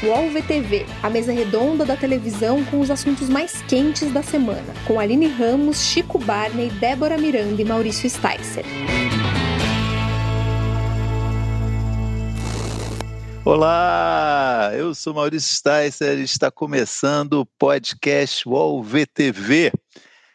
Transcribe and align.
UOL 0.00 0.30
VTV, 0.30 0.86
a 1.02 1.10
mesa 1.10 1.32
redonda 1.32 1.84
da 1.84 1.96
televisão 1.96 2.64
com 2.66 2.78
os 2.78 2.88
assuntos 2.88 3.28
mais 3.28 3.62
quentes 3.62 4.12
da 4.12 4.22
semana, 4.22 4.72
com 4.86 5.00
Aline 5.00 5.26
Ramos, 5.26 5.78
Chico 5.78 6.20
Barney, 6.20 6.70
Débora 6.70 7.18
Miranda 7.18 7.60
e 7.60 7.64
Maurício 7.64 8.08
Sticer. 8.08 8.64
Olá, 13.44 14.70
eu 14.72 14.94
sou 14.94 15.12
Maurício 15.12 15.56
Sticer 15.56 16.16
e 16.18 16.22
está 16.22 16.48
começando 16.48 17.40
o 17.40 17.46
podcast 17.58 18.48
UOL 18.48 18.80
VTV, 18.84 19.72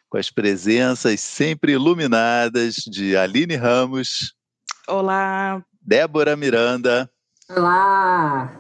com 0.09 0.17
as 0.17 0.29
presenças 0.29 1.21
sempre 1.21 1.71
iluminadas 1.71 2.75
de 2.75 3.15
Aline 3.15 3.55
Ramos. 3.55 4.35
Olá. 4.89 5.63
Débora 5.81 6.35
Miranda. 6.35 7.09
Olá! 7.49 8.59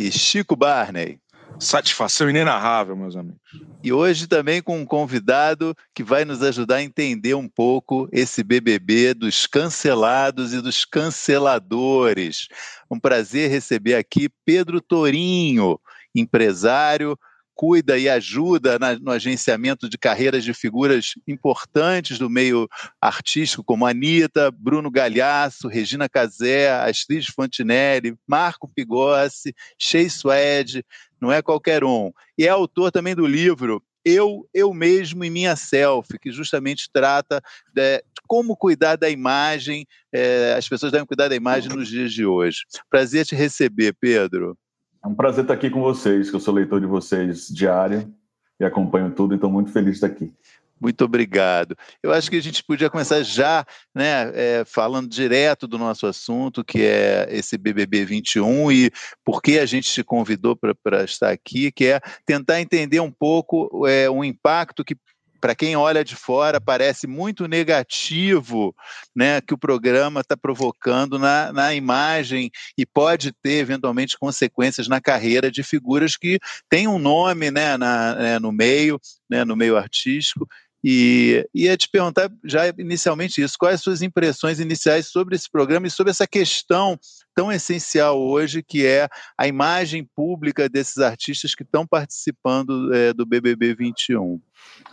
E 0.00 0.12
Chico 0.12 0.54
Barney. 0.54 1.18
Satisfação 1.58 2.30
inenarrável, 2.30 2.96
meus 2.96 3.16
amigos. 3.16 3.40
E 3.82 3.92
hoje 3.92 4.28
também 4.28 4.62
com 4.62 4.78
um 4.78 4.86
convidado 4.86 5.74
que 5.92 6.04
vai 6.04 6.24
nos 6.24 6.40
ajudar 6.40 6.76
a 6.76 6.82
entender 6.84 7.34
um 7.34 7.48
pouco 7.48 8.08
esse 8.12 8.44
BBB 8.44 9.12
dos 9.12 9.44
cancelados 9.44 10.54
e 10.54 10.62
dos 10.62 10.84
canceladores. 10.84 12.46
Um 12.88 13.00
prazer 13.00 13.50
receber 13.50 13.96
aqui 13.96 14.28
Pedro 14.44 14.80
Torinho, 14.80 15.80
empresário, 16.14 17.18
cuida 17.58 17.98
e 17.98 18.08
ajuda 18.08 18.78
na, 18.78 18.96
no 18.96 19.10
agenciamento 19.10 19.88
de 19.88 19.98
carreiras 19.98 20.44
de 20.44 20.54
figuras 20.54 21.14
importantes 21.26 22.16
do 22.16 22.30
meio 22.30 22.68
artístico, 23.00 23.64
como 23.64 23.84
Anitta, 23.84 24.48
Bruno 24.52 24.88
Galhaço, 24.92 25.66
Regina 25.66 26.08
Casé, 26.08 26.70
Astrid 26.70 27.26
Fontinelli, 27.34 28.16
Marco 28.28 28.70
Pigossi, 28.72 29.52
Shea 29.76 30.08
Suede, 30.08 30.84
não 31.20 31.32
é 31.32 31.42
qualquer 31.42 31.82
um. 31.82 32.12
E 32.38 32.46
é 32.46 32.48
autor 32.48 32.92
também 32.92 33.16
do 33.16 33.26
livro 33.26 33.82
eu, 34.04 34.48
eu 34.54 34.72
mesmo 34.72 35.24
e 35.24 35.30
minha 35.30 35.56
selfie, 35.56 36.18
que 36.18 36.30
justamente 36.30 36.88
trata 36.92 37.42
de 37.74 38.02
como 38.26 38.56
cuidar 38.56 38.96
da 38.96 39.10
imagem, 39.10 39.86
é, 40.12 40.54
as 40.56 40.68
pessoas 40.68 40.92
devem 40.92 41.06
cuidar 41.06 41.28
da 41.28 41.34
imagem 41.34 41.70
nos 41.70 41.88
dias 41.88 42.12
de 42.12 42.24
hoje. 42.24 42.60
Prazer 42.88 43.26
te 43.26 43.34
receber, 43.34 43.94
Pedro. 43.98 44.56
É 45.02 45.08
um 45.08 45.14
prazer 45.14 45.44
estar 45.44 45.54
aqui 45.54 45.70
com 45.70 45.80
vocês, 45.80 46.30
que 46.30 46.36
eu 46.36 46.40
sou 46.40 46.54
leitor 46.54 46.80
de 46.80 46.86
vocês 46.86 47.48
diário 47.48 48.12
e 48.58 48.64
acompanho 48.64 49.10
tudo, 49.10 49.34
então 49.34 49.50
muito 49.50 49.70
feliz 49.70 49.92
de 49.92 49.96
estar 49.96 50.06
aqui. 50.08 50.32
Muito 50.80 51.04
obrigado. 51.04 51.76
Eu 52.02 52.12
acho 52.12 52.30
que 52.30 52.36
a 52.36 52.42
gente 52.42 52.62
podia 52.62 52.88
começar 52.88 53.22
já, 53.22 53.66
né, 53.94 54.30
é, 54.34 54.64
falando 54.64 55.08
direto 55.08 55.66
do 55.66 55.76
nosso 55.76 56.06
assunto, 56.06 56.64
que 56.64 56.82
é 56.82 57.26
esse 57.30 57.58
BBB 57.58 58.04
21 58.04 58.70
e 58.70 58.90
por 59.24 59.42
que 59.42 59.58
a 59.58 59.66
gente 59.66 59.90
te 59.90 60.04
convidou 60.04 60.56
para 60.56 61.04
estar 61.04 61.30
aqui, 61.30 61.72
que 61.72 61.86
é 61.86 62.00
tentar 62.24 62.60
entender 62.60 63.00
um 63.00 63.10
pouco 63.10 63.86
é, 63.88 64.08
o 64.08 64.24
impacto 64.24 64.84
que 64.84 64.96
para 65.40 65.54
quem 65.54 65.76
olha 65.76 66.04
de 66.04 66.16
fora, 66.16 66.60
parece 66.60 67.06
muito 67.06 67.46
negativo 67.46 68.74
né, 69.14 69.40
que 69.40 69.54
o 69.54 69.58
programa 69.58 70.20
está 70.20 70.36
provocando 70.36 71.18
na, 71.18 71.52
na 71.52 71.74
imagem 71.74 72.50
e 72.76 72.84
pode 72.84 73.32
ter, 73.42 73.58
eventualmente, 73.58 74.18
consequências 74.18 74.88
na 74.88 75.00
carreira 75.00 75.50
de 75.50 75.62
figuras 75.62 76.16
que 76.16 76.38
têm 76.68 76.88
um 76.88 76.98
nome 76.98 77.50
né, 77.50 77.76
na, 77.76 78.14
né, 78.14 78.38
no 78.38 78.52
meio, 78.52 79.00
né, 79.28 79.44
no 79.44 79.56
meio 79.56 79.76
artístico. 79.76 80.46
E 80.82 81.44
ia 81.52 81.76
te 81.76 81.88
perguntar 81.90 82.30
já 82.44 82.68
inicialmente 82.78 83.42
isso, 83.42 83.56
quais 83.58 83.76
as 83.76 83.80
suas 83.80 84.00
impressões 84.00 84.60
iniciais 84.60 85.08
sobre 85.08 85.34
esse 85.34 85.50
programa 85.50 85.86
e 85.88 85.90
sobre 85.90 86.10
essa 86.10 86.26
questão 86.26 86.98
tão 87.34 87.50
essencial 87.50 88.20
hoje, 88.20 88.62
que 88.62 88.86
é 88.86 89.08
a 89.36 89.48
imagem 89.48 90.08
pública 90.14 90.68
desses 90.68 90.98
artistas 90.98 91.54
que 91.54 91.64
estão 91.64 91.86
participando 91.86 92.94
é, 92.94 93.12
do 93.12 93.26
BBB 93.26 93.74
21. 93.74 94.40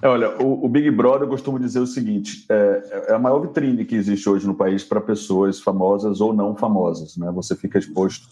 É, 0.01 0.07
olha, 0.07 0.41
o, 0.41 0.65
o, 0.65 0.69
Big 0.69 0.89
Brother, 0.89 1.23
eu 1.23 1.29
costumo 1.29 1.59
dizer 1.59 1.79
o 1.79 1.87
seguinte: 1.87 2.45
é, 2.49 3.05
é 3.09 3.13
a 3.13 3.19
maior 3.19 3.39
vitrine 3.39 3.85
que 3.85 3.95
existe 3.95 4.27
hoje 4.27 4.47
no 4.47 4.55
país 4.55 4.83
para 4.83 4.99
pessoas 4.99 5.59
famosas 5.59 6.19
ou 6.19 6.33
não 6.33 6.55
famosas. 6.55 7.15
Né? 7.15 7.31
Você 7.31 7.55
fica 7.55 7.77
exposto 7.77 8.27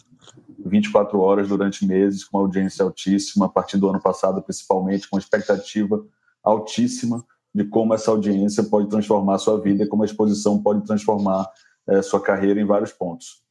24 0.66 1.19
horas 1.19 1.50
durante 1.50 1.86
meses, 1.86 2.24
com 2.24 2.38
uma 2.38 2.44
audiência 2.44 2.84
altíssima, 2.84 3.46
a 3.46 3.50
partir 3.50 3.78
do 3.78 3.90
ano 3.90 4.02
passado, 4.02 4.42
principalmente, 4.42 5.08
com 5.08 5.18
expectativa 5.18 6.03
altíssima 6.44 7.24
de 7.53 7.64
como 7.66 7.94
essa 7.94 8.12
audiência 8.12 8.64
pode 8.64 8.90
transformar 8.90 9.36
a 9.36 9.40
sua 9.40 9.59
vida 9.59 9.84
e 9.84 9.88
como 9.88 10.03
a 10.03 10.06
exposição 10.06 10.62
pode 10.62 10.86
transformar 10.86 11.47
é, 11.88 12.02
sua 12.02 12.22
carreira 12.22 12.59
em 12.59 12.66
vários 12.66 12.91
pontos. 12.91 13.44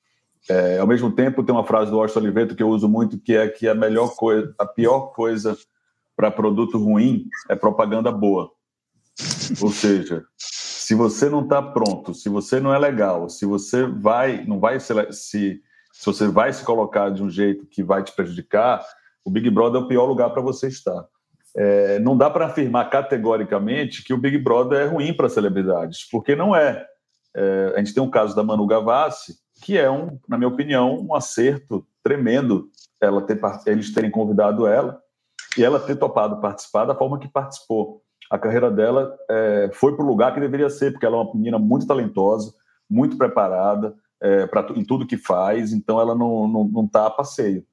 É, 0.49 0.79
ao 0.79 0.87
mesmo 0.87 1.13
tempo, 1.13 1.45
tem 1.45 1.55
uma 1.55 1.65
frase 1.65 1.91
do 1.91 2.01
Austin 2.01 2.19
Oliveto 2.19 2.57
que 2.57 2.63
eu 2.63 2.69
uso 2.69 2.89
muito, 2.89 3.19
que 3.19 3.37
é 3.37 3.49
que 3.49 3.69
a 3.69 3.75
melhor 3.75 4.15
coisa, 4.17 4.53
a 4.59 4.67
pior 4.67 5.13
coisa 5.13 5.57
para 6.17 6.31
produto 6.31 6.79
ruim 6.79 7.27
é 7.49 7.55
propaganda 7.55 8.11
boa. 8.11 8.51
Ou 9.61 9.71
seja, 9.71 10.25
se 10.37 10.95
você 10.95 11.29
não 11.29 11.43
está 11.43 11.63
pronto, 11.63 12.13
se 12.13 12.29
você 12.29 12.59
não 12.59 12.75
é 12.75 12.79
legal, 12.79 13.29
se 13.29 13.47
você 13.47 13.87
vai, 13.87 14.45
não 14.45 14.59
vai 14.59 14.81
se, 14.81 14.93
se, 15.13 15.63
se 15.93 16.07
você 16.07 16.27
vai 16.27 16.53
se 16.53 16.65
colocar 16.65 17.11
de 17.11 17.23
um 17.23 17.31
jeito 17.31 17.67
que 17.67 17.83
vai 17.83 18.03
te 18.03 18.13
prejudicar, 18.13 18.85
o 19.25 19.31
Big 19.31 19.49
Brother 19.49 19.81
é 19.81 19.85
o 19.85 19.89
pior 19.89 20.07
lugar 20.07 20.31
para 20.31 20.43
você 20.43 20.67
estar. 20.67 21.07
É, 21.55 21.99
não 21.99 22.17
dá 22.17 22.31
para 22.31 22.47
afirmar 22.47 22.89
categoricamente 22.89 24.03
que 24.03 24.15
o 24.15 24.19
Big 24.19 24.39
Brother 24.39 24.81
é 24.81 24.87
ruim 24.87 25.13
para 25.13 25.29
celebridades, 25.29 26.09
porque 26.11 26.35
não 26.35 26.57
é. 26.57 26.87
é. 27.37 27.73
A 27.75 27.79
gente 27.79 27.95
tem 27.95 28.03
um 28.03 28.11
caso 28.11 28.35
da 28.35 28.43
Manu 28.43 28.67
Gavassi, 28.67 29.35
que 29.63 29.77
é, 29.77 29.91
um, 29.91 30.19
na 30.29 30.39
minha 30.39 30.49
opinião, 30.49 30.99
um 30.99 31.15
acerto 31.15 31.87
tremendo 32.03 32.69
ela 33.01 33.21
ter, 33.23 33.41
eles 33.67 33.93
terem 33.93 34.11
convidado 34.11 34.67
ela 34.67 35.01
e 35.57 35.65
ela 35.65 35.79
ter 35.79 35.97
topado 35.97 36.41
participar 36.41 36.85
da 36.85 36.95
forma 36.95 37.19
que 37.19 37.29
participou. 37.29 38.03
A 38.31 38.39
carreira 38.39 38.71
dela 38.71 39.15
é, 39.31 39.71
foi 39.75 39.95
para 39.95 40.05
o 40.05 40.09
lugar 40.09 40.33
que 40.33 40.41
deveria 40.41 40.71
ser, 40.71 40.93
porque 40.93 41.05
ela 41.05 41.17
é 41.17 41.21
uma 41.21 41.35
menina 41.35 41.59
muito 41.59 41.87
talentosa, 41.87 42.55
muito 42.89 43.19
preparada 43.19 43.95
é, 44.21 44.47
pra, 44.47 44.67
em 44.75 44.85
tudo 44.85 45.07
que 45.07 45.17
faz, 45.17 45.73
então 45.73 46.01
ela 46.01 46.15
não 46.15 46.47
está 46.47 46.53
não, 46.53 46.65
não 46.65 46.89
tá 46.89 47.07
a 47.07 47.11
passeio. 47.11 47.65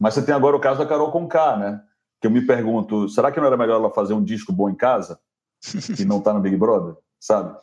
Mas 0.00 0.14
você 0.14 0.22
tem 0.24 0.34
agora 0.34 0.56
o 0.56 0.60
caso 0.60 0.78
da 0.78 0.86
Carol 0.86 1.12
Conká, 1.12 1.56
né? 1.56 1.80
Que 2.20 2.26
eu 2.26 2.30
me 2.30 2.44
pergunto, 2.44 3.08
será 3.08 3.30
que 3.30 3.38
não 3.38 3.46
era 3.46 3.56
melhor 3.56 3.76
ela 3.76 3.90
fazer 3.90 4.14
um 4.14 4.22
disco 4.22 4.52
bom 4.52 4.68
em 4.68 4.74
casa 4.74 5.18
e 5.98 6.04
não 6.04 6.20
tá 6.20 6.32
no 6.32 6.40
Big 6.40 6.56
Brother, 6.56 6.96
sabe? 7.20 7.56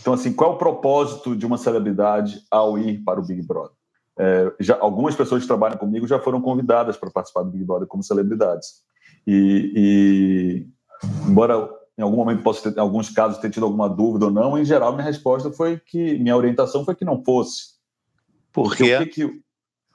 Então, 0.00 0.14
assim, 0.14 0.32
qual 0.32 0.52
é 0.52 0.54
o 0.54 0.58
propósito 0.58 1.36
de 1.36 1.44
uma 1.44 1.58
celebridade 1.58 2.42
ao 2.50 2.78
ir 2.78 3.02
para 3.04 3.20
o 3.20 3.26
Big 3.26 3.42
Brother? 3.42 3.72
É, 4.18 4.52
já, 4.60 4.78
algumas 4.80 5.14
pessoas 5.14 5.42
que 5.42 5.48
trabalham 5.48 5.78
comigo 5.78 6.06
já 6.06 6.18
foram 6.18 6.40
convidadas 6.40 6.96
para 6.96 7.10
participar 7.10 7.42
do 7.42 7.50
Big 7.50 7.64
Brother 7.64 7.86
como 7.86 8.02
celebridades. 8.02 8.82
E, 9.26 9.72
e, 9.74 11.28
embora 11.28 11.68
em 11.96 12.02
algum 12.02 12.16
momento 12.16 12.42
possa 12.42 12.70
ter, 12.70 12.78
em 12.78 12.80
alguns 12.80 13.10
casos, 13.10 13.38
ter 13.38 13.50
tido 13.50 13.64
alguma 13.64 13.88
dúvida 13.88 14.26
ou 14.26 14.30
não, 14.30 14.58
em 14.58 14.64
geral 14.64 14.92
minha 14.92 15.04
resposta 15.04 15.50
foi 15.50 15.78
que 15.78 16.18
minha 16.18 16.36
orientação 16.36 16.84
foi 16.84 16.94
que 16.94 17.04
não 17.04 17.22
fosse. 17.22 17.78
Por 18.52 18.74
quê? 18.74 18.96
O 18.96 18.98
que, 19.00 19.06
que 19.06 19.42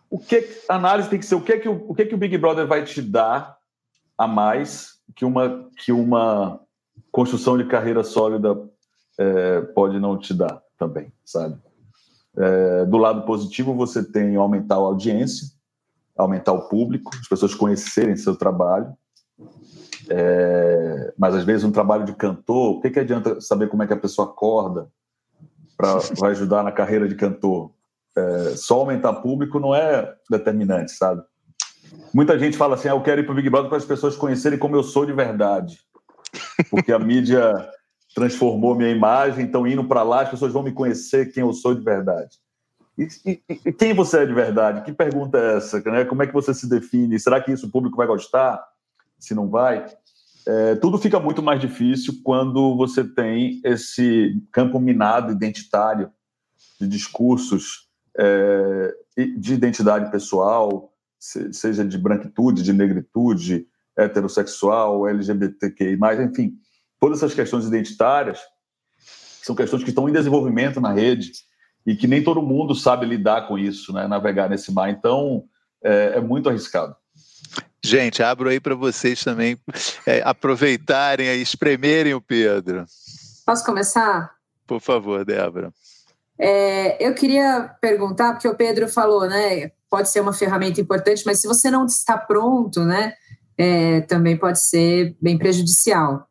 o 0.10 0.20
que 0.20 0.48
a 0.70 0.76
análise 0.76 1.10
tem 1.10 1.20
que 1.20 1.26
ser 1.26 1.36
o 1.36 1.42
que 1.42 1.58
que 1.58 1.68
o, 1.68 1.90
o 1.90 1.96
que 1.96 2.06
que 2.06 2.16
o 2.16 2.18
Big 2.18 2.38
Brother 2.38 2.68
vai 2.68 2.84
te 2.84 3.02
dar 3.02 3.55
a 4.18 4.28
mais 4.28 5.00
que 5.16 5.26
uma 5.26 5.70
que 5.78 5.92
uma 5.92 6.60
construção 7.12 7.58
de 7.58 7.66
carreira 7.66 8.04
sólida 8.04 8.58
é, 9.18 9.62
pode 9.62 10.00
não 10.00 10.18
te 10.18 10.34
dar 10.34 10.62
também, 10.78 11.12
sabe? 11.24 11.58
É, 12.38 12.86
do 12.86 12.98
lado 12.98 13.26
positivo, 13.26 13.74
você 13.74 14.04
tem 14.04 14.36
aumentar 14.36 14.76
a 14.76 14.80
audiência, 14.80 15.48
aumentar 16.18 16.52
o 16.52 16.68
público, 16.68 17.12
as 17.20 17.28
pessoas 17.28 17.56
conhecerem 17.56 18.18
seu 18.18 18.36
trabalho. 18.36 18.94
É, 20.10 21.14
mas 21.18 21.34
às 21.34 21.44
vezes 21.44 21.64
um 21.64 21.72
trabalho 21.72 22.06
de 22.06 22.14
cantor, 22.14 22.78
o 22.78 22.82
que, 22.82 22.90
que 22.90 23.00
adianta 23.00 23.40
saber 23.42 23.70
como 23.70 23.84
é 23.84 23.88
que 23.88 23.94
a 23.94 23.98
pessoa 23.98 24.28
acorda 24.28 24.88
para 25.78 26.28
ajudar 26.28 26.64
na 26.64 26.72
carreira 26.72 27.08
de 27.08 27.16
cantor? 27.16 27.72
É, 28.16 28.56
só 28.56 28.82
aumentar 28.82 29.14
público 29.14 29.60
não 29.60 29.74
é 29.74 30.16
determinante, 30.30 30.92
sabe? 30.92 31.24
Muita 32.14 32.38
gente 32.40 32.58
fala 32.58 32.76
assim: 32.76 32.88
ah, 32.88 32.92
eu 32.92 33.02
quero 33.02 33.22
ir 33.22 33.24
para 33.24 33.34
o 33.34 33.36
Big 33.36 33.50
Brother 33.50 33.70
para 33.70 33.78
as 33.78 33.86
pessoas 33.86 34.16
conhecerem 34.16 34.58
como 34.58 34.76
eu 34.76 34.84
sou 34.84 35.06
de 35.06 35.14
verdade, 35.14 35.80
porque 36.70 36.92
a 36.92 37.00
mídia 37.00 37.54
transformou 38.16 38.76
minha 38.76 38.90
imagem, 38.90 39.44
então 39.44 39.68
indo 39.68 39.84
para 39.84 40.02
lá 40.02 40.22
as 40.22 40.30
pessoas 40.30 40.54
vão 40.54 40.64
me 40.64 40.72
conhecer 40.72 41.32
quem 41.34 41.42
eu 41.42 41.52
sou 41.52 41.76
de 41.76 41.84
verdade. 41.84 42.38
E, 42.98 43.08
e, 43.26 43.44
e, 43.66 43.74
quem 43.74 43.94
você 43.94 44.20
é 44.20 44.26
de 44.26 44.34
verdade? 44.34 44.82
Que 44.84 44.94
pergunta 44.94 45.38
é 45.38 45.58
essa? 45.58 45.82
Né? 45.82 46.06
Como 46.06 46.24
é 46.24 46.28
que 46.28 46.34
você 46.34 46.54
se 46.54 46.70
define? 46.70 47.20
Será 47.20 47.42
que 47.42 47.52
isso 47.52 47.68
o 47.68 47.70
público 47.70 47.98
vai 47.98 48.08
gostar? 48.08 48.64
Se 49.20 49.36
não 49.36 49.50
vai? 49.50 49.86
É, 50.48 50.76
tudo 50.76 50.98
fica 50.98 51.20
muito 51.20 51.44
mais 51.44 51.60
difícil 51.60 52.22
quando 52.24 52.78
você 52.78 53.04
tem 53.04 53.60
esse 53.66 54.42
campo 54.52 54.80
minado 54.80 55.34
identitário 55.34 56.10
de 56.80 56.88
discursos 56.88 57.90
é, 58.18 58.94
de 59.38 59.54
identidade 59.54 60.10
pessoal, 60.10 60.94
seja 61.52 61.86
de 61.86 61.98
branquitude, 61.98 62.64
de 62.64 62.74
negritude, 62.74 63.68
heterossexual, 63.98 65.08
LGBTQI+, 65.08 65.98
enfim, 66.24 66.54
todas 67.00 67.20
essas 67.20 67.34
questões 67.34 67.66
identitárias 67.66 68.40
são 69.42 69.56
questões 69.56 69.84
que 69.84 69.90
estão 69.90 70.10
em 70.10 70.12
desenvolvimento 70.12 70.82
na 70.82 70.92
rede 70.92 71.32
e 71.86 71.96
que 71.96 72.08
nem 72.08 72.24
todo 72.24 72.42
mundo 72.42 72.74
sabe 72.74 73.06
lidar 73.06 73.48
com 73.48 73.58
isso, 73.58 73.94
né, 73.94 74.08
navegar 74.08 74.50
nesse 74.50 74.72
mar. 74.72 74.90
Então, 74.90 75.44
é, 75.84 76.14
é 76.16 76.22
muito 76.22 76.50
arriscado. 76.50 76.96
Gente, 77.84 78.24
abro 78.24 78.50
aí 78.50 78.60
para 78.60 78.74
vocês 78.74 79.24
também 79.24 79.58
é, 80.08 80.22
aproveitarem 80.26 81.28
e 81.28 81.42
espremerem 81.42 82.16
o 82.16 82.22
Pedro. 82.22 82.86
Posso 83.46 83.64
começar? 83.64 84.34
Por 84.66 84.82
favor, 84.82 85.24
Débora. 85.24 85.72
É, 86.38 87.06
eu 87.06 87.14
queria 87.14 87.76
perguntar, 87.80 88.34
porque 88.34 88.48
o 88.48 88.56
Pedro 88.56 88.88
falou, 88.88 89.28
né? 89.28 89.72
Pode 89.90 90.10
ser 90.10 90.20
uma 90.20 90.34
ferramenta 90.34 90.82
importante, 90.82 91.24
mas 91.26 91.40
se 91.40 91.48
você 91.48 91.72
não 91.72 91.86
está 91.86 92.18
pronto, 92.18 92.84
né? 92.84 93.14
É, 93.58 94.02
também 94.02 94.38
pode 94.38 94.60
ser 94.60 95.16
bem 95.22 95.38
prejudicial. 95.38 96.28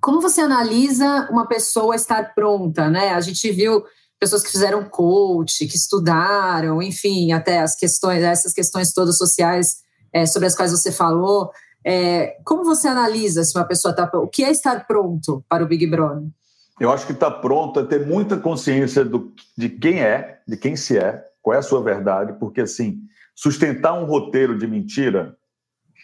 Como 0.00 0.20
você 0.20 0.40
analisa 0.40 1.28
uma 1.30 1.46
pessoa 1.46 1.94
estar 1.94 2.34
pronta, 2.34 2.90
né? 2.90 3.10
A 3.10 3.20
gente 3.20 3.50
viu 3.52 3.84
pessoas 4.18 4.42
que 4.42 4.50
fizeram 4.50 4.84
coach, 4.84 5.66
que 5.66 5.76
estudaram, 5.76 6.82
enfim, 6.82 7.32
até 7.32 7.60
as 7.60 7.76
questões, 7.76 8.22
essas 8.22 8.52
questões 8.52 8.92
todas 8.92 9.18
sociais 9.18 9.76
é, 10.12 10.26
sobre 10.26 10.46
as 10.46 10.54
quais 10.56 10.72
você 10.72 10.90
falou. 10.90 11.50
É, 11.84 12.36
como 12.44 12.64
você 12.64 12.88
analisa 12.88 13.44
se 13.44 13.56
uma 13.56 13.64
pessoa 13.64 13.92
está 13.92 14.10
o 14.14 14.26
que 14.26 14.42
é 14.42 14.50
estar 14.50 14.86
pronto 14.86 15.44
para 15.48 15.62
o 15.62 15.68
Big 15.68 15.86
Brother? 15.86 16.26
Eu 16.78 16.92
acho 16.92 17.06
que 17.06 17.12
está 17.12 17.30
pronto 17.30 17.80
é 17.80 17.84
ter 17.84 18.06
muita 18.06 18.36
consciência 18.36 19.04
do, 19.04 19.32
de 19.56 19.68
quem 19.68 20.02
é, 20.02 20.40
de 20.46 20.56
quem 20.56 20.76
se 20.76 20.98
é, 20.98 21.24
qual 21.40 21.54
é 21.54 21.58
a 21.58 21.62
sua 21.62 21.82
verdade, 21.82 22.34
porque 22.38 22.60
assim, 22.60 23.00
sustentar 23.34 23.94
um 23.94 24.04
roteiro 24.04 24.58
de 24.58 24.66
mentira 24.66 25.36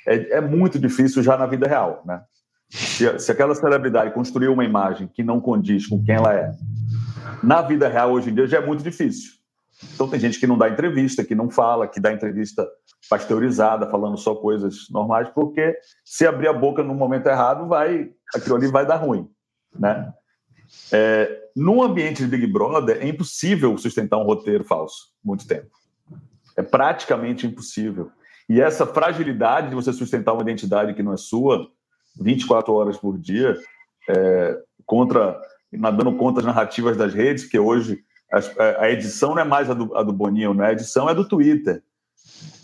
é, 0.06 0.38
é 0.38 0.40
muito 0.40 0.78
difícil 0.78 1.22
já 1.22 1.36
na 1.36 1.46
vida 1.46 1.68
real, 1.68 2.02
né? 2.06 2.22
Se, 2.70 3.18
se, 3.18 3.30
aquela 3.30 3.54
celebridade 3.54 4.14
construiu 4.14 4.52
uma 4.52 4.64
imagem 4.64 5.06
que 5.06 5.22
não 5.22 5.38
condiz 5.38 5.86
com 5.86 6.02
quem 6.02 6.14
ela 6.14 6.32
é, 6.32 6.52
na 7.42 7.60
vida 7.60 7.86
real 7.86 8.12
hoje 8.12 8.30
em 8.30 8.34
dia 8.34 8.46
já 8.46 8.58
é 8.58 8.66
muito 8.66 8.82
difícil. 8.82 9.32
Então 9.94 10.08
tem 10.08 10.18
gente 10.18 10.40
que 10.40 10.46
não 10.46 10.56
dá 10.56 10.68
entrevista, 10.70 11.24
que 11.24 11.34
não 11.34 11.50
fala, 11.50 11.86
que 11.86 12.00
dá 12.00 12.12
entrevista 12.12 12.66
pasteurizada, 13.10 13.90
falando 13.90 14.16
só 14.16 14.34
coisas 14.34 14.86
normais, 14.90 15.28
porque 15.28 15.76
se 16.04 16.26
abrir 16.26 16.48
a 16.48 16.52
boca 16.52 16.82
no 16.82 16.94
momento 16.94 17.26
errado, 17.26 17.66
vai 17.66 18.10
aquilo 18.34 18.56
ali 18.56 18.68
vai 18.68 18.86
dar 18.86 18.96
ruim, 18.96 19.28
né? 19.78 20.12
É, 20.92 21.48
num 21.56 21.82
ambiente 21.82 22.22
de 22.22 22.28
Big 22.28 22.46
Brother, 22.46 22.98
é 23.00 23.08
impossível 23.08 23.76
sustentar 23.78 24.18
um 24.18 24.24
roteiro 24.24 24.64
falso 24.64 25.12
muito 25.24 25.46
tempo. 25.46 25.70
É 26.56 26.62
praticamente 26.62 27.46
impossível. 27.46 28.10
E 28.48 28.60
essa 28.60 28.86
fragilidade 28.86 29.70
de 29.70 29.74
você 29.74 29.92
sustentar 29.92 30.32
uma 30.32 30.42
identidade 30.42 30.94
que 30.94 31.02
não 31.02 31.12
é 31.12 31.16
sua, 31.16 31.68
24 32.20 32.72
horas 32.72 32.98
por 32.98 33.18
dia, 33.18 33.58
é, 34.08 34.58
contra 34.84 35.40
nadando 35.72 36.14
contra 36.16 36.40
as 36.40 36.46
narrativas 36.46 36.96
das 36.96 37.14
redes, 37.14 37.46
que 37.46 37.58
hoje 37.58 38.04
a, 38.30 38.84
a 38.84 38.90
edição 38.90 39.30
não 39.30 39.40
é 39.40 39.44
mais 39.44 39.70
a 39.70 39.74
do, 39.74 39.96
a 39.96 40.02
do 40.02 40.12
Boninho, 40.12 40.54
né? 40.54 40.66
a 40.66 40.72
edição 40.72 41.08
é 41.08 41.14
do 41.14 41.26
Twitter. 41.26 41.82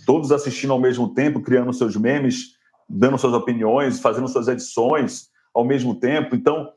Todos 0.05 0.33
assistindo 0.33 0.73
ao 0.73 0.81
mesmo 0.81 1.15
tempo, 1.15 1.41
criando 1.41 1.73
seus 1.73 1.97
memes, 1.97 2.57
dando 2.89 3.19
suas 3.19 3.35
opiniões, 3.35 4.01
fazendo 4.01 4.29
suas 4.29 4.49
edições 4.49 5.29
ao 5.55 5.65
mesmo 5.65 5.95
tempo. 5.95 6.35
Então, 6.35 6.71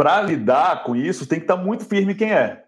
para 0.00 0.22
lidar 0.22 0.82
com 0.82 0.96
isso, 0.96 1.26
tem 1.26 1.38
que 1.38 1.44
estar 1.44 1.58
muito 1.58 1.84
firme 1.84 2.14
quem 2.14 2.32
é. 2.32 2.64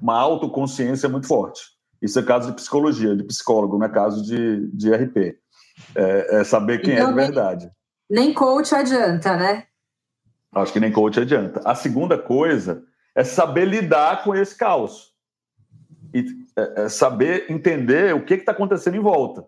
Uma 0.00 0.18
autoconsciência 0.18 1.10
muito 1.10 1.26
forte. 1.26 1.60
Isso 2.00 2.18
é 2.18 2.22
caso 2.22 2.48
de 2.48 2.56
psicologia, 2.56 3.14
de 3.14 3.22
psicólogo, 3.22 3.76
não 3.76 3.84
é 3.84 3.90
caso 3.90 4.22
de, 4.22 4.66
de 4.68 4.90
RP. 4.90 5.38
É, 5.94 6.40
é 6.40 6.44
saber 6.44 6.78
quem 6.78 6.94
então, 6.94 7.08
é 7.08 7.10
de 7.10 7.16
verdade. 7.16 7.70
Nem, 8.08 8.24
nem 8.28 8.34
coach 8.34 8.74
adianta, 8.74 9.36
né? 9.36 9.66
Acho 10.54 10.72
que 10.72 10.80
nem 10.80 10.90
coach 10.90 11.20
adianta. 11.20 11.60
A 11.66 11.74
segunda 11.74 12.16
coisa 12.16 12.82
é 13.14 13.24
saber 13.24 13.66
lidar 13.66 14.24
com 14.24 14.34
esse 14.34 14.56
caos. 14.56 15.12
E 16.14 16.24
é, 16.56 16.84
é 16.84 16.88
saber 16.88 17.44
entender 17.50 18.14
o 18.14 18.24
que 18.24 18.32
está 18.32 18.52
acontecendo 18.52 18.96
em 18.96 19.00
volta. 19.00 19.44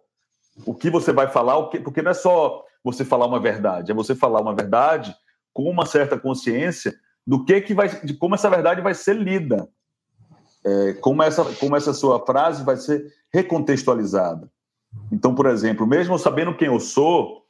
O 0.67 0.75
que 0.75 0.91
você 0.91 1.15
vai 1.15 1.29
falar, 1.29 1.67
que, 1.71 1.81
porque 1.81 2.03
não 2.03 2.11
é 2.11 2.15
só 2.15 2.63
você 2.85 3.07
falar 3.07 3.25
uma 3.25 3.41
verdade, 3.41 3.91
é 3.91 3.95
você 3.95 4.15
falar 4.15 4.43
uma 4.43 4.55
verdade 4.55 5.17
com 5.55 5.63
uma 5.63 5.87
certa 5.87 6.19
consciência 6.19 6.95
do 7.27 7.45
que 7.45 7.61
que 7.61 7.75
vai, 7.75 7.89
de 8.05 8.15
como 8.15 8.35
essa 8.35 8.51
verdade 8.51 8.81
vai 8.81 8.95
ser 8.95 9.17
lida, 9.17 9.69
é, 10.65 10.93
como 10.95 11.23
essa, 11.23 11.45
como 11.57 11.77
essa 11.77 11.93
sua 11.93 12.25
frase 12.25 12.65
vai 12.65 12.77
ser 12.77 13.13
recontextualizada. 13.33 14.51
Então, 15.11 15.35
por 15.35 15.47
exemplo, 15.47 15.87
mesmo 15.87 16.19
sabendo 16.19 16.57
quem 16.57 16.69
eu 16.69 16.79
sou 16.79 17.43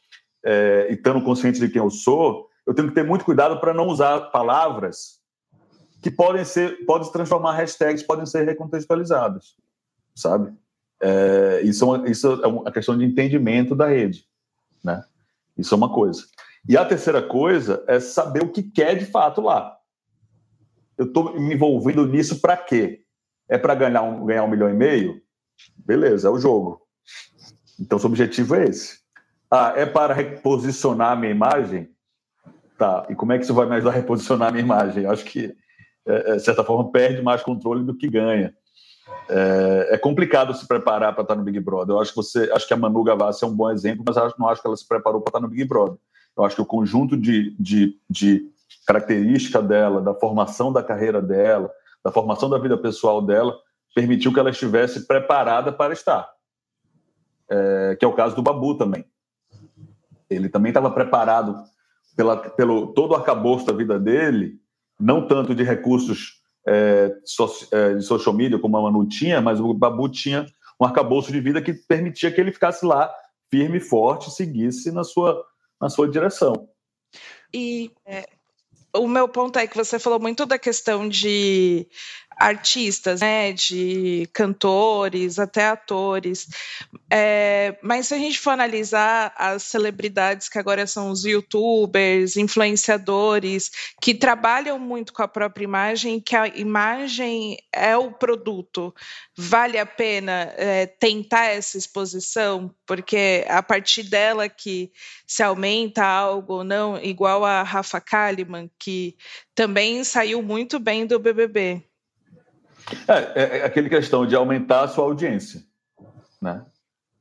é, 0.44 0.88
e 0.90 0.94
estando 0.94 1.22
consciente 1.22 1.58
de 1.58 1.68
quem 1.68 1.82
eu 1.82 1.90
sou, 1.90 2.48
eu 2.66 2.74
tenho 2.74 2.88
que 2.88 2.94
ter 2.94 3.04
muito 3.04 3.24
cuidado 3.24 3.60
para 3.60 3.74
não 3.74 3.86
usar 3.88 4.30
palavras 4.30 5.20
que 6.00 6.10
podem 6.10 6.44
ser, 6.44 6.84
podem 6.84 7.06
se 7.06 7.12
transformar 7.12 7.52
hashtags, 7.52 8.02
podem 8.02 8.26
ser 8.26 8.44
recontextualizadas, 8.44 9.56
sabe? 10.14 10.52
É, 11.00 11.60
isso, 11.62 11.84
é 11.84 11.86
uma, 11.86 12.10
isso 12.10 12.40
é 12.42 12.46
uma 12.46 12.72
questão 12.72 12.96
de 12.96 13.04
entendimento 13.04 13.74
da 13.74 13.88
rede, 13.88 14.24
né? 14.82 15.04
Isso 15.56 15.74
é 15.74 15.76
uma 15.76 15.92
coisa. 15.92 16.24
E 16.68 16.76
a 16.76 16.84
terceira 16.84 17.22
coisa 17.22 17.84
é 17.88 17.98
saber 17.98 18.42
o 18.42 18.52
que 18.52 18.62
quer 18.62 18.96
de 18.96 19.04
fato 19.04 19.40
lá. 19.40 19.76
Eu 20.96 21.06
estou 21.06 21.38
me 21.38 21.54
envolvendo 21.54 22.06
nisso 22.06 22.40
para 22.40 22.56
quê? 22.56 23.00
É 23.48 23.58
para 23.58 23.74
ganhar 23.74 24.02
um, 24.02 24.24
ganhar 24.24 24.44
um 24.44 24.48
milhão 24.48 24.70
e 24.70 24.74
meio? 24.74 25.20
Beleza, 25.76 26.28
é 26.28 26.30
o 26.30 26.38
jogo. 26.38 26.80
Então, 27.80 27.98
o 27.98 28.06
objetivo 28.06 28.54
é 28.54 28.64
esse. 28.64 29.00
Ah, 29.50 29.72
é 29.76 29.84
para 29.84 30.14
reposicionar 30.14 31.12
a 31.12 31.16
minha 31.16 31.32
imagem? 31.32 31.90
Tá. 32.78 33.06
E 33.10 33.14
como 33.14 33.32
é 33.32 33.38
que 33.38 33.44
isso 33.44 33.54
vai 33.54 33.66
me 33.66 33.74
ajudar 33.76 33.90
a 33.90 33.94
reposicionar 33.94 34.48
a 34.48 34.52
minha 34.52 34.64
imagem? 34.64 35.04
Eu 35.04 35.10
acho 35.10 35.24
que, 35.24 35.54
é, 36.06 36.32
é, 36.32 36.36
de 36.36 36.42
certa 36.42 36.64
forma, 36.64 36.90
perde 36.90 37.20
mais 37.22 37.42
controle 37.42 37.84
do 37.84 37.96
que 37.96 38.08
ganha. 38.08 38.54
É, 39.28 39.88
é 39.92 39.98
complicado 39.98 40.54
se 40.54 40.66
preparar 40.66 41.12
para 41.14 41.22
estar 41.22 41.34
no 41.34 41.42
Big 41.42 41.58
Brother. 41.60 41.96
Eu 41.96 42.00
acho 42.00 42.10
que 42.10 42.16
você, 42.16 42.50
acho 42.52 42.66
que 42.66 42.74
a 42.74 42.76
Manu 42.76 43.02
Gavassi 43.02 43.44
é 43.44 43.46
um 43.46 43.54
bom 43.54 43.70
exemplo, 43.70 44.04
mas 44.06 44.16
não 44.38 44.48
acho 44.48 44.62
que 44.62 44.66
ela 44.66 44.76
se 44.76 44.86
preparou 44.86 45.20
para 45.20 45.30
estar 45.30 45.40
no 45.40 45.48
Big 45.48 45.64
Brother. 45.64 45.98
Eu 46.36 46.44
acho 46.44 46.56
que 46.56 46.62
o 46.62 46.66
conjunto 46.66 47.16
de, 47.16 47.54
de, 47.58 47.98
de 48.08 48.50
característica 48.86 49.62
dela, 49.62 50.00
da 50.00 50.14
formação 50.14 50.72
da 50.72 50.82
carreira 50.82 51.20
dela, 51.20 51.70
da 52.04 52.10
formação 52.10 52.48
da 52.48 52.58
vida 52.58 52.76
pessoal 52.76 53.20
dela, 53.22 53.56
permitiu 53.94 54.32
que 54.32 54.40
ela 54.40 54.50
estivesse 54.50 55.06
preparada 55.06 55.72
para 55.72 55.92
estar. 55.92 56.28
É, 57.48 57.96
que 57.98 58.04
é 58.04 58.08
o 58.08 58.14
caso 58.14 58.34
do 58.34 58.42
Babu 58.42 58.76
também. 58.76 59.04
Ele 60.30 60.48
também 60.48 60.70
estava 60.70 60.90
preparado 60.90 61.62
pela, 62.16 62.36
pelo 62.36 62.88
todo 62.88 63.12
o 63.12 63.14
arcabouço 63.14 63.66
da 63.66 63.72
vida 63.72 63.98
dele, 63.98 64.58
não 64.98 65.26
tanto 65.26 65.54
de 65.54 65.62
recursos 65.62 66.40
é, 66.66 67.14
so, 67.24 67.46
é, 67.72 67.94
de 67.94 68.02
social 68.02 68.34
media 68.34 68.58
como 68.58 68.76
a 68.76 68.82
Manu 68.82 69.06
tinha, 69.06 69.40
mas 69.40 69.60
o 69.60 69.74
Babu 69.74 70.08
tinha 70.08 70.46
um 70.80 70.84
arcabouço 70.84 71.30
de 71.30 71.40
vida 71.40 71.60
que 71.60 71.72
permitia 71.72 72.30
que 72.30 72.40
ele 72.40 72.52
ficasse 72.52 72.84
lá 72.84 73.12
firme 73.50 73.78
e 73.78 73.80
forte, 73.80 74.30
seguisse 74.30 74.90
na 74.90 75.04
sua 75.04 75.44
na 75.82 75.90
sua 75.90 76.08
direção. 76.08 76.68
E 77.52 77.90
é, 78.06 78.24
o 78.94 79.08
meu 79.08 79.28
ponto 79.28 79.58
é 79.58 79.66
que 79.66 79.76
você 79.76 79.98
falou 79.98 80.20
muito 80.20 80.46
da 80.46 80.56
questão 80.56 81.08
de 81.08 81.88
artistas, 82.36 83.20
né, 83.20 83.52
de 83.52 84.28
cantores, 84.32 85.38
até 85.38 85.66
atores. 85.68 86.48
É, 87.10 87.76
mas 87.82 88.08
se 88.08 88.14
a 88.14 88.18
gente 88.18 88.38
for 88.38 88.50
analisar 88.50 89.32
as 89.36 89.62
celebridades 89.64 90.48
que 90.48 90.58
agora 90.58 90.86
são 90.86 91.10
os 91.10 91.24
youtubers, 91.24 92.36
influenciadores, 92.36 93.70
que 94.00 94.14
trabalham 94.14 94.78
muito 94.78 95.12
com 95.12 95.22
a 95.22 95.28
própria 95.28 95.64
imagem, 95.64 96.20
que 96.20 96.36
a 96.36 96.46
imagem 96.48 97.56
é 97.72 97.96
o 97.96 98.12
produto, 98.12 98.94
vale 99.36 99.78
a 99.78 99.86
pena 99.86 100.52
é, 100.56 100.86
tentar 100.86 101.46
essa 101.46 101.76
exposição? 101.76 102.74
Porque 102.86 103.44
a 103.48 103.62
partir 103.62 104.04
dela 104.04 104.48
que 104.48 104.90
se 105.26 105.42
aumenta 105.42 106.04
algo 106.04 106.54
ou 106.54 106.64
não, 106.64 106.98
igual 107.02 107.44
a 107.44 107.62
Rafa 107.62 108.00
Kalimann, 108.00 108.70
que 108.78 109.16
também 109.54 110.04
saiu 110.04 110.42
muito 110.42 110.78
bem 110.78 111.06
do 111.06 111.18
BBB. 111.18 111.82
É, 113.08 113.42
é, 113.42 113.58
é 113.58 113.64
aquele 113.64 113.88
questão 113.88 114.26
de 114.26 114.34
aumentar 114.34 114.82
a 114.82 114.88
sua 114.88 115.04
audiência, 115.04 115.62
né? 116.40 116.64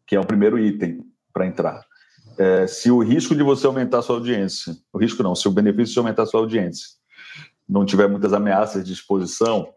que 0.06 0.16
é 0.16 0.20
o 0.20 0.26
primeiro 0.26 0.60
item 0.60 1.06
para 1.34 1.46
entrar. 1.46 1.86
É, 2.38 2.68
se 2.68 2.90
o 2.90 3.00
risco 3.00 3.36
de 3.36 3.44
você 3.44 3.68
aumentar 3.68 4.00
a 4.00 4.02
sua 4.02 4.16
audiência, 4.16 4.76
o 4.92 4.98
risco 4.98 5.24
não, 5.24 5.36
se 5.36 5.48
o 5.48 5.52
benefício 5.52 5.94
de 5.94 6.00
aumentar 6.00 6.24
a 6.24 6.26
sua 6.26 6.40
audiência 6.40 6.90
não 7.68 7.86
tiver 7.86 8.08
muitas 8.10 8.34
ameaças 8.34 8.84
de 8.84 8.92
exposição, 8.92 9.74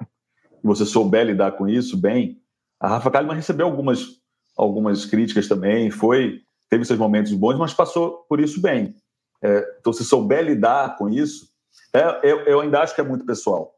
e 0.63 0.67
você 0.67 0.85
souber 0.85 1.27
lidar 1.27 1.53
com 1.53 1.69
isso 1.69 1.97
bem, 1.97 2.41
a 2.81 2.89
Rafa 2.89 3.11
Kalimann 3.11 3.37
recebeu 3.37 3.67
algumas, 3.67 4.21
algumas 4.57 5.05
críticas 5.05 5.47
também, 5.47 5.91
foi 5.91 6.41
teve 6.69 6.85
seus 6.85 6.99
momentos 6.99 7.33
bons, 7.33 7.57
mas 7.57 7.73
passou 7.73 8.25
por 8.29 8.41
isso 8.41 8.61
bem. 8.61 8.97
É, 9.41 9.77
então, 9.79 9.93
se 9.93 10.05
souber 10.05 10.45
lidar 10.45 10.97
com 10.97 11.09
isso, 11.09 11.49
é, 11.93 12.21
eu, 12.23 12.41
eu, 12.41 12.61
ainda 12.61 12.81
acho 12.81 12.95
que 12.95 13.01
é 13.01 13.05
muito 13.05 13.25
pessoal. 13.25 13.73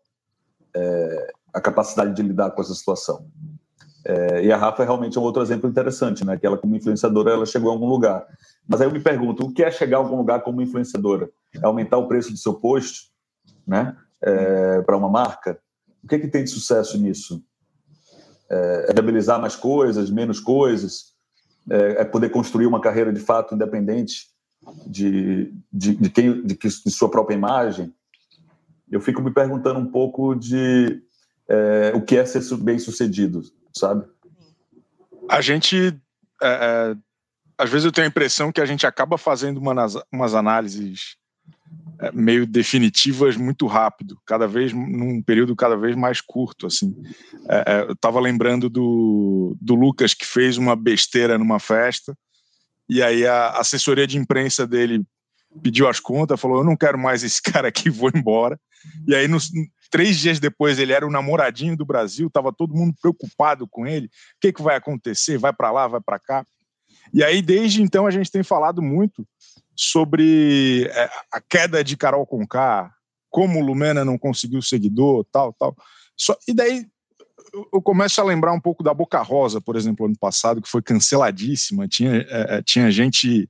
É, 0.75 1.33
a 1.53 1.61
capacidade 1.61 2.15
de 2.15 2.23
lidar 2.23 2.51
com 2.51 2.61
essa 2.61 2.75
situação. 2.75 3.27
É, 4.05 4.45
e 4.45 4.53
a 4.53 4.57
Rafa 4.57 4.83
é 4.83 4.87
realmente 4.87 5.19
um 5.19 5.23
outro 5.23 5.43
exemplo 5.43 5.69
interessante, 5.69 6.25
né? 6.25 6.37
Que 6.37 6.47
ela, 6.47 6.57
como 6.57 6.77
influenciadora, 6.77 7.33
ela 7.33 7.47
chegou 7.47 7.71
a 7.71 7.75
algum 7.75 7.89
lugar. 7.89 8.25
Mas 8.69 8.81
aí 8.81 8.87
eu 8.87 8.93
me 8.93 9.01
pergunto, 9.01 9.45
o 9.45 9.53
que 9.53 9.65
é 9.65 9.71
chegar 9.71 9.97
a 9.97 10.01
algum 10.01 10.17
lugar 10.17 10.43
como 10.43 10.63
influenciadora? 10.63 11.29
É 11.55 11.67
aumentar 11.67 11.99
o 11.99 12.07
preço 12.07 12.31
do 12.31 12.39
seu 12.39 12.55
post, 12.55 13.11
né? 13.67 13.97
É, 14.23 14.81
para 14.83 14.97
uma 14.97 15.09
marca? 15.09 15.59
O 16.03 16.09
que, 16.09 16.15
é 16.15 16.19
que 16.19 16.29
tem 16.29 16.45
de 16.45 16.51
sucesso 16.51 16.97
nisso? 16.99 17.43
É, 18.49 18.87
é 18.91 18.93
viabilizar 18.93 19.41
mais 19.41 19.57
coisas, 19.57 20.09
menos 20.09 20.39
coisas? 20.39 21.17
é, 21.71 22.03
é 22.03 22.05
poder 22.05 22.31
construir 22.31 22.67
uma 22.67 22.81
carreira 22.81 23.13
de 23.13 23.21
fato 23.21 23.55
independente 23.55 24.29
de, 24.87 25.53
de, 25.73 25.97
de 25.97 26.11
quem, 26.11 26.45
de, 26.45 26.55
de 26.57 26.91
sua 26.91 27.11
própria 27.11 27.35
imagem, 27.35 27.93
eu 28.91 29.01
fico 29.01 29.21
me 29.21 29.33
perguntando 29.33 29.81
um 29.81 29.87
pouco 29.87 30.35
de 30.35 31.03
é, 31.49 31.93
o 31.95 32.03
que 32.03 32.17
é 32.17 32.25
ser 32.25 32.43
bem 32.57 32.79
sucedido, 32.79 33.43
sabe? 33.73 34.05
A 35.29 35.41
gente, 35.41 35.99
é, 36.43 36.49
é, 36.49 36.97
às 37.59 37.71
vezes 37.71 37.85
eu 37.85 37.93
tenho 37.93 38.07
a 38.07 38.09
impressão 38.09 38.53
que 38.53 38.61
a 38.61 38.67
gente 38.67 38.87
acaba 38.87 39.19
fazendo 39.19 39.59
umas, 39.59 39.95
umas 40.13 40.35
análises 40.35 41.17
é, 42.01 42.13
meio 42.13 42.47
definitivas 42.47 43.37
muito 43.37 43.67
rápido, 43.67 44.19
cada 44.27 44.47
vez 44.47 44.73
num 44.73 45.23
período 45.23 45.57
cada 45.57 45.77
vez 45.77 45.97
mais 45.97 46.21
curto, 46.21 46.67
assim. 46.67 46.95
É, 47.49 47.85
eu 47.89 47.93
estava 47.93 48.21
lembrando 48.21 48.69
do, 48.69 49.57
do 49.61 49.75
Lucas 49.75 50.15
que 50.15 50.27
fez 50.27 50.57
uma 50.57 50.77
besteira 50.77 51.39
numa 51.39 51.59
festa 51.59 52.17
e 52.89 53.03
aí 53.03 53.27
a 53.27 53.51
assessoria 53.51 54.07
de 54.07 54.17
imprensa 54.17 54.67
dele 54.67 55.05
pediu 55.63 55.89
as 55.89 56.01
contas, 56.01 56.41
falou: 56.41 56.59
Eu 56.59 56.65
não 56.65 56.77
quero 56.77 56.99
mais 56.99 57.23
esse 57.23 57.43
cara 57.43 57.69
aqui, 57.69 57.91
vou 57.91 58.11
embora. 58.15 58.59
E 59.07 59.15
aí, 59.15 59.27
nos, 59.27 59.51
três 59.91 60.19
dias 60.19 60.39
depois, 60.41 60.79
ele 60.79 60.93
era 60.93 61.07
o 61.07 61.11
namoradinho 61.11 61.77
do 61.77 61.85
Brasil, 61.85 62.29
estava 62.29 62.53
todo 62.53 62.75
mundo 62.75 62.95
preocupado 63.01 63.67
com 63.69 63.87
ele. 63.87 64.07
O 64.07 64.11
que, 64.41 64.53
que 64.53 64.63
vai 64.63 64.77
acontecer? 64.77 65.39
Vai 65.39 65.53
para 65.53 65.71
lá, 65.71 65.87
vai 65.87 66.01
para 66.01 66.19
cá. 66.19 66.45
E 67.13 67.23
aí, 67.23 67.41
desde 67.41 67.83
então, 67.83 68.07
a 68.07 68.11
gente 68.11 68.31
tem 68.31 68.43
falado 68.43 68.83
muito 68.83 69.27
sobre 69.75 70.91
é, 70.93 71.11
a 71.33 71.41
queda 71.41 71.85
de 71.85 71.97
Carol 71.97 72.27
Conká, 72.27 72.91
como 73.31 73.61
Lumena 73.61 74.05
não 74.05 74.19
conseguiu 74.19 74.63
seguidor, 74.63 75.25
tal, 75.31 75.53
tal. 75.53 75.77
Só, 76.17 76.37
e 76.49 76.55
daí 76.55 76.87
eu 77.73 77.83
começo 77.83 78.21
a 78.21 78.25
lembrar 78.25 78.53
um 78.53 78.61
pouco 78.61 78.83
da 78.83 78.93
Boca 78.93 79.21
Rosa, 79.23 79.61
por 79.61 79.77
exemplo, 79.77 80.07
ano 80.07 80.17
passado, 80.19 80.61
que 80.61 80.69
foi 80.69 80.83
canceladíssima. 80.83 81.87
Tinha, 81.87 82.17
é, 82.29 82.57
é 82.57 82.63
tinha 82.63 82.91
gente 82.91 83.49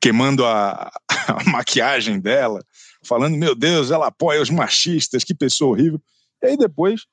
queimando 0.00 0.44
a, 0.44 0.90
a, 1.28 1.44
maquiagem 1.50 2.18
dela, 2.18 2.64
falando: 3.02 3.36
Meu 3.36 3.54
Deus, 3.54 3.90
ela 3.90 4.08
apoia 4.08 4.42
os 4.42 4.50
machistas, 4.50 5.24
que 5.24 5.34
pessoa 5.34 5.72
horrível. 5.72 6.00
E 6.42 6.46
aí 6.46 6.56
depois 6.56 7.06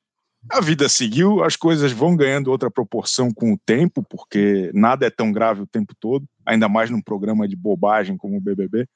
a 0.49 0.61
vida 0.61 0.87
seguiu, 0.87 1.43
as 1.43 1.55
coisas 1.55 1.91
vão 1.91 2.15
ganhando 2.15 2.49
outra 2.49 2.71
proporção 2.71 3.31
com 3.33 3.53
o 3.53 3.57
tempo, 3.65 4.03
porque 4.03 4.71
nada 4.73 5.05
é 5.05 5.09
tão 5.09 5.31
grave 5.31 5.61
o 5.61 5.67
tempo 5.67 5.93
todo, 5.99 6.25
ainda 6.45 6.69
mais 6.69 6.89
num 6.89 7.01
programa 7.01 7.47
de 7.47 7.55
bobagem 7.55 8.15
como 8.15 8.37
o 8.37 8.41
BBB. 8.41 8.87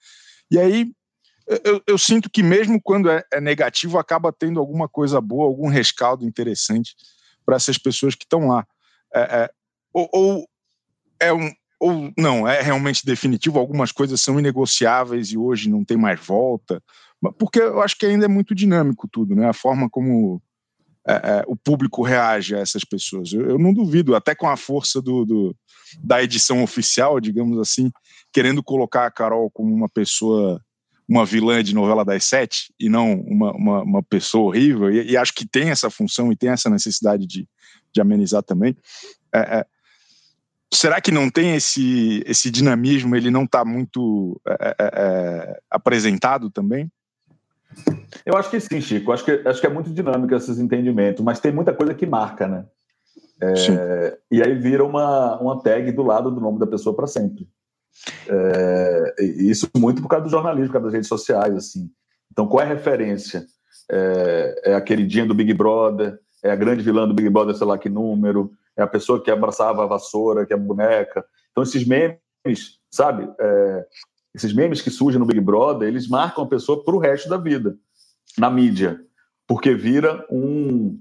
E 0.49 0.57
aí 0.57 0.91
eu, 1.63 1.81
eu 1.85 1.97
sinto 1.97 2.29
que 2.29 2.41
mesmo 2.41 2.79
quando 2.81 3.09
é, 3.09 3.23
é 3.33 3.41
negativo, 3.41 3.97
acaba 3.97 4.31
tendo 4.31 4.59
alguma 4.59 4.87
coisa 4.87 5.19
boa, 5.19 5.45
algum 5.45 5.67
rescaldo 5.67 6.25
interessante 6.25 6.95
para 7.45 7.55
essas 7.55 7.77
pessoas 7.77 8.15
que 8.15 8.23
estão 8.23 8.47
lá. 8.47 8.65
É, 9.13 9.19
é, 9.19 9.51
ou, 9.91 10.09
ou, 10.13 10.49
é 11.19 11.33
um, 11.33 11.51
ou 11.81 12.13
não, 12.15 12.47
é 12.47 12.61
realmente 12.61 13.03
definitivo, 13.03 13.57
algumas 13.57 13.91
coisas 13.91 14.21
são 14.21 14.39
inegociáveis 14.39 15.29
e 15.29 15.37
hoje 15.37 15.67
não 15.67 15.83
tem 15.83 15.97
mais 15.97 16.19
volta, 16.23 16.81
porque 17.39 17.59
eu 17.59 17.81
acho 17.81 17.97
que 17.97 18.05
ainda 18.05 18.25
é 18.25 18.27
muito 18.27 18.53
dinâmico 18.53 19.07
tudo, 19.11 19.35
né? 19.35 19.49
A 19.49 19.53
forma 19.53 19.89
como 19.89 20.39
é, 21.07 21.13
é, 21.13 21.43
o 21.47 21.55
público 21.55 22.03
reage 22.03 22.55
a 22.55 22.59
essas 22.59 22.83
pessoas. 22.83 23.33
Eu, 23.33 23.49
eu 23.49 23.57
não 23.57 23.73
duvido, 23.73 24.15
até 24.15 24.35
com 24.35 24.47
a 24.47 24.55
força 24.55 25.01
do, 25.01 25.25
do, 25.25 25.55
da 26.03 26.21
edição 26.21 26.61
oficial, 26.61 27.19
digamos 27.19 27.57
assim, 27.57 27.91
querendo 28.31 28.61
colocar 28.61 29.07
a 29.07 29.11
Carol 29.11 29.49
como 29.49 29.73
uma 29.73 29.89
pessoa 29.89 30.61
uma 31.09 31.25
vilã 31.25 31.61
de 31.61 31.75
novela 31.75 32.05
das 32.05 32.23
sete 32.23 32.73
e 32.79 32.87
não 32.87 33.19
uma, 33.21 33.51
uma, 33.53 33.83
uma 33.83 34.03
pessoa 34.03 34.45
horrível, 34.45 34.89
e, 34.89 35.11
e, 35.11 35.17
acho 35.17 35.33
que 35.33 35.45
tem 35.45 35.69
essa 35.69 35.89
função 35.89 36.31
e 36.31 36.37
tem 36.37 36.51
essa 36.51 36.69
necessidade 36.69 37.27
de, 37.27 37.45
de 37.93 37.99
amenizar 37.99 38.41
também. 38.43 38.77
É, 39.33 39.39
é, 39.59 39.65
será 40.73 41.01
que 41.01 41.11
não 41.11 41.29
tem 41.29 41.55
esse, 41.55 42.23
esse 42.25 42.49
dinamismo, 42.49 43.15
ele 43.15 43.29
não 43.29 43.43
está 43.43 43.65
muito 43.65 44.39
é, 44.47 44.53
é, 44.53 44.75
é, 44.79 45.59
apresentado 45.69 46.49
também? 46.49 46.89
Eu 48.25 48.37
acho 48.37 48.49
que 48.49 48.59
sim, 48.59 48.81
Chico. 48.81 49.11
Acho 49.11 49.25
que, 49.25 49.31
acho 49.45 49.59
que 49.59 49.67
é 49.67 49.69
muito 49.69 49.89
dinâmico 49.89 50.33
esses 50.33 50.59
entendimentos, 50.59 51.23
mas 51.23 51.39
tem 51.39 51.51
muita 51.51 51.73
coisa 51.73 51.93
que 51.93 52.05
marca, 52.05 52.47
né? 52.47 52.65
É, 53.41 54.17
e 54.29 54.41
aí 54.41 54.53
vira 54.53 54.85
uma, 54.85 55.39
uma 55.39 55.61
tag 55.61 55.91
do 55.91 56.03
lado 56.03 56.29
do 56.29 56.39
nome 56.39 56.59
da 56.59 56.67
pessoa 56.67 56.95
para 56.95 57.07
sempre. 57.07 57.47
É, 58.27 59.15
isso 59.19 59.67
muito 59.75 60.01
por 60.01 60.07
causa 60.07 60.25
do 60.25 60.31
jornalismo, 60.31 60.67
por 60.67 60.73
causa 60.73 60.87
das 60.87 60.93
redes 60.93 61.09
sociais, 61.09 61.55
assim. 61.55 61.89
Então, 62.31 62.47
qual 62.47 62.61
é 62.61 62.65
a 62.65 62.69
referência? 62.69 63.45
É, 63.91 64.61
é 64.65 64.75
a 64.75 64.81
queridinha 64.81 65.25
do 65.25 65.33
Big 65.33 65.53
Brother, 65.53 66.19
é 66.43 66.51
a 66.51 66.55
grande 66.55 66.83
vilã 66.83 67.07
do 67.07 67.13
Big 67.13 67.29
Brother, 67.29 67.55
sei 67.55 67.67
lá 67.67 67.77
que 67.77 67.89
número, 67.89 68.51
é 68.77 68.81
a 68.81 68.87
pessoa 68.87 69.21
que 69.21 69.31
abraçava 69.31 69.83
a 69.83 69.87
vassoura, 69.87 70.45
que 70.45 70.53
é 70.53 70.55
a 70.55 70.59
boneca. 70.59 71.25
Então, 71.51 71.63
esses 71.63 71.85
memes, 71.85 72.79
sabe? 72.89 73.29
É, 73.39 73.85
esses 74.33 74.53
memes 74.53 74.81
que 74.81 74.89
surgem 74.89 75.19
no 75.19 75.25
Big 75.25 75.41
Brother, 75.41 75.87
eles 75.87 76.07
marcam 76.07 76.43
a 76.43 76.47
pessoa 76.47 76.83
para 76.83 76.95
o 76.95 76.99
resto 76.99 77.29
da 77.29 77.37
vida, 77.37 77.75
na 78.37 78.49
mídia, 78.49 78.99
porque 79.47 79.73
vira 79.73 80.25
um, 80.31 80.99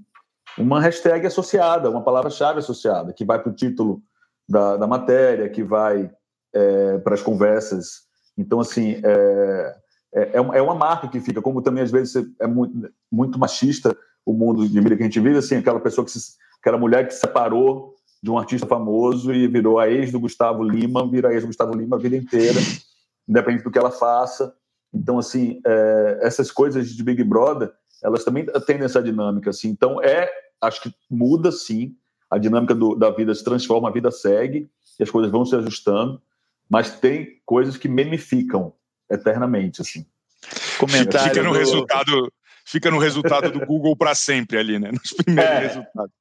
uma 0.57 0.81
hashtag 0.81 1.25
associada, 1.25 1.89
uma 1.89 2.03
palavra-chave 2.03 2.59
associada, 2.59 3.13
que 3.13 3.23
vai 3.23 3.41
para 3.41 3.51
o 3.51 3.55
título 3.55 4.01
da, 4.47 4.75
da 4.75 4.87
matéria, 4.87 5.49
que 5.49 5.63
vai 5.63 6.11
é, 6.53 6.97
para 6.97 7.15
as 7.15 7.21
conversas. 7.21 8.01
Então, 8.37 8.59
assim, 8.59 9.01
é, 9.03 9.75
é, 10.13 10.21
é, 10.21 10.37
é, 10.37 10.61
uma 10.61 10.75
marca 10.75 11.07
que 11.07 11.21
fica, 11.21 11.41
como 11.41 11.61
também 11.61 11.83
às 11.83 11.91
vezes 11.91 12.27
é 12.39 12.47
muito, 12.47 12.91
muito 13.09 13.39
machista 13.39 13.95
o 14.25 14.33
mundo 14.33 14.67
de 14.67 14.81
mídia 14.81 14.97
que 14.97 15.03
a 15.03 15.05
gente 15.05 15.19
vive, 15.19 15.37
assim, 15.37 15.55
aquela 15.55 15.79
pessoa 15.79 16.03
que 16.03 16.11
se, 16.11 16.33
aquela 16.61 16.77
mulher 16.77 17.07
que 17.07 17.13
se 17.13 17.19
separou 17.19 17.95
de 18.21 18.29
um 18.29 18.37
artista 18.37 18.67
famoso 18.67 19.33
e 19.33 19.47
virou 19.47 19.79
a 19.79 19.89
ex 19.89 20.11
do 20.11 20.19
Gustavo 20.19 20.63
Lima, 20.63 21.09
vira 21.09 21.29
a 21.29 21.33
ex 21.33 21.41
do 21.41 21.47
Gustavo 21.47 21.75
Lima 21.75 21.95
a 21.97 21.99
vida 21.99 22.15
inteira, 22.15 22.59
independente 23.27 23.63
do 23.63 23.71
que 23.71 23.79
ela 23.79 23.91
faça. 23.91 24.53
Então, 24.93 25.17
assim, 25.17 25.59
é, 25.65 26.19
essas 26.21 26.51
coisas 26.51 26.89
de 26.89 27.03
Big 27.03 27.23
Brother, 27.23 27.71
elas 28.03 28.23
também 28.23 28.45
têm 28.65 28.79
essa 28.79 29.01
dinâmica, 29.01 29.49
assim. 29.49 29.69
Então, 29.69 30.01
é, 30.01 30.31
acho 30.61 30.81
que 30.83 30.93
muda, 31.09 31.51
sim, 31.51 31.95
a 32.29 32.37
dinâmica 32.37 32.75
do, 32.75 32.95
da 32.95 33.09
vida 33.09 33.33
se 33.33 33.43
transforma, 33.43 33.89
a 33.89 33.91
vida 33.91 34.11
segue, 34.11 34.69
e 34.99 35.03
as 35.03 35.09
coisas 35.09 35.31
vão 35.31 35.45
se 35.45 35.55
ajustando 35.55 36.21
mas 36.71 36.97
tem 36.97 37.41
coisas 37.45 37.75
que 37.75 37.89
memificam 37.89 38.73
eternamente, 39.09 39.81
assim. 39.81 40.05
Comentário 40.79 41.27
fica 41.27 41.43
no 41.43 41.51
do... 41.51 41.57
resultado, 41.57 42.33
fica 42.65 42.89
no 42.89 42.97
resultado 42.97 43.51
do 43.51 43.65
Google 43.65 43.93
para 43.93 44.15
sempre 44.15 44.57
ali, 44.57 44.79
né? 44.79 44.89
Nos 44.89 45.11
primeiros 45.11 45.53
é. 45.53 45.59
resultados. 45.67 46.13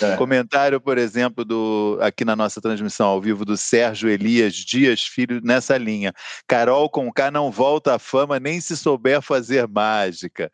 É. 0.00 0.16
Comentário, 0.16 0.80
por 0.80 0.98
exemplo, 0.98 1.44
do 1.44 1.98
aqui 2.00 2.24
na 2.24 2.36
nossa 2.36 2.60
transmissão 2.60 3.06
ao 3.08 3.20
vivo 3.20 3.44
do 3.44 3.56
Sérgio 3.56 4.08
Elias 4.08 4.54
Dias 4.54 5.02
Filho 5.02 5.40
nessa 5.42 5.76
linha. 5.76 6.12
Carol 6.46 6.88
com 6.88 7.12
K 7.12 7.30
não 7.30 7.50
volta 7.50 7.94
à 7.94 7.98
fama 7.98 8.38
nem 8.38 8.60
se 8.60 8.76
souber 8.76 9.22
fazer 9.22 9.66
mágica. 9.66 10.50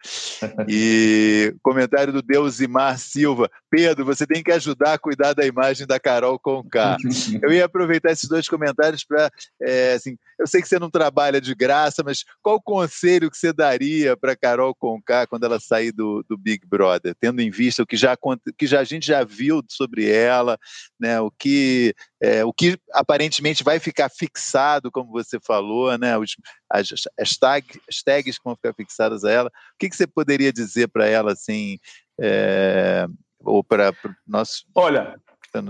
E 0.68 1.54
comentário 1.62 2.12
do 2.12 2.22
Deusimar 2.22 2.98
Silva. 2.98 3.50
Pedro, 3.70 4.04
você 4.04 4.26
tem 4.26 4.42
que 4.42 4.52
ajudar 4.52 4.94
a 4.94 4.98
cuidar 4.98 5.32
da 5.32 5.46
imagem 5.46 5.86
da 5.86 5.98
Carol 5.98 6.38
com 6.38 6.62
K. 6.62 6.96
Eu 7.42 7.52
ia 7.52 7.64
aproveitar 7.64 8.12
esses 8.12 8.28
dois 8.28 8.48
comentários 8.48 9.04
para, 9.04 9.30
é, 9.60 9.94
assim, 9.94 10.16
eu 10.38 10.46
sei 10.46 10.60
que 10.60 10.68
você 10.68 10.78
não 10.78 10.90
trabalha 10.90 11.40
de 11.40 11.54
graça, 11.54 12.02
mas 12.04 12.24
qual 12.42 12.60
conselho 12.60 13.30
que 13.30 13.36
você 13.36 13.52
daria 13.52 14.16
para 14.16 14.36
Carol 14.36 14.74
Conká 14.74 15.26
quando 15.26 15.44
ela 15.44 15.60
sair 15.60 15.92
do, 15.92 16.24
do 16.28 16.36
Big 16.36 16.66
Brother, 16.66 17.14
tendo 17.20 17.40
em 17.40 17.50
vista 17.50 17.82
o 17.82 17.86
que 17.86 17.96
já 17.96 18.16
que 18.58 18.66
já 18.66 18.80
a 18.80 18.84
gente 18.84 19.06
já 19.06 19.24
viu 19.32 19.62
sobre 19.68 20.08
ela, 20.10 20.58
né? 21.00 21.20
O 21.20 21.30
que 21.30 21.94
é, 22.20 22.44
o 22.44 22.52
que 22.52 22.78
aparentemente 22.92 23.64
vai 23.64 23.78
ficar 23.78 24.08
fixado, 24.10 24.90
como 24.90 25.10
você 25.10 25.38
falou, 25.40 25.96
né? 25.98 26.16
Os, 26.18 26.36
as, 26.70 26.88
as, 27.18 27.36
tag, 27.36 27.66
as 27.88 28.02
tags 28.02 28.38
que 28.38 28.44
vão 28.44 28.54
ficar 28.54 28.74
fixadas 28.74 29.24
a 29.24 29.30
ela. 29.30 29.48
O 29.48 29.78
que, 29.78 29.88
que 29.88 29.96
você 29.96 30.06
poderia 30.06 30.52
dizer 30.52 30.88
para 30.88 31.06
ela 31.06 31.32
assim? 31.32 31.78
É, 32.20 33.06
ou 33.40 33.64
para 33.64 33.92
nós? 34.26 34.64
Olha, 34.74 35.16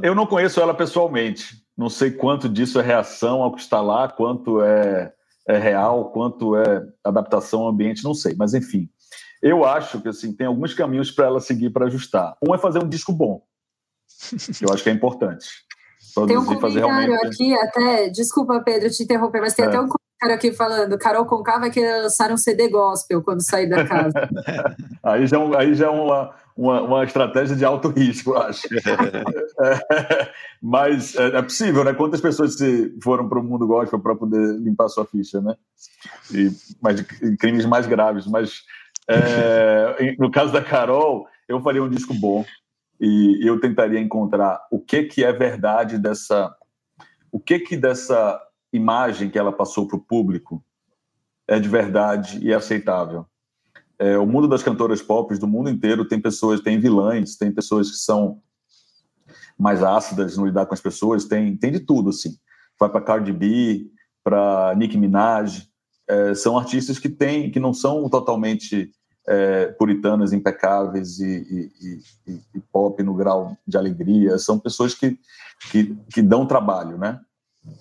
eu 0.02 0.14
não 0.14 0.26
conheço 0.26 0.60
ela 0.60 0.74
pessoalmente. 0.74 1.62
Não 1.76 1.88
sei 1.88 2.10
quanto 2.10 2.48
disso 2.48 2.78
é 2.78 2.82
reação 2.82 3.42
ao 3.42 3.54
que 3.54 3.60
está 3.60 3.80
lá, 3.80 4.08
quanto 4.08 4.62
é, 4.62 5.12
é 5.48 5.58
real, 5.58 6.10
quanto 6.10 6.56
é 6.56 6.86
adaptação 7.02 7.62
ao 7.62 7.68
ambiente, 7.68 8.04
não 8.04 8.14
sei. 8.14 8.34
Mas, 8.36 8.54
enfim, 8.54 8.88
eu 9.42 9.64
acho 9.64 10.00
que 10.00 10.08
assim, 10.08 10.32
tem 10.32 10.46
alguns 10.46 10.74
caminhos 10.74 11.10
para 11.10 11.26
ela 11.26 11.40
seguir 11.40 11.70
para 11.70 11.86
ajustar. 11.86 12.36
Um 12.46 12.54
é 12.54 12.58
fazer 12.58 12.78
um 12.78 12.88
disco 12.88 13.12
bom, 13.12 13.42
que 14.30 14.64
eu 14.64 14.72
acho 14.72 14.82
que 14.82 14.90
é 14.90 14.92
importante. 14.92 15.46
Produzir, 16.14 16.34
tem 16.34 16.42
um 16.42 16.60
comentário 16.60 17.14
aqui, 17.24 17.54
até, 17.54 18.08
desculpa, 18.10 18.60
Pedro, 18.60 18.90
te 18.90 19.02
interromper, 19.02 19.40
mas 19.40 19.54
tem 19.54 19.64
é. 19.64 19.68
até 19.68 19.80
um 19.80 19.88
comentário 19.88 20.34
aqui 20.34 20.52
falando: 20.52 20.98
Carol 20.98 21.24
Conká 21.24 21.58
vai 21.58 21.70
querer 21.70 22.02
lançar 22.02 22.30
um 22.30 22.36
CD 22.36 22.68
gospel 22.68 23.22
quando 23.22 23.42
sair 23.42 23.68
da 23.68 23.86
casa. 23.86 24.12
aí 25.02 25.26
já, 25.26 25.38
é 25.38 25.56
aí 25.56 25.74
já 25.74 25.86
é 25.86 25.90
uma, 25.90 26.34
uma, 26.56 26.82
uma 26.82 27.04
estratégia 27.04 27.56
de 27.56 27.64
alto 27.64 27.88
risco, 27.88 28.34
acho. 28.34 28.68
é, 28.76 30.30
mas 30.60 31.16
é, 31.16 31.38
é, 31.38 31.42
possível, 31.42 31.82
né? 31.82 31.94
Quantas 31.94 32.20
pessoas 32.20 32.56
se 32.56 32.94
foram 33.02 33.28
para 33.28 33.38
o 33.38 33.42
mundo 33.42 33.66
gospel 33.66 33.98
para 33.98 34.14
poder 34.14 34.58
limpar 34.58 34.88
sua 34.88 35.06
ficha, 35.06 35.40
né? 35.40 35.54
E, 36.30 36.50
mas 36.80 36.96
de 36.96 37.04
crimes 37.36 37.64
mais 37.64 37.86
graves. 37.86 38.26
Mas 38.26 38.62
é, 39.08 40.14
no 40.18 40.30
caso 40.30 40.52
da 40.52 40.62
Carol, 40.62 41.26
eu 41.48 41.60
faria 41.62 41.82
um 41.82 41.88
disco 41.88 42.12
bom 42.14 42.44
e 43.02 43.40
eu 43.42 43.58
tentaria 43.58 43.98
encontrar 43.98 44.64
o 44.70 44.78
que, 44.78 45.02
que 45.02 45.24
é 45.24 45.32
verdade 45.32 45.98
dessa 45.98 46.56
o 47.32 47.40
que 47.40 47.58
que 47.58 47.76
dessa 47.76 48.40
imagem 48.72 49.28
que 49.28 49.38
ela 49.38 49.50
passou 49.50 49.88
para 49.88 49.96
o 49.96 50.00
público 50.00 50.64
é 51.48 51.58
de 51.58 51.68
verdade 51.68 52.38
e 52.40 52.52
é 52.52 52.54
aceitável. 52.54 53.26
É, 53.98 54.16
o 54.16 54.26
mundo 54.26 54.46
das 54.46 54.62
cantoras 54.62 55.02
pop 55.02 55.36
do 55.36 55.48
mundo 55.48 55.68
inteiro 55.68 56.04
tem 56.04 56.20
pessoas, 56.20 56.60
tem 56.60 56.78
vilãs, 56.78 57.36
tem 57.36 57.50
pessoas 57.50 57.90
que 57.90 57.96
são 57.96 58.40
mais 59.58 59.82
ácidas 59.82 60.36
no 60.36 60.46
lidar 60.46 60.66
com 60.66 60.74
as 60.74 60.80
pessoas, 60.80 61.24
tem, 61.24 61.56
tem 61.56 61.72
de 61.72 61.80
tudo, 61.80 62.10
assim. 62.10 62.36
Vai 62.78 62.88
para 62.88 63.00
Cardi 63.00 63.32
B, 63.32 63.90
para 64.22 64.74
Nicki 64.76 64.96
Minaj, 64.96 65.68
é, 66.08 66.34
são 66.34 66.56
artistas 66.56 66.98
que 66.98 67.08
têm, 67.08 67.50
que 67.50 67.58
não 67.58 67.74
são 67.74 68.08
totalmente 68.08 68.92
é, 69.26 69.66
puritanas, 69.66 70.32
impecáveis 70.32 71.18
e, 71.20 71.70
e, 71.80 72.02
e, 72.26 72.40
e, 72.54 72.60
pop 72.72 73.02
no 73.02 73.14
grau 73.14 73.56
de 73.66 73.76
alegria, 73.76 74.38
são 74.38 74.58
pessoas 74.58 74.94
que, 74.94 75.18
que, 75.70 75.96
que 76.12 76.22
dão 76.22 76.46
trabalho, 76.46 76.98
né? 76.98 77.20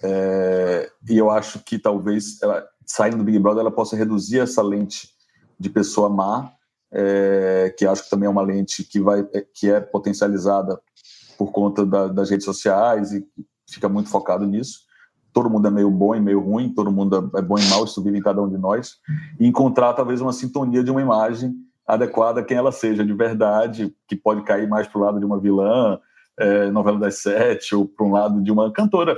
É, 0.03 0.91
e 1.09 1.17
eu 1.17 1.31
acho 1.31 1.59
que 1.59 1.79
talvez 1.79 2.39
ela, 2.41 2.67
saindo 2.85 3.17
do 3.17 3.23
Big 3.23 3.39
Brother 3.39 3.61
ela 3.61 3.71
possa 3.71 3.95
reduzir 3.95 4.39
essa 4.39 4.61
lente 4.61 5.09
de 5.59 5.69
pessoa 5.69 6.09
má, 6.09 6.51
é, 6.91 7.73
que 7.77 7.85
acho 7.85 8.03
que 8.03 8.09
também 8.09 8.27
é 8.27 8.29
uma 8.29 8.41
lente 8.41 8.83
que 8.83 8.99
vai 8.99 9.23
que 9.53 9.71
é 9.71 9.79
potencializada 9.79 10.79
por 11.37 11.51
conta 11.51 11.85
da, 11.85 12.07
das 12.07 12.29
redes 12.29 12.45
sociais 12.45 13.13
e 13.13 13.25
fica 13.67 13.89
muito 13.89 14.09
focado 14.09 14.45
nisso. 14.45 14.81
Todo 15.33 15.49
mundo 15.49 15.67
é 15.67 15.71
meio 15.71 15.89
bom 15.89 16.15
e 16.15 16.19
meio 16.19 16.39
ruim, 16.39 16.73
todo 16.73 16.91
mundo 16.91 17.31
é 17.35 17.41
bom 17.41 17.57
e 17.57 17.65
mal, 17.69 17.85
isso 17.85 18.01
vive 18.03 18.17
em 18.17 18.21
cada 18.21 18.41
um 18.41 18.49
de 18.49 18.57
nós. 18.57 18.97
E 19.39 19.47
encontrar 19.47 19.93
talvez 19.93 20.21
uma 20.21 20.33
sintonia 20.33 20.83
de 20.83 20.91
uma 20.91 21.01
imagem 21.01 21.53
adequada 21.87 22.41
a 22.41 22.43
quem 22.43 22.57
ela 22.57 22.71
seja 22.71 23.05
de 23.05 23.13
verdade, 23.13 23.93
que 24.07 24.15
pode 24.15 24.43
cair 24.43 24.67
mais 24.67 24.87
para 24.87 24.99
o 24.99 25.03
lado 25.03 25.19
de 25.19 25.25
uma 25.25 25.39
vilã, 25.39 25.99
é, 26.37 26.71
novela 26.71 26.99
das 26.99 27.17
sete, 27.17 27.75
ou 27.75 27.87
para 27.87 28.05
um 28.05 28.11
lado 28.11 28.41
de 28.41 28.51
uma 28.51 28.71
cantora 28.71 29.17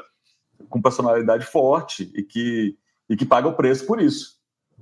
com 0.70 0.82
personalidade 0.82 1.46
forte 1.46 2.12
e 2.16 2.24
que, 2.24 2.76
e 3.10 3.16
que 3.16 3.26
paga 3.26 3.48
o 3.48 3.54
preço 3.54 3.86
por 3.86 4.02
isso. 4.02 4.38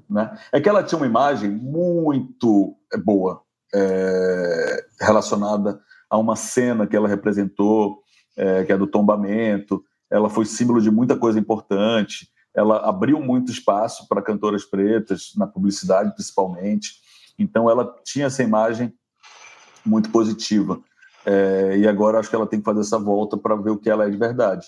Né? 0.09 0.37
É 0.51 0.59
que 0.59 0.69
ela 0.69 0.83
tinha 0.83 0.97
uma 0.97 1.07
imagem 1.07 1.49
muito 1.49 2.75
é, 2.93 2.97
boa 2.97 3.41
é, 3.73 4.85
relacionada 4.99 5.81
a 6.09 6.17
uma 6.17 6.35
cena 6.35 6.85
que 6.85 6.95
ela 6.95 7.07
representou, 7.07 8.01
é, 8.37 8.63
que 8.63 8.71
é 8.71 8.77
do 8.77 8.87
tombamento. 8.87 9.83
Ela 10.11 10.29
foi 10.29 10.45
símbolo 10.45 10.81
de 10.81 10.91
muita 10.91 11.15
coisa 11.15 11.39
importante. 11.39 12.29
Ela 12.53 12.77
abriu 12.77 13.19
muito 13.21 13.51
espaço 13.51 14.07
para 14.07 14.21
cantoras 14.21 14.65
pretas, 14.65 15.31
na 15.37 15.47
publicidade 15.47 16.13
principalmente. 16.13 16.95
Então, 17.39 17.69
ela 17.69 17.95
tinha 18.03 18.25
essa 18.25 18.43
imagem 18.43 18.93
muito 19.85 20.09
positiva. 20.09 20.79
É, 21.25 21.77
e 21.77 21.87
agora 21.87 22.19
acho 22.19 22.29
que 22.29 22.35
ela 22.35 22.47
tem 22.47 22.59
que 22.59 22.65
fazer 22.65 22.81
essa 22.81 22.99
volta 22.99 23.37
para 23.37 23.55
ver 23.55 23.71
o 23.71 23.77
que 23.77 23.89
ela 23.89 24.05
é 24.05 24.09
de 24.09 24.17
verdade. 24.17 24.67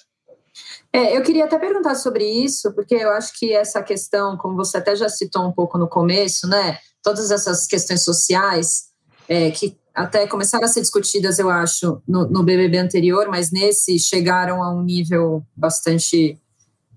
É, 0.92 1.18
eu 1.18 1.24
queria 1.24 1.46
até 1.46 1.58
perguntar 1.58 1.96
sobre 1.96 2.24
isso, 2.24 2.74
porque 2.74 2.96
eu 2.96 3.12
acho 3.12 3.38
que 3.38 3.54
essa 3.54 3.82
questão, 3.82 4.38
como 4.38 4.56
você 4.56 4.78
até 4.78 4.96
já 4.96 5.10
citou 5.10 5.48
um 5.48 5.52
pouco 5.52 5.78
no 5.78 5.88
começo, 5.88 6.48
né? 6.48 6.78
Todas 7.02 7.32
essas 7.32 7.66
questões 7.66 8.04
sociais 8.04 8.92
é, 9.28 9.50
que 9.50 9.78
até 9.94 10.26
começaram 10.26 10.66
a 10.66 10.68
ser 10.68 10.82
discutidas, 10.82 11.38
eu 11.38 11.50
acho, 11.50 12.02
no, 12.08 12.28
no, 12.28 12.44
BBB 12.44 12.78
anterior, 12.78 13.28
mas 13.30 13.52
nesse 13.52 14.00
chegaram 14.00 14.64
a 14.64 14.74
um 14.74 14.82
nível 14.82 15.44
bastante 15.56 16.40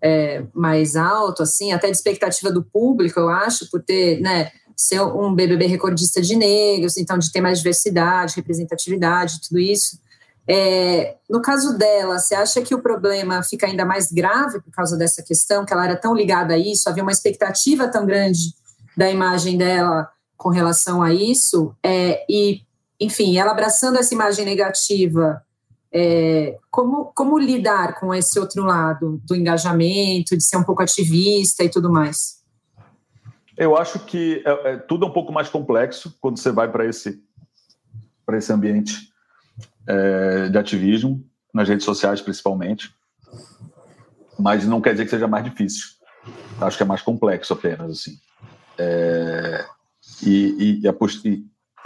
é, 0.03 0.45
mais 0.55 0.97
alto, 0.97 1.43
assim, 1.43 1.73
até 1.73 1.91
de 1.91 1.97
expectativa 1.97 2.51
do 2.51 2.65
público, 2.65 3.21
eu 3.21 3.29
acho, 3.29 3.69
por 3.71 3.83
ter, 3.83 4.21
né, 4.21 4.51
ser 4.75 5.01
um 5.01 5.35
BBB 5.35 5.67
recordista 5.67 6.23
de 6.23 6.37
negros, 6.37 6.97
então 6.97 7.19
de 7.19 7.31
ter 7.31 7.41
mais 7.41 7.59
diversidade, 7.59 8.37
representatividade, 8.37 9.41
tudo 9.47 9.59
isso. 9.59 9.99
É, 10.49 11.17
no 11.29 11.43
caso 11.43 11.77
dela, 11.77 12.19
você 12.19 12.35
acha 12.35 12.63
que 12.63 12.75
o 12.75 12.81
problema 12.81 13.43
fica 13.43 13.67
ainda 13.67 13.85
mais 13.85 14.13
grave 14.13 14.61
por 14.61 14.71
causa 14.71 14.97
dessa 14.97 15.23
questão, 15.23 15.65
que 15.65 15.73
ela 15.73 15.85
era 15.85 15.97
tão 15.97 16.15
ligada 16.15 16.55
a 16.55 16.59
isso, 16.59 16.89
havia 16.89 17.03
uma 17.03 17.13
expectativa 17.13 17.89
tão 17.89 18.07
grande 18.07 18.55
da 18.97 19.11
imagem 19.11 19.59
dela 19.59 20.09
com 20.37 20.51
relação 20.51 21.03
a 21.03 21.13
isso, 21.13 21.75
é, 21.83 22.25
e, 22.29 22.61
enfim, 23.01 23.39
ela 23.39 23.53
abraçando 23.53 23.99
essa 23.99 24.15
imagem 24.15 24.45
negativa, 24.45 25.43
é, 25.93 26.59
como, 26.71 27.07
como 27.15 27.39
lidar 27.39 27.99
com 27.99 28.15
esse 28.15 28.39
outro 28.39 28.65
lado 28.65 29.21
do 29.25 29.35
engajamento, 29.35 30.37
de 30.37 30.43
ser 30.43 30.57
um 30.57 30.65
pouco 30.65 30.83
ativista 30.83 31.65
e 31.65 31.69
tudo 31.69 31.91
mais? 31.91 32.37
Eu 33.57 33.77
acho 33.77 34.01
que 34.01 34.43
é, 34.45 34.73
é 34.73 34.77
tudo 34.77 35.07
é 35.07 35.09
um 35.09 35.13
pouco 35.13 35.33
mais 35.33 35.49
complexo 35.49 36.15
quando 36.21 36.39
você 36.39 36.53
vai 36.53 36.71
para 36.71 36.85
esse, 36.85 37.23
esse 38.33 38.53
ambiente 38.53 39.11
é, 39.87 40.49
de 40.49 40.59
ativismo, 40.59 41.25
nas 41.55 41.69
redes 41.69 41.85
sociais 41.85 42.21
principalmente, 42.21 42.95
mas 44.39 44.67
não 44.67 44.83
quer 44.83 44.93
dizer 44.93 45.05
que 45.05 45.11
seja 45.11 45.27
mais 45.27 45.45
difícil. 45.45 45.87
Acho 46.61 46.77
que 46.77 46.83
é 46.83 46.87
mais 46.87 47.01
complexo 47.01 47.53
apenas, 47.53 47.91
assim. 47.91 48.19
É, 48.79 49.65
e, 50.23 50.57
e, 50.59 50.81
e, 50.83 50.89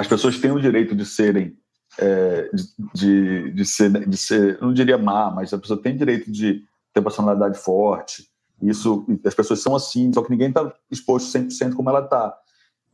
as 0.01 0.09
pessoas 0.09 0.39
têm 0.39 0.51
o 0.51 0.61
direito 0.61 0.95
de 0.95 1.05
serem, 1.05 1.57
é, 1.99 2.51
de, 2.53 2.65
de, 2.95 3.53
de, 3.53 3.65
ser, 3.65 4.09
de 4.09 4.17
ser, 4.17 4.61
não 4.61 4.73
diria 4.73 4.99
má, 4.99 5.31
mas 5.31 5.53
a 5.53 5.59
pessoa 5.59 5.81
tem 5.81 5.97
direito 5.97 6.31
de 6.31 6.63
ter 6.93 7.03
personalidade 7.03 7.59
forte. 7.59 8.29
Isso, 8.63 9.07
as 9.25 9.35
pessoas 9.35 9.63
são 9.63 9.75
assim, 9.75 10.13
só 10.13 10.23
que 10.23 10.31
ninguém 10.31 10.49
está 10.49 10.73
exposto 10.91 11.37
100% 11.37 11.75
como 11.75 11.89
ela 11.91 12.01
está. 12.01 12.37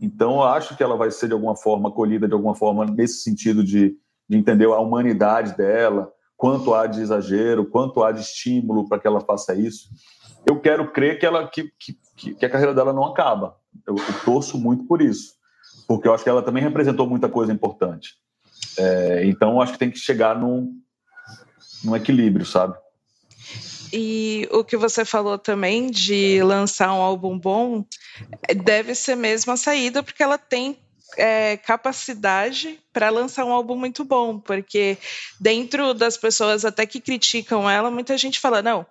Então, 0.01 0.35
eu 0.37 0.45
acho 0.45 0.77
que 0.77 0.83
ela 0.83 0.97
vai 0.97 1.11
ser 1.11 1.27
de 1.27 1.33
alguma 1.33 1.57
forma 1.57 1.89
acolhida, 1.89 2.29
de 2.29 2.35
alguma 2.35 2.55
forma, 2.55 2.85
nesse 2.85 3.23
sentido 3.23 3.65
de 3.65 3.97
de 4.29 4.37
entender 4.37 4.67
a 4.67 4.79
humanidade 4.79 5.57
dela, 5.57 6.13
quanto 6.37 6.75
há 6.75 6.87
de 6.87 7.01
exagero, 7.01 7.67
quanto 7.67 8.03
há 8.03 8.13
de 8.13 8.21
estímulo 8.21 8.89
para 8.89 8.99
que 8.99 9.07
ela 9.07 9.21
faça 9.21 9.55
isso. 9.55 9.89
Eu 10.45 10.61
quero 10.61 10.93
crer 10.93 11.19
que, 11.19 11.27
ela, 11.27 11.49
que, 11.49 11.71
que, 11.79 12.35
que 12.35 12.47
a 12.47 12.51
carreira 12.51 12.75
dela 12.75 12.93
não 12.93 13.05
acaba. 13.05 13.57
Eu, 13.87 13.95
eu, 13.97 14.25
torço 14.25 14.59
muito 14.59 14.85
por 14.85 15.01
isso, 15.01 15.35
porque 15.87 16.09
eu 16.09 16.15
acho 16.15 16.25
que 16.25 16.31
ela 16.31 16.43
também 16.43 16.63
representou 16.63 17.09
muita 17.09 17.29
coisa 17.29 17.53
importante. 17.53 18.15
É, 18.79 19.25
então, 19.25 19.61
acho 19.61 19.73
que 19.73 19.79
tem 19.79 19.91
que 19.91 19.99
chegar 19.99 20.39
num, 20.39 20.73
num 21.83 21.97
equilíbrio, 21.97 22.45
sabe? 22.45 22.77
E 23.93 24.49
o 24.51 24.65
que 24.65 24.77
você 24.77 25.05
falou 25.05 25.39
também 25.39 25.91
de 25.91 26.43
lançar 26.43 26.93
um 26.93 27.01
álbum 27.01 27.39
bom 27.39 27.85
deve 28.65 28.95
ser 28.95 29.15
mesmo 29.15 29.53
a 29.53 29.57
saída, 29.57 30.03
porque 30.03 30.23
ela 30.23 30.37
tem 30.37 30.77
é, 31.17 31.57
capacidade 31.57 32.81
para 32.93 33.11
lançar 33.11 33.45
um 33.45 33.53
álbum 33.53 33.77
muito 33.77 34.05
bom, 34.05 34.39
porque 34.39 34.99
dentro 35.41 35.95
das 35.95 36.17
pessoas 36.17 36.65
até 36.65 36.85
que 36.85 37.01
criticam 37.01 37.71
ela, 37.71 37.91
muita 37.91 38.19
gente 38.19 38.41
fala: 38.41 38.61
não, 38.61 38.85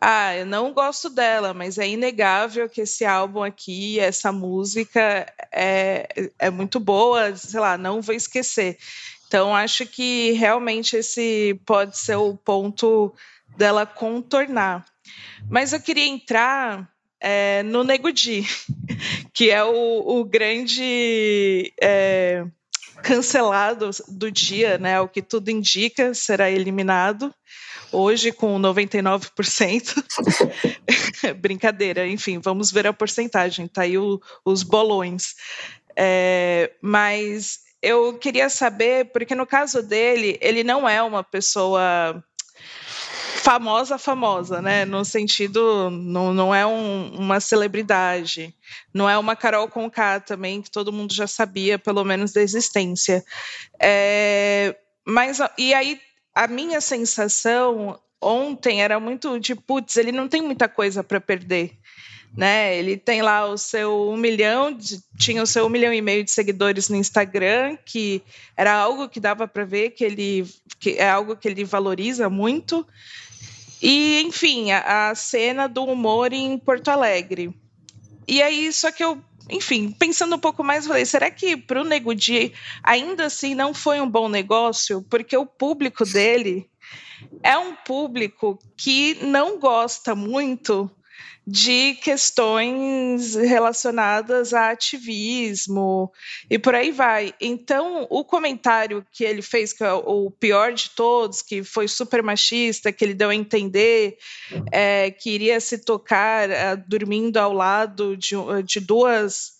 ah, 0.00 0.36
eu 0.36 0.44
não 0.44 0.72
gosto 0.72 1.08
dela, 1.08 1.54
mas 1.54 1.78
é 1.78 1.88
inegável 1.88 2.68
que 2.68 2.82
esse 2.82 3.04
álbum 3.04 3.42
aqui, 3.42 3.98
essa 3.98 4.30
música 4.30 5.26
é, 5.50 6.30
é 6.38 6.50
muito 6.50 6.78
boa, 6.78 7.34
sei 7.34 7.60
lá, 7.60 7.78
não 7.78 8.02
vou 8.02 8.14
esquecer. 8.14 8.78
Então, 9.26 9.56
acho 9.56 9.86
que 9.86 10.32
realmente 10.32 10.96
esse 10.96 11.58
pode 11.64 11.98
ser 11.98 12.16
o 12.16 12.36
ponto 12.36 13.12
dela 13.56 13.86
contornar. 13.86 14.84
Mas 15.48 15.72
eu 15.72 15.80
queria 15.80 16.06
entrar 16.06 16.88
é, 17.18 17.62
no 17.62 17.82
Nego 17.82 18.12
Di, 18.12 18.44
que 19.32 19.50
é 19.50 19.64
o, 19.64 20.20
o 20.20 20.24
grande 20.24 21.72
é, 21.80 22.44
cancelado 23.02 23.90
do 24.08 24.30
dia, 24.30 24.76
né? 24.78 25.00
O 25.00 25.08
que 25.08 25.22
tudo 25.22 25.50
indica 25.50 26.12
será 26.12 26.50
eliminado 26.50 27.34
hoje 27.92 28.32
com 28.32 28.58
99%. 28.58 30.04
Brincadeira, 31.38 32.06
enfim, 32.06 32.38
vamos 32.38 32.70
ver 32.70 32.86
a 32.86 32.92
porcentagem, 32.92 33.66
tá 33.66 33.82
aí 33.82 33.98
o, 33.98 34.20
os 34.44 34.62
bolões. 34.62 35.34
É, 35.96 36.72
mas 36.80 37.60
eu 37.82 38.14
queria 38.18 38.48
saber, 38.50 39.06
porque 39.12 39.34
no 39.34 39.46
caso 39.46 39.82
dele, 39.82 40.38
ele 40.40 40.62
não 40.62 40.88
é 40.88 41.02
uma 41.02 41.22
pessoa 41.22 42.22
famosa, 43.46 43.96
famosa, 43.96 44.60
né? 44.60 44.84
No 44.84 45.04
sentido, 45.04 45.88
não, 45.88 46.34
não 46.34 46.52
é 46.52 46.66
um, 46.66 47.12
uma 47.14 47.38
celebridade, 47.38 48.52
não 48.92 49.08
é 49.08 49.16
uma 49.16 49.36
Carol 49.36 49.68
Conká 49.68 50.18
também, 50.18 50.60
que 50.60 50.70
todo 50.70 50.92
mundo 50.92 51.14
já 51.14 51.28
sabia, 51.28 51.78
pelo 51.78 52.02
menos, 52.04 52.32
da 52.32 52.42
existência. 52.42 53.24
É, 53.80 54.74
mas, 55.06 55.38
e 55.56 55.72
aí, 55.72 56.00
a 56.36 56.46
minha 56.46 56.82
sensação 56.82 57.98
ontem 58.20 58.82
era 58.82 59.00
muito 59.00 59.40
de, 59.40 59.54
putz, 59.54 59.96
ele 59.96 60.12
não 60.12 60.28
tem 60.28 60.42
muita 60.42 60.68
coisa 60.68 61.02
para 61.02 61.18
perder. 61.18 61.72
Né? 62.36 62.76
Ele 62.76 62.98
tem 62.98 63.22
lá 63.22 63.46
o 63.46 63.56
seu 63.56 64.10
um 64.10 64.18
milhão, 64.18 64.70
de, 64.70 65.00
tinha 65.18 65.42
o 65.42 65.46
seu 65.46 65.64
um 65.64 65.70
milhão 65.70 65.94
e 65.94 66.02
meio 66.02 66.22
de 66.22 66.30
seguidores 66.30 66.90
no 66.90 66.96
Instagram, 66.96 67.78
que 67.86 68.20
era 68.54 68.74
algo 68.74 69.08
que 69.08 69.18
dava 69.18 69.48
para 69.48 69.64
ver 69.64 69.90
que 69.90 70.04
ele 70.04 70.46
que 70.78 70.90
é 70.98 71.08
algo 71.08 71.34
que 71.36 71.48
ele 71.48 71.64
valoriza 71.64 72.28
muito. 72.28 72.86
E, 73.80 74.20
enfim, 74.20 74.72
a, 74.72 75.08
a 75.08 75.14
cena 75.14 75.66
do 75.66 75.84
humor 75.84 76.34
em 76.34 76.58
Porto 76.58 76.88
Alegre. 76.88 77.54
E 78.28 78.42
aí, 78.42 78.72
só 78.72 78.90
que 78.90 79.04
eu 79.04 79.22
enfim, 79.48 79.92
pensando 79.92 80.34
um 80.34 80.40
pouco 80.40 80.64
mais, 80.64 80.86
falei, 80.86 81.04
será 81.04 81.30
que 81.30 81.56
para 81.56 81.80
o 81.80 81.84
Nego 81.84 82.14
Di 82.14 82.52
ainda 82.82 83.26
assim 83.26 83.54
não 83.54 83.72
foi 83.72 84.00
um 84.00 84.10
bom 84.10 84.28
negócio? 84.28 85.02
Porque 85.08 85.36
o 85.36 85.46
público 85.46 86.04
dele 86.04 86.68
é 87.42 87.56
um 87.56 87.74
público 87.74 88.58
que 88.76 89.14
não 89.22 89.58
gosta 89.58 90.14
muito 90.14 90.90
de 91.46 91.94
questões 92.02 93.36
relacionadas 93.36 94.52
a 94.52 94.70
ativismo 94.70 96.12
e 96.50 96.58
por 96.58 96.74
aí 96.74 96.90
vai. 96.90 97.32
Então, 97.40 98.04
o 98.10 98.24
comentário 98.24 99.06
que 99.12 99.22
ele 99.22 99.42
fez, 99.42 99.72
que 99.72 99.84
é 99.84 99.92
o 99.92 100.28
pior 100.28 100.72
de 100.72 100.90
todos, 100.90 101.42
que 101.42 101.62
foi 101.62 101.86
super 101.86 102.20
machista, 102.20 102.90
que 102.90 103.04
ele 103.04 103.14
deu 103.14 103.30
a 103.30 103.34
entender 103.34 104.18
é, 104.72 105.12
que 105.12 105.30
iria 105.30 105.60
se 105.60 105.78
tocar 105.78 106.50
é, 106.50 106.74
dormindo 106.74 107.36
ao 107.36 107.52
lado 107.52 108.16
de, 108.16 108.34
de 108.64 108.80
duas 108.80 109.54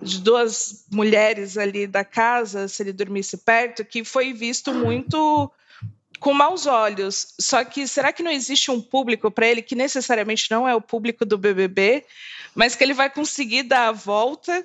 de 0.00 0.20
duas 0.20 0.84
mulheres 0.90 1.56
ali 1.56 1.86
da 1.86 2.04
casa, 2.04 2.66
se 2.66 2.82
ele 2.82 2.92
dormisse 2.92 3.36
perto, 3.38 3.84
que 3.84 4.04
foi 4.04 4.32
visto 4.32 4.74
muito 4.74 5.50
com 6.22 6.32
maus 6.32 6.66
olhos. 6.66 7.34
Só 7.38 7.64
que 7.64 7.86
será 7.86 8.12
que 8.12 8.22
não 8.22 8.30
existe 8.30 8.70
um 8.70 8.80
público 8.80 9.30
para 9.30 9.46
ele 9.46 9.60
que 9.60 9.74
necessariamente 9.74 10.48
não 10.50 10.66
é 10.66 10.74
o 10.74 10.80
público 10.80 11.26
do 11.26 11.36
BBB, 11.36 12.04
mas 12.54 12.76
que 12.76 12.84
ele 12.84 12.94
vai 12.94 13.10
conseguir 13.10 13.64
dar 13.64 13.88
a 13.88 13.92
volta 13.92 14.64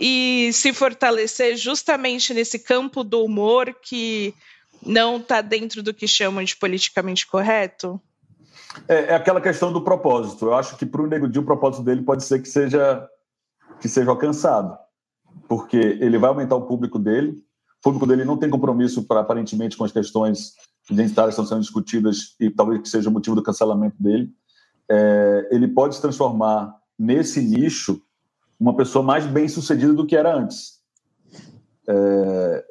e 0.00 0.50
se 0.52 0.72
fortalecer 0.72 1.56
justamente 1.56 2.34
nesse 2.34 2.58
campo 2.58 3.04
do 3.04 3.24
humor 3.24 3.72
que 3.80 4.34
não 4.84 5.18
está 5.18 5.40
dentro 5.40 5.84
do 5.84 5.94
que 5.94 6.08
chamam 6.08 6.42
de 6.42 6.56
politicamente 6.56 7.28
correto? 7.28 8.00
É, 8.88 9.12
é, 9.12 9.14
aquela 9.14 9.40
questão 9.40 9.72
do 9.72 9.84
propósito. 9.84 10.46
Eu 10.46 10.54
acho 10.54 10.76
que 10.76 10.84
para 10.84 11.02
o 11.02 11.06
Nego 11.06 11.26
o 11.26 11.44
propósito 11.44 11.84
dele 11.84 12.02
pode 12.02 12.24
ser 12.24 12.42
que 12.42 12.48
seja 12.48 13.08
que 13.80 13.88
seja 13.88 14.10
alcançado, 14.10 14.76
porque 15.48 15.76
ele 15.76 16.18
vai 16.18 16.30
aumentar 16.30 16.56
o 16.56 16.66
público 16.66 16.98
dele. 16.98 17.30
O 17.78 17.82
público 17.82 18.06
dele 18.06 18.24
não 18.24 18.36
tem 18.36 18.48
compromisso 18.48 19.04
para 19.04 19.20
aparentemente 19.20 19.76
com 19.76 19.84
as 19.84 19.90
questões 19.90 20.54
identitárias 20.90 21.34
estão 21.34 21.46
sendo 21.46 21.60
discutidas 21.60 22.34
e 22.40 22.50
talvez 22.50 22.80
que 22.80 22.88
seja 22.88 23.08
o 23.08 23.12
motivo 23.12 23.36
do 23.36 23.42
cancelamento 23.42 23.96
dele, 24.00 24.30
é, 24.90 25.48
ele 25.50 25.68
pode 25.68 25.94
se 25.94 26.00
transformar 26.00 26.74
nesse 26.98 27.40
nicho 27.40 28.00
uma 28.58 28.76
pessoa 28.76 29.04
mais 29.04 29.26
bem 29.26 29.48
sucedida 29.48 29.92
do 29.92 30.06
que 30.06 30.16
era 30.16 30.36
antes. 30.36 30.80
É, 31.88 32.64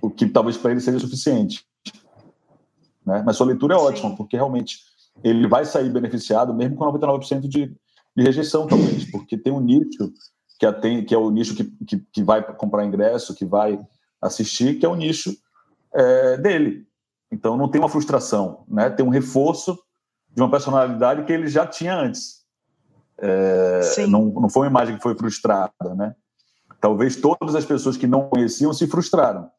o 0.00 0.08
que 0.08 0.26
talvez 0.26 0.56
para 0.56 0.70
ele 0.70 0.80
seja 0.80 0.98
suficiente. 0.98 1.66
Né? 3.04 3.22
Mas 3.24 3.36
sua 3.36 3.46
leitura 3.46 3.74
é 3.74 3.78
ótima, 3.78 4.10
Sim. 4.10 4.16
porque 4.16 4.36
realmente 4.36 4.78
ele 5.22 5.46
vai 5.46 5.64
sair 5.64 5.90
beneficiado, 5.90 6.54
mesmo 6.54 6.76
com 6.76 6.84
99% 6.84 7.40
de, 7.40 7.74
de 8.16 8.22
rejeição, 8.22 8.66
talvez, 8.66 9.10
porque 9.10 9.36
tem 9.36 9.52
um 9.52 9.60
nicho 9.60 10.12
que, 10.58 10.66
atende, 10.66 11.04
que 11.04 11.14
é 11.14 11.18
o 11.18 11.30
nicho 11.30 11.54
que, 11.54 11.64
que, 11.86 11.98
que 12.12 12.22
vai 12.22 12.42
comprar 12.56 12.84
ingresso, 12.84 13.34
que 13.34 13.44
vai 13.44 13.78
assistir, 14.20 14.78
que 14.78 14.86
é 14.86 14.88
o 14.88 14.96
nicho 14.96 15.36
é, 15.92 16.36
dele. 16.38 16.86
Então 17.34 17.56
não 17.56 17.68
tem 17.68 17.80
uma 17.80 17.88
frustração, 17.88 18.64
né? 18.68 18.88
Tem 18.88 19.04
um 19.04 19.10
reforço 19.10 19.76
de 20.32 20.40
uma 20.40 20.50
personalidade 20.50 21.24
que 21.24 21.32
ele 21.32 21.48
já 21.48 21.66
tinha 21.66 21.96
antes. 21.96 22.44
É, 23.18 24.06
não, 24.06 24.26
não 24.26 24.48
foi 24.48 24.62
uma 24.62 24.70
imagem 24.70 24.96
que 24.96 25.02
foi 25.02 25.16
frustrada, 25.16 25.94
né? 25.96 26.14
Talvez 26.80 27.16
todas 27.16 27.54
as 27.54 27.64
pessoas 27.64 27.96
que 27.96 28.06
não 28.06 28.28
conheciam 28.28 28.72
se 28.72 28.86
frustraram, 28.86 29.50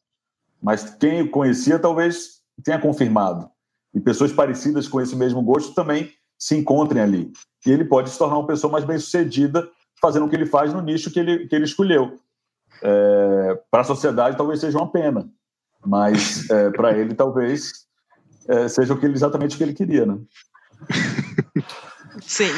mas 0.61 0.89
quem 0.95 1.23
o 1.23 1.31
conhecia 1.31 1.77
talvez 1.77 2.41
tenha 2.63 2.79
confirmado. 2.79 3.49
E 3.93 3.99
pessoas 3.99 4.31
parecidas 4.31 4.87
com 4.87 5.01
esse 5.01 5.15
mesmo 5.15 5.41
gosto 5.41 5.73
também 5.73 6.11
se 6.37 6.55
encontrem 6.55 7.01
ali. 7.01 7.31
E 7.65 7.71
ele 7.71 7.83
pode 7.83 8.09
se 8.09 8.17
tornar 8.17 8.37
uma 8.37 8.47
pessoa 8.47 8.71
mais 8.71 8.85
bem-sucedida 8.85 9.67
fazendo 10.01 10.25
o 10.25 10.29
que 10.29 10.35
ele 10.35 10.45
faz 10.45 10.73
no 10.73 10.81
nicho 10.81 11.11
que 11.11 11.19
ele, 11.19 11.47
que 11.47 11.55
ele 11.55 11.65
escolheu. 11.65 12.17
É, 12.81 13.59
Para 13.71 13.81
a 13.81 13.85
sociedade, 13.85 14.37
talvez 14.37 14.59
seja 14.59 14.77
uma 14.77 14.91
pena, 14.91 15.29
mas 15.85 16.49
é, 16.49 16.69
para 16.71 16.97
ele 16.97 17.13
talvez 17.13 17.85
é, 18.47 18.67
seja 18.67 18.93
o 18.93 18.99
que 18.99 19.05
ele, 19.05 19.15
exatamente 19.15 19.55
o 19.55 19.57
que 19.57 19.63
ele 19.63 19.73
queria, 19.73 20.05
né? 20.05 20.17
Sim. 22.21 22.51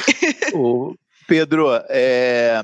o 0.53 0.95
Pedro, 1.27 1.67
é, 1.89 2.63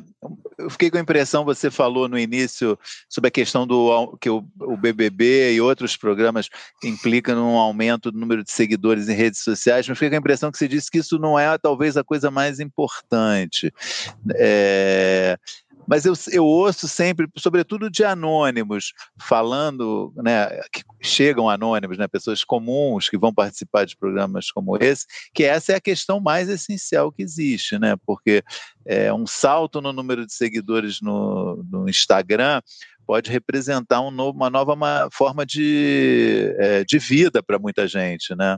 eu 0.58 0.70
fiquei 0.70 0.90
com 0.90 0.98
a 0.98 1.02
impressão, 1.02 1.44
você 1.44 1.70
falou 1.70 2.08
no 2.08 2.18
início 2.18 2.80
sobre 3.10 3.28
a 3.28 3.32
questão 3.32 3.68
do 3.68 4.18
que 4.22 4.30
o, 4.30 4.46
o 4.62 4.78
BBB 4.78 5.54
e 5.54 5.62
outros 5.62 5.98
programas 5.98 6.50
implicam 6.82 7.36
num 7.36 7.58
aumento 7.58 8.10
do 8.10 8.18
número 8.18 8.42
de 8.44 8.52
seguidores 8.52 9.10
em 9.10 9.14
redes 9.14 9.42
sociais, 9.42 9.88
mas 9.88 9.98
fiquei 9.98 10.10
com 10.10 10.16
a 10.16 10.20
impressão 10.20 10.50
que 10.50 10.58
você 10.58 10.68
disse 10.68 10.90
que 10.90 11.00
isso 11.00 11.20
não 11.20 11.38
é 11.38 11.58
talvez 11.58 11.98
a 11.98 12.04
coisa 12.04 12.32
mais 12.32 12.62
importante. 12.62 13.72
É, 14.36 15.38
mas 15.88 16.06
eu, 16.06 16.14
eu 16.32 16.46
ouço 16.46 16.88
sempre, 16.88 17.28
sobretudo 17.38 17.90
de 17.90 18.04
anônimos, 18.04 18.94
falando, 19.20 20.14
né, 20.16 20.48
que 20.72 20.84
chegam 21.02 21.50
anônimos, 21.50 21.98
né, 21.98 22.08
pessoas 22.08 22.44
comuns 22.44 23.10
que 23.10 23.18
vão 23.18 23.34
participar 23.34 23.86
de 23.86 23.98
programas 23.98 24.52
como 24.52 24.78
esse, 24.78 25.06
que 25.34 25.44
essa 25.44 25.74
é 25.74 25.76
a 25.76 25.82
questão 25.82 26.20
mais 26.20 26.50
essencial 26.50 27.12
que 27.12 27.24
existe, 27.24 27.78
né, 27.78 27.96
porque 28.06 28.44
é, 28.86 29.14
um 29.14 29.28
salto 29.28 29.82
no 29.82 29.94
número 29.94 30.26
de 30.26 30.34
seguidores 30.34 31.02
no, 31.02 31.64
no 31.70 31.90
Instagram 31.90 32.62
pode 33.06 33.30
representar 33.30 34.02
um 34.02 34.12
novo, 34.12 34.38
uma 34.38 34.50
nova 34.50 34.76
forma 35.12 35.46
de, 35.46 36.54
é, 36.58 36.84
de 36.84 36.98
vida 36.98 37.44
para 37.44 37.60
muita 37.60 37.88
gente, 37.88 38.34
né? 38.36 38.58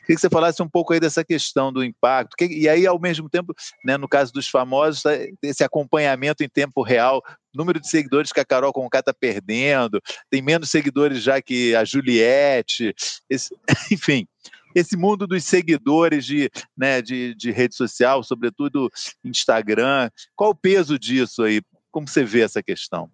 Queria 0.00 0.16
que 0.16 0.20
você 0.20 0.30
falasse 0.30 0.62
um 0.62 0.68
pouco 0.68 0.92
aí 0.92 1.00
dessa 1.00 1.24
questão 1.24 1.72
do 1.72 1.84
impacto, 1.84 2.34
e 2.40 2.68
aí, 2.68 2.86
ao 2.86 2.98
mesmo 2.98 3.28
tempo, 3.28 3.54
né, 3.84 3.96
no 3.96 4.08
caso 4.08 4.32
dos 4.32 4.48
famosos, 4.48 5.02
tá, 5.02 5.10
esse 5.42 5.62
acompanhamento 5.62 6.42
em 6.42 6.48
tempo 6.48 6.82
real, 6.82 7.22
número 7.54 7.80
de 7.80 7.88
seguidores 7.88 8.32
que 8.32 8.40
a 8.40 8.44
Carol 8.44 8.72
Conká 8.72 9.00
está 9.00 9.12
perdendo, 9.12 10.00
tem 10.30 10.42
menos 10.42 10.70
seguidores 10.70 11.22
já 11.22 11.40
que 11.40 11.74
a 11.74 11.84
Juliette, 11.84 12.94
esse, 13.28 13.54
enfim, 13.90 14.26
esse 14.74 14.96
mundo 14.96 15.26
dos 15.26 15.44
seguidores 15.44 16.24
de, 16.24 16.50
né, 16.76 17.02
de, 17.02 17.34
de 17.34 17.50
rede 17.50 17.74
social, 17.74 18.22
sobretudo 18.22 18.90
Instagram, 19.24 20.10
qual 20.36 20.50
o 20.50 20.54
peso 20.54 20.98
disso 20.98 21.42
aí? 21.42 21.60
Como 21.90 22.06
você 22.06 22.24
vê 22.24 22.42
essa 22.42 22.62
questão? 22.62 23.10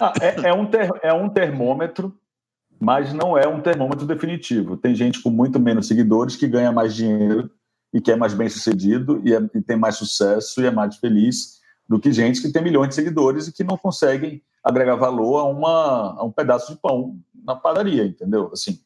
Ah, 0.00 0.12
é, 0.20 0.48
é, 0.48 0.52
um 0.52 0.66
ter, 0.66 0.90
é 1.02 1.12
um 1.12 1.28
termômetro 1.28 2.14
mas 2.82 3.12
não 3.12 3.38
é 3.38 3.46
um 3.46 3.60
termômetro 3.60 4.04
definitivo. 4.04 4.76
Tem 4.76 4.92
gente 4.92 5.22
com 5.22 5.30
muito 5.30 5.60
menos 5.60 5.86
seguidores 5.86 6.34
que 6.34 6.48
ganha 6.48 6.72
mais 6.72 6.92
dinheiro 6.92 7.48
e 7.94 8.00
que 8.00 8.10
é 8.10 8.16
mais 8.16 8.34
bem 8.34 8.48
sucedido 8.48 9.22
e, 9.24 9.32
é, 9.32 9.40
e, 9.54 9.62
tem 9.62 9.76
mais 9.76 9.94
sucesso 9.94 10.60
e 10.60 10.66
é 10.66 10.70
mais 10.70 10.96
feliz 10.96 11.60
do 11.88 12.00
que 12.00 12.10
gente 12.10 12.42
que 12.42 12.50
tem 12.50 12.60
milhões 12.60 12.88
de 12.88 12.96
seguidores 12.96 13.46
e 13.46 13.52
que 13.52 13.62
não 13.62 13.76
conseguem 13.76 14.42
agregar 14.64 14.96
valor 14.96 15.38
a, 15.38 15.44
uma, 15.44 16.16
a 16.18 16.24
um 16.24 16.32
pedaço 16.32 16.72
de 16.72 16.80
pão 16.80 17.16
na 17.44 17.54
padaria, 17.54 18.04
entendeu? 18.04 18.50
Assim, 18.52 18.80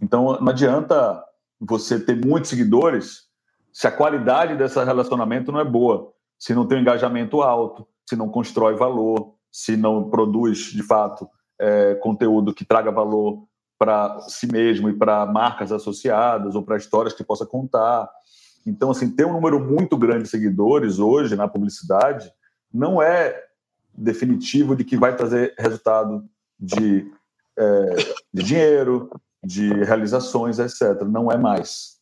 então 0.00 0.40
não 0.40 0.48
adianta 0.48 1.20
você 1.58 1.98
ter 1.98 2.24
muitos 2.24 2.50
seguidores 2.50 3.24
se 3.72 3.88
a 3.88 3.90
qualidade 3.90 4.56
desse 4.56 4.78
relacionamento 4.84 5.50
não 5.50 5.58
é 5.58 5.64
boa, 5.64 6.12
se 6.38 6.54
não 6.54 6.66
tem 6.66 6.78
um 6.78 6.82
engajamento 6.82 7.42
alto, 7.42 7.84
se 8.08 8.14
não 8.14 8.28
constrói 8.28 8.76
valor, 8.76 9.34
se 9.50 9.76
não 9.76 10.08
produz 10.08 10.70
de 10.72 10.84
fato 10.84 11.28
é, 11.60 11.94
conteúdo 11.96 12.54
que 12.54 12.64
traga 12.64 12.90
valor 12.90 13.44
para 13.78 14.20
si 14.22 14.50
mesmo 14.50 14.88
e 14.88 14.94
para 14.94 15.26
marcas 15.26 15.70
associadas 15.70 16.54
ou 16.54 16.62
para 16.62 16.78
histórias 16.78 17.12
que 17.12 17.22
possa 17.22 17.46
contar. 17.46 18.08
Então, 18.66 18.90
assim, 18.90 19.10
ter 19.10 19.26
um 19.26 19.32
número 19.32 19.60
muito 19.60 19.96
grande 19.96 20.24
de 20.24 20.30
seguidores 20.30 20.98
hoje 20.98 21.36
na 21.36 21.46
publicidade 21.46 22.30
não 22.72 23.02
é 23.02 23.38
definitivo 23.94 24.74
de 24.74 24.84
que 24.84 24.96
vai 24.96 25.14
trazer 25.14 25.54
resultado 25.58 26.24
de, 26.58 27.10
é, 27.58 27.94
de 28.32 28.42
dinheiro, 28.42 29.10
de 29.44 29.72
realizações, 29.84 30.58
etc. 30.58 31.02
Não 31.02 31.30
é 31.30 31.36
mais. 31.36 31.98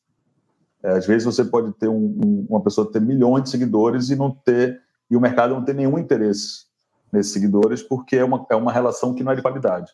É, 0.82 0.90
às 0.90 1.06
vezes 1.06 1.24
você 1.24 1.44
pode 1.44 1.72
ter 1.74 1.88
um, 1.88 2.18
um, 2.24 2.46
uma 2.48 2.62
pessoa 2.62 2.90
ter 2.90 3.00
milhões 3.00 3.44
de 3.44 3.50
seguidores 3.50 4.10
e 4.10 4.16
não 4.16 4.30
ter 4.30 4.80
e 5.10 5.16
o 5.16 5.20
mercado 5.20 5.54
não 5.54 5.64
ter 5.64 5.74
nenhum 5.74 5.98
interesse 5.98 6.67
nesses 7.12 7.32
seguidores, 7.32 7.82
porque 7.82 8.16
é 8.16 8.24
uma, 8.24 8.46
é 8.50 8.56
uma 8.56 8.72
relação 8.72 9.14
que 9.14 9.22
não 9.22 9.32
é 9.32 9.36
de 9.36 9.42
qualidade. 9.42 9.92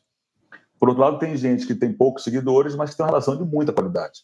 Por 0.79 0.89
outro 0.89 1.03
lado, 1.03 1.19
tem 1.19 1.37
gente 1.37 1.67
que 1.67 1.75
tem 1.75 1.93
poucos 1.93 2.25
seguidores, 2.25 2.75
mas 2.75 2.91
que 2.91 2.97
tem 2.97 3.05
uma 3.05 3.11
relação 3.11 3.37
de 3.37 3.45
muita 3.45 3.73
qualidade. 3.73 4.21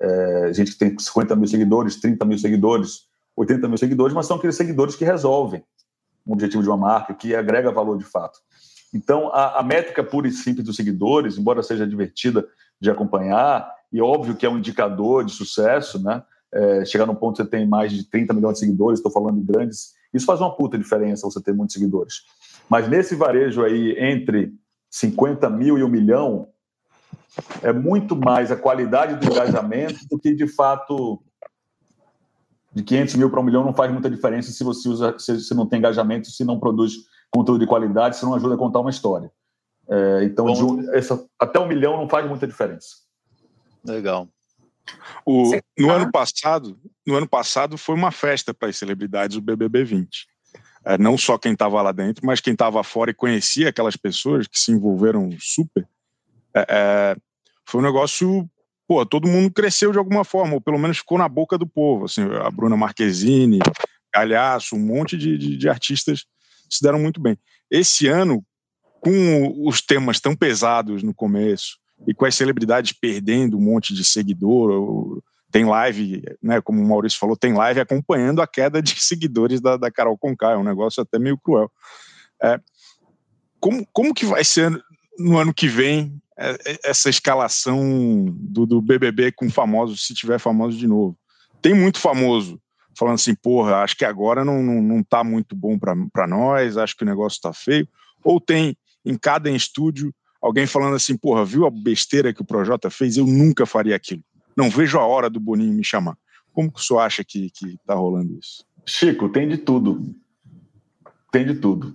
É, 0.00 0.52
gente 0.52 0.72
que 0.72 0.78
tem 0.78 0.98
50 0.98 1.36
mil 1.36 1.46
seguidores, 1.46 1.96
30 2.00 2.24
mil 2.24 2.38
seguidores, 2.38 3.06
80 3.36 3.68
mil 3.68 3.78
seguidores, 3.78 4.14
mas 4.14 4.26
são 4.26 4.36
aqueles 4.36 4.56
seguidores 4.56 4.96
que 4.96 5.04
resolvem 5.04 5.64
o 6.26 6.32
objetivo 6.32 6.62
de 6.62 6.68
uma 6.68 6.76
marca, 6.76 7.14
que 7.14 7.34
agrega 7.34 7.70
valor 7.70 7.98
de 7.98 8.04
fato. 8.04 8.38
Então, 8.92 9.28
a, 9.28 9.60
a 9.60 9.62
métrica 9.62 10.02
pura 10.02 10.28
e 10.28 10.32
simples 10.32 10.64
dos 10.64 10.76
seguidores, 10.76 11.36
embora 11.36 11.62
seja 11.62 11.86
divertida 11.86 12.46
de 12.80 12.90
acompanhar, 12.90 13.68
e 13.92 14.00
óbvio 14.00 14.34
que 14.34 14.46
é 14.46 14.50
um 14.50 14.58
indicador 14.58 15.24
de 15.24 15.32
sucesso, 15.32 16.02
né? 16.02 16.22
É, 16.52 16.84
chegar 16.84 17.04
num 17.04 17.14
ponto 17.14 17.36
que 17.36 17.42
você 17.42 17.48
tem 17.48 17.66
mais 17.66 17.92
de 17.92 18.04
30 18.04 18.32
milhões 18.32 18.54
de 18.54 18.60
seguidores, 18.60 19.00
estou 19.00 19.10
falando 19.10 19.40
de 19.40 19.44
grandes 19.44 19.94
isso 20.14 20.24
faz 20.24 20.40
uma 20.40 20.54
puta 20.54 20.78
diferença 20.78 21.26
você 21.26 21.42
ter 21.42 21.52
muitos 21.52 21.74
seguidores. 21.74 22.22
Mas 22.68 22.88
nesse 22.88 23.14
varejo 23.14 23.62
aí, 23.62 23.96
entre 23.98 24.54
50 24.90 25.50
mil 25.50 25.76
e 25.76 25.84
um 25.84 25.88
milhão, 25.88 26.48
é 27.62 27.72
muito 27.72 28.14
mais 28.14 28.50
a 28.52 28.56
qualidade 28.56 29.16
do 29.16 29.32
engajamento 29.32 30.06
do 30.08 30.18
que, 30.18 30.34
de 30.34 30.46
fato, 30.46 31.20
de 32.72 32.82
500 32.82 33.16
mil 33.16 33.30
para 33.30 33.40
um 33.40 33.44
milhão 33.44 33.64
não 33.64 33.74
faz 33.74 33.92
muita 33.92 34.08
diferença 34.08 34.50
se 34.50 34.62
você 34.62 34.88
usa, 34.88 35.18
se, 35.18 35.40
se 35.40 35.54
não 35.54 35.66
tem 35.66 35.78
engajamento, 35.78 36.30
se 36.30 36.44
não 36.44 36.58
produz 36.58 36.94
conteúdo 37.30 37.60
de 37.60 37.66
qualidade, 37.66 38.16
se 38.16 38.24
não 38.24 38.34
ajuda 38.34 38.54
a 38.54 38.58
contar 38.58 38.80
uma 38.80 38.90
história. 38.90 39.30
É, 39.88 40.24
então, 40.24 40.46
de, 40.46 40.96
essa, 40.96 41.24
até 41.38 41.58
um 41.58 41.66
milhão 41.66 41.96
não 41.96 42.08
faz 42.08 42.26
muita 42.28 42.46
diferença. 42.46 42.96
Legal. 43.84 44.28
O, 45.24 45.52
no 45.78 45.90
ano 45.90 46.10
passado, 46.10 46.78
no 47.06 47.16
ano 47.16 47.28
passado 47.28 47.78
foi 47.78 47.94
uma 47.94 48.10
festa 48.10 48.52
para 48.52 48.68
as 48.68 48.76
celebridades 48.76 49.36
do 49.36 49.42
BBB 49.42 49.84
20. 49.84 50.26
É, 50.84 50.98
não 50.98 51.16
só 51.16 51.38
quem 51.38 51.52
estava 51.52 51.80
lá 51.80 51.92
dentro, 51.92 52.26
mas 52.26 52.40
quem 52.40 52.52
estava 52.52 52.82
fora 52.84 53.10
e 53.10 53.14
conhecia 53.14 53.70
aquelas 53.70 53.96
pessoas 53.96 54.46
que 54.46 54.58
se 54.58 54.70
envolveram 54.70 55.30
super. 55.40 55.88
É, 56.54 56.66
é, 56.68 57.16
foi 57.66 57.80
um 57.80 57.84
negócio, 57.84 58.48
pô, 58.86 59.04
todo 59.06 59.26
mundo 59.26 59.50
cresceu 59.50 59.92
de 59.92 59.98
alguma 59.98 60.24
forma, 60.24 60.54
ou 60.54 60.60
pelo 60.60 60.78
menos 60.78 60.98
ficou 60.98 61.16
na 61.16 61.28
boca 61.28 61.56
do 61.56 61.66
povo. 61.66 62.04
Assim, 62.04 62.22
a 62.22 62.50
Bruna 62.50 62.76
Marquezine, 62.76 63.60
Galhaço, 64.14 64.76
um 64.76 64.80
monte 64.80 65.16
de, 65.16 65.38
de, 65.38 65.56
de 65.56 65.68
artistas 65.68 66.26
se 66.68 66.82
deram 66.82 66.98
muito 66.98 67.20
bem. 67.20 67.38
Esse 67.70 68.06
ano, 68.06 68.44
com 69.00 69.66
os 69.66 69.80
temas 69.80 70.20
tão 70.20 70.36
pesados 70.36 71.02
no 71.02 71.14
começo, 71.14 71.78
e 72.06 72.14
com 72.14 72.24
as 72.24 72.34
celebridades 72.34 72.92
perdendo 72.92 73.56
um 73.56 73.60
monte 73.60 73.94
de 73.94 74.04
seguidor, 74.04 75.22
tem 75.50 75.64
live, 75.64 76.22
né, 76.42 76.60
como 76.60 76.82
o 76.82 76.88
Maurício 76.88 77.18
falou, 77.18 77.36
tem 77.36 77.52
live 77.52 77.80
acompanhando 77.80 78.42
a 78.42 78.46
queda 78.46 78.82
de 78.82 78.98
seguidores 79.00 79.60
da, 79.60 79.76
da 79.76 79.90
Carol 79.90 80.18
Conká, 80.18 80.52
é 80.52 80.56
um 80.56 80.64
negócio 80.64 81.02
até 81.02 81.18
meio 81.18 81.38
cruel. 81.38 81.70
É, 82.42 82.60
como, 83.60 83.86
como 83.92 84.12
que 84.12 84.26
vai 84.26 84.44
ser 84.44 84.70
no 85.18 85.38
ano 85.38 85.54
que 85.54 85.68
vem 85.68 86.20
é, 86.36 86.50
é, 86.66 86.78
essa 86.84 87.08
escalação 87.08 88.26
do, 88.28 88.66
do 88.66 88.82
BBB 88.82 89.32
com 89.32 89.48
famosos, 89.48 90.06
se 90.06 90.12
tiver 90.12 90.38
famoso 90.38 90.76
de 90.76 90.86
novo? 90.86 91.16
Tem 91.62 91.72
muito 91.72 91.98
famoso 91.98 92.60
falando 92.96 93.14
assim, 93.14 93.34
porra, 93.34 93.76
acho 93.82 93.96
que 93.96 94.04
agora 94.04 94.44
não, 94.44 94.62
não, 94.62 94.80
não 94.80 95.02
tá 95.02 95.24
muito 95.24 95.54
bom 95.54 95.78
para 95.78 96.26
nós, 96.26 96.76
acho 96.76 96.96
que 96.96 97.02
o 97.02 97.06
negócio 97.06 97.40
tá 97.40 97.52
feio. 97.52 97.88
Ou 98.22 98.40
tem 98.40 98.76
em 99.04 99.16
cada 99.16 99.50
estúdio 99.50 100.14
alguém 100.44 100.66
falando 100.66 100.94
assim, 100.94 101.16
porra, 101.16 101.42
viu 101.42 101.66
a 101.66 101.70
besteira 101.70 102.32
que 102.32 102.42
o 102.42 102.44
Projota 102.44 102.90
fez? 102.90 103.16
Eu 103.16 103.26
nunca 103.26 103.64
faria 103.64 103.96
aquilo. 103.96 104.22
Não 104.54 104.68
vejo 104.68 104.98
a 104.98 105.06
hora 105.06 105.30
do 105.30 105.40
Boninho 105.40 105.72
me 105.72 105.82
chamar. 105.82 106.18
Como 106.52 106.70
que 106.70 106.78
o 106.78 106.82
senhor 106.82 107.00
acha 107.00 107.24
que, 107.24 107.50
que 107.50 107.78
tá 107.86 107.94
rolando 107.94 108.38
isso? 108.38 108.64
Chico, 108.84 109.30
tem 109.30 109.48
de 109.48 109.56
tudo. 109.56 110.14
Tem 111.32 111.46
de 111.46 111.54
tudo. 111.54 111.94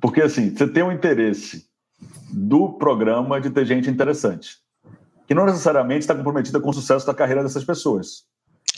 Porque 0.00 0.20
assim, 0.20 0.54
você 0.54 0.68
tem 0.68 0.82
um 0.82 0.92
interesse 0.92 1.66
do 2.30 2.74
programa 2.74 3.40
de 3.40 3.48
ter 3.48 3.64
gente 3.64 3.88
interessante, 3.88 4.58
que 5.26 5.34
não 5.34 5.46
necessariamente 5.46 6.00
está 6.00 6.14
comprometida 6.14 6.60
com 6.60 6.68
o 6.68 6.74
sucesso 6.74 7.06
da 7.06 7.14
carreira 7.14 7.42
dessas 7.42 7.64
pessoas. 7.64 8.24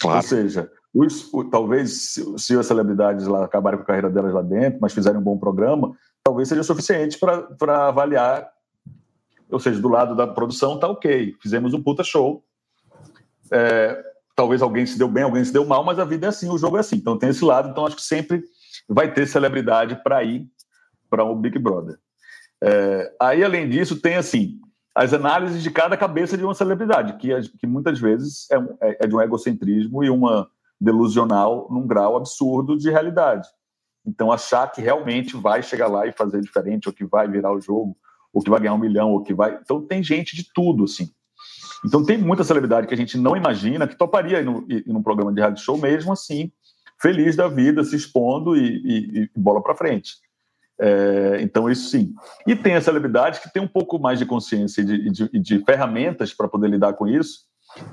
Claro. 0.00 0.18
Ou 0.18 0.22
seja, 0.22 0.70
os, 0.94 1.28
o, 1.34 1.44
talvez 1.44 2.12
se, 2.12 2.38
se, 2.38 2.56
as 2.56 2.66
celebridades 2.66 3.26
lá 3.26 3.44
acabarem 3.44 3.78
com 3.78 3.82
a 3.82 3.86
carreira 3.86 4.08
delas 4.08 4.32
lá 4.32 4.40
dentro, 4.40 4.78
mas 4.80 4.94
fizerem 4.94 5.20
um 5.20 5.22
bom 5.22 5.36
programa, 5.36 5.92
talvez 6.22 6.48
seja 6.48 6.62
suficiente 6.62 7.18
para 7.18 7.88
avaliar 7.88 8.48
ou 9.50 9.58
seja, 9.58 9.80
do 9.80 9.88
lado 9.88 10.14
da 10.14 10.26
produção 10.26 10.78
tá 10.78 10.88
ok, 10.88 11.36
fizemos 11.40 11.74
um 11.74 11.82
puta 11.82 12.04
show. 12.04 12.44
É, 13.52 14.02
talvez 14.36 14.62
alguém 14.62 14.86
se 14.86 14.98
deu 14.98 15.08
bem, 15.08 15.24
alguém 15.24 15.44
se 15.44 15.52
deu 15.52 15.64
mal, 15.64 15.84
mas 15.84 15.98
a 15.98 16.04
vida 16.04 16.26
é 16.26 16.28
assim, 16.28 16.48
o 16.48 16.58
jogo 16.58 16.76
é 16.76 16.80
assim. 16.80 16.96
Então 16.96 17.18
tem 17.18 17.30
esse 17.30 17.44
lado, 17.44 17.68
então 17.68 17.86
acho 17.86 17.96
que 17.96 18.02
sempre 18.02 18.42
vai 18.88 19.12
ter 19.12 19.26
celebridade 19.26 20.02
para 20.02 20.22
ir 20.24 20.46
para 21.08 21.24
o 21.24 21.34
Big 21.34 21.58
Brother. 21.58 21.98
É, 22.62 23.12
aí, 23.20 23.42
além 23.42 23.68
disso, 23.68 24.00
tem 24.00 24.16
assim 24.16 24.60
as 24.94 25.14
análises 25.14 25.62
de 25.62 25.70
cada 25.70 25.96
cabeça 25.96 26.36
de 26.36 26.44
uma 26.44 26.54
celebridade, 26.54 27.16
que, 27.16 27.28
que 27.58 27.66
muitas 27.66 27.98
vezes 27.98 28.50
é, 28.50 28.56
é, 28.80 29.04
é 29.04 29.06
de 29.06 29.14
um 29.14 29.20
egocentrismo 29.20 30.02
e 30.04 30.10
uma 30.10 30.48
delusional 30.80 31.68
num 31.70 31.86
grau 31.86 32.16
absurdo 32.16 32.76
de 32.76 32.90
realidade. 32.90 33.48
Então, 34.04 34.32
achar 34.32 34.70
que 34.70 34.80
realmente 34.80 35.36
vai 35.36 35.62
chegar 35.62 35.86
lá 35.86 36.06
e 36.06 36.12
fazer 36.12 36.40
diferente, 36.40 36.88
ou 36.88 36.94
que 36.94 37.04
vai 37.04 37.28
virar 37.28 37.52
o 37.52 37.60
jogo, 37.60 37.96
ou 38.32 38.42
que 38.42 38.50
vai 38.50 38.60
ganhar 38.60 38.74
um 38.74 38.78
milhão, 38.78 39.12
ou 39.12 39.22
que 39.22 39.34
vai. 39.34 39.58
Então 39.62 39.84
tem 39.86 40.02
gente 40.02 40.36
de 40.36 40.44
tudo, 40.52 40.84
assim. 40.84 41.10
Então 41.84 42.04
tem 42.04 42.18
muita 42.18 42.44
celebridade 42.44 42.86
que 42.86 42.94
a 42.94 42.96
gente 42.96 43.16
não 43.16 43.36
imagina 43.36 43.88
que 43.88 43.96
toparia 43.96 44.40
ir, 44.40 44.46
ir 44.68 44.92
num 44.92 45.02
programa 45.02 45.32
de 45.32 45.40
reality 45.40 45.62
show 45.62 45.78
mesmo 45.78 46.12
assim, 46.12 46.52
feliz 47.00 47.34
da 47.34 47.48
vida, 47.48 47.82
se 47.82 47.96
expondo 47.96 48.56
e, 48.56 48.76
e, 48.84 49.30
e 49.34 49.40
bola 49.40 49.62
para 49.62 49.74
frente. 49.74 50.16
É, 50.78 51.38
então 51.40 51.70
isso 51.70 51.90
sim. 51.90 52.14
E 52.46 52.56
tem 52.56 52.74
a 52.74 52.80
celebridade 52.80 53.40
que 53.40 53.52
tem 53.52 53.62
um 53.62 53.68
pouco 53.68 53.98
mais 53.98 54.18
de 54.18 54.26
consciência 54.26 54.80
e 54.80 54.84
de, 54.84 55.10
de, 55.10 55.28
de 55.38 55.64
ferramentas 55.64 56.32
para 56.32 56.48
poder 56.48 56.68
lidar 56.68 56.94
com 56.94 57.06
isso, 57.06 57.40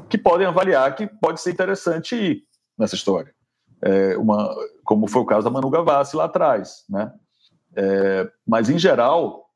que 0.10 0.18
podem 0.18 0.48
avaliar 0.48 0.96
que 0.96 1.06
pode 1.06 1.42
ser 1.42 1.52
interessante 1.52 2.16
ir 2.16 2.44
nessa 2.78 2.96
história. 2.96 3.34
É, 3.82 4.18
uma, 4.18 4.54
como 4.84 5.08
foi 5.08 5.22
o 5.22 5.26
caso 5.26 5.44
da 5.44 5.52
Manu 5.52 5.70
Gavassi 5.70 6.16
lá 6.16 6.26
atrás, 6.26 6.84
né? 6.90 7.12
É, 7.76 8.28
mas 8.48 8.70
em 8.70 8.80
geral 8.80 9.47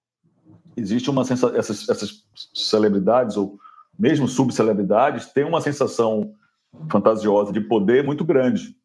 existe 0.75 1.09
uma 1.09 1.23
sensação, 1.23 1.57
essas, 1.57 1.87
essas 1.89 2.23
celebridades 2.53 3.37
ou 3.37 3.57
mesmo 3.97 4.27
subcelebridades 4.27 5.27
têm 5.27 5.43
uma 5.43 5.61
sensação 5.61 6.33
fantasiosa 6.89 7.51
de 7.51 7.61
poder 7.61 8.03
muito 8.03 8.23
grande, 8.23 8.75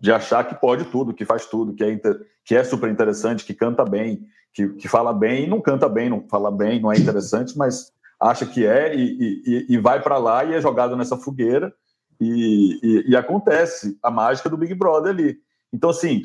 de 0.00 0.12
achar 0.12 0.44
que 0.44 0.54
pode 0.54 0.84
tudo, 0.86 1.12
que 1.12 1.24
faz 1.24 1.46
tudo, 1.46 1.74
que 1.74 1.82
é, 1.82 1.92
inter, 1.92 2.20
que 2.44 2.54
é 2.54 2.62
super 2.62 2.90
interessante, 2.90 3.44
que 3.44 3.52
canta 3.52 3.84
bem, 3.84 4.24
que, 4.52 4.68
que 4.70 4.88
fala 4.88 5.12
bem 5.12 5.48
não 5.48 5.60
canta 5.60 5.88
bem, 5.88 6.08
não 6.08 6.24
fala 6.28 6.50
bem, 6.50 6.80
não 6.80 6.92
é 6.92 6.96
interessante, 6.96 7.56
mas 7.56 7.92
acha 8.20 8.46
que 8.46 8.64
é 8.66 8.94
e, 8.94 9.42
e, 9.44 9.66
e 9.74 9.78
vai 9.78 10.00
para 10.00 10.18
lá 10.18 10.44
e 10.44 10.54
é 10.54 10.60
jogado 10.60 10.96
nessa 10.96 11.16
fogueira 11.16 11.72
e, 12.20 12.78
e, 12.82 13.10
e 13.10 13.16
acontece 13.16 13.98
a 14.02 14.10
mágica 14.10 14.48
do 14.48 14.56
Big 14.56 14.74
Brother 14.74 15.12
ali. 15.12 15.38
Então, 15.72 15.90
assim, 15.90 16.22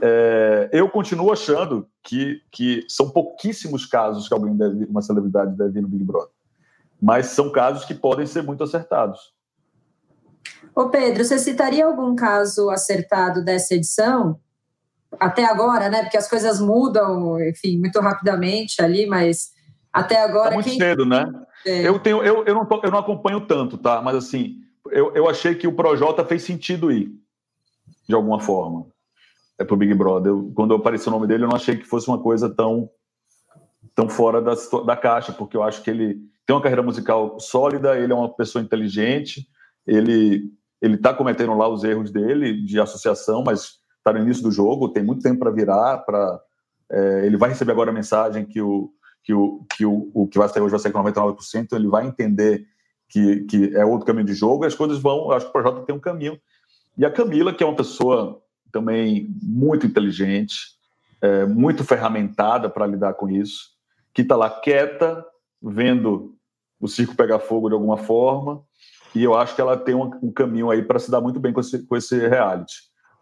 é, 0.00 0.68
eu 0.72 0.88
continuo 0.88 1.32
achando 1.32 1.88
que, 2.02 2.40
que 2.50 2.84
são 2.88 3.10
pouquíssimos 3.10 3.86
casos 3.86 4.28
que 4.28 4.34
alguém 4.34 4.56
deve, 4.56 4.84
uma 4.84 5.02
celebridade 5.02 5.56
deve 5.56 5.78
ir 5.78 5.82
no 5.82 5.88
Big 5.88 6.04
Brother. 6.04 6.30
Mas 7.02 7.26
são 7.26 7.50
casos 7.50 7.84
que 7.84 7.94
podem 7.94 8.24
ser 8.24 8.42
muito 8.42 8.62
acertados. 8.62 9.34
Ô 10.74 10.88
Pedro, 10.88 11.24
você 11.24 11.38
citaria 11.38 11.86
algum 11.86 12.14
caso 12.14 12.70
acertado 12.70 13.44
dessa 13.44 13.74
edição? 13.74 14.38
Até 15.18 15.44
agora, 15.44 15.88
né? 15.88 16.02
Porque 16.02 16.16
as 16.16 16.28
coisas 16.28 16.60
mudam, 16.60 17.40
enfim, 17.48 17.78
muito 17.78 18.00
rapidamente 18.00 18.82
ali, 18.82 19.06
mas 19.06 19.52
até 19.92 20.22
agora. 20.22 20.50
Tá 20.50 20.54
muito 20.54 20.70
quem... 20.70 20.78
cedo, 20.78 21.04
né? 21.04 21.30
É. 21.66 21.86
Eu, 21.86 21.98
tenho, 21.98 22.22
eu, 22.22 22.44
eu, 22.44 22.54
não 22.54 22.66
tô, 22.66 22.80
eu 22.82 22.90
não 22.90 22.98
acompanho 22.98 23.40
tanto, 23.40 23.78
tá? 23.78 24.02
Mas 24.02 24.16
assim, 24.16 24.56
eu, 24.90 25.14
eu 25.14 25.28
achei 25.28 25.54
que 25.54 25.66
o 25.66 25.72
Projota 25.72 26.24
fez 26.24 26.42
sentido 26.42 26.90
ir 26.90 27.12
de 28.08 28.14
alguma 28.14 28.40
forma 28.40 28.86
é 29.58 29.64
pro 29.64 29.76
Big 29.76 29.94
Brother. 29.94 30.32
Eu, 30.32 30.52
quando 30.54 30.74
apareceu 30.74 31.12
o 31.12 31.14
nome 31.14 31.26
dele, 31.26 31.44
eu 31.44 31.48
não 31.48 31.56
achei 31.56 31.76
que 31.76 31.84
fosse 31.84 32.08
uma 32.08 32.18
coisa 32.18 32.48
tão 32.48 32.88
tão 33.94 34.08
fora 34.08 34.42
da, 34.42 34.54
da 34.84 34.96
caixa, 34.96 35.32
porque 35.32 35.56
eu 35.56 35.62
acho 35.62 35.80
que 35.82 35.90
ele 35.90 36.18
tem 36.44 36.54
uma 36.54 36.62
carreira 36.62 36.82
musical 36.82 37.38
sólida, 37.38 37.96
ele 37.96 38.12
é 38.12 38.16
uma 38.16 38.34
pessoa 38.34 38.62
inteligente, 38.62 39.46
ele 39.86 40.50
ele 40.82 40.96
está 40.96 41.14
cometendo 41.14 41.54
lá 41.54 41.68
os 41.68 41.82
erros 41.84 42.10
dele 42.10 42.60
de 42.60 42.78
associação, 42.78 43.42
mas 43.42 43.78
está 43.96 44.12
no 44.12 44.18
início 44.18 44.42
do 44.42 44.50
jogo, 44.50 44.90
tem 44.90 45.02
muito 45.02 45.22
tempo 45.22 45.38
para 45.38 45.50
virar, 45.50 45.98
para 45.98 46.40
é, 46.90 47.26
ele 47.26 47.36
vai 47.36 47.48
receber 47.48 47.72
agora 47.72 47.90
a 47.90 47.94
mensagem 47.94 48.44
que 48.44 48.60
o 48.60 48.92
que 49.22 49.32
o 49.32 49.64
que 49.76 49.86
o, 49.86 50.10
o 50.12 50.26
que 50.26 50.38
vai 50.38 50.48
sair 50.48 50.62
hoje 50.62 50.72
vai 50.72 50.80
sair 50.80 50.92
com 50.92 51.02
99%, 51.02 51.62
então 51.62 51.78
ele 51.78 51.88
vai 51.88 52.06
entender 52.06 52.66
que, 53.08 53.44
que 53.44 53.76
é 53.76 53.84
outro 53.84 54.06
caminho 54.06 54.26
de 54.26 54.34
jogo, 54.34 54.64
e 54.64 54.66
as 54.66 54.74
coisas 54.74 54.98
vão, 54.98 55.26
eu 55.26 55.32
acho 55.32 55.46
que 55.46 55.50
o 55.50 55.52
projeto 55.52 55.84
tem 55.86 55.94
um 55.94 56.00
caminho 56.00 56.38
e 56.96 57.04
a 57.04 57.10
Camila, 57.10 57.52
que 57.52 57.62
é 57.62 57.66
uma 57.66 57.76
pessoa 57.76 58.42
também 58.72 59.28
muito 59.42 59.86
inteligente, 59.86 60.56
é, 61.20 61.46
muito 61.46 61.84
ferramentada 61.84 62.68
para 62.68 62.86
lidar 62.86 63.14
com 63.14 63.28
isso, 63.28 63.70
que 64.12 64.22
está 64.22 64.36
lá 64.36 64.50
quieta, 64.50 65.24
vendo 65.62 66.36
o 66.80 66.86
circo 66.86 67.16
pegar 67.16 67.38
fogo 67.38 67.68
de 67.68 67.74
alguma 67.74 67.96
forma, 67.96 68.62
e 69.14 69.22
eu 69.22 69.34
acho 69.34 69.54
que 69.54 69.60
ela 69.60 69.76
tem 69.76 69.94
um, 69.94 70.10
um 70.22 70.32
caminho 70.32 70.70
aí 70.70 70.82
para 70.82 70.98
se 70.98 71.10
dar 71.10 71.20
muito 71.20 71.38
bem 71.38 71.52
com 71.52 71.60
esse, 71.60 71.86
com 71.86 71.96
esse 71.96 72.18
reality. 72.28 72.74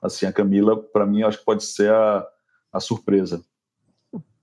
Assim, 0.02 0.26
a 0.26 0.32
Camila, 0.32 0.76
para 0.76 1.06
mim, 1.06 1.22
acho 1.22 1.38
que 1.38 1.44
pode 1.44 1.64
ser 1.64 1.92
a, 1.92 2.26
a 2.72 2.80
surpresa. 2.80 3.42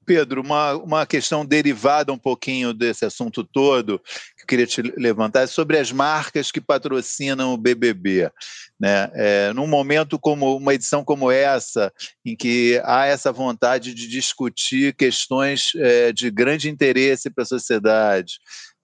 Pedro, 0.10 0.42
uma, 0.42 0.74
uma 0.74 1.06
questão 1.06 1.46
derivada 1.46 2.12
um 2.12 2.18
pouquinho 2.18 2.74
desse 2.74 3.06
assunto 3.06 3.44
todo, 3.44 4.00
que 4.36 4.42
eu 4.42 4.48
queria 4.48 4.66
te 4.66 4.82
levantar, 4.82 5.44
é 5.44 5.48
sobre 5.48 5.78
as 5.78 5.92
marcas 5.92 6.52
que 6.52 6.60
patrocinam 6.60 7.54
o 7.54 7.58
BBB. 7.58 8.32
Né? 8.80 9.12
É, 9.14 9.54
num 9.54 9.68
momento 9.68 10.18
como 10.18 10.58
uma 10.58 10.74
edição 10.74 11.04
como 11.04 11.30
essa, 11.30 11.94
em 12.26 12.36
que 12.36 12.82
há 12.86 13.06
essa 13.06 13.32
vontade 13.32 13.94
de 13.94 14.08
discutir 14.08 14.96
questões 14.96 15.74
é, 15.76 16.12
de 16.12 16.32
grande 16.32 16.72
interesse 16.72 17.30
para 17.30 17.44
a 17.44 17.46
sociedade, 17.48 18.40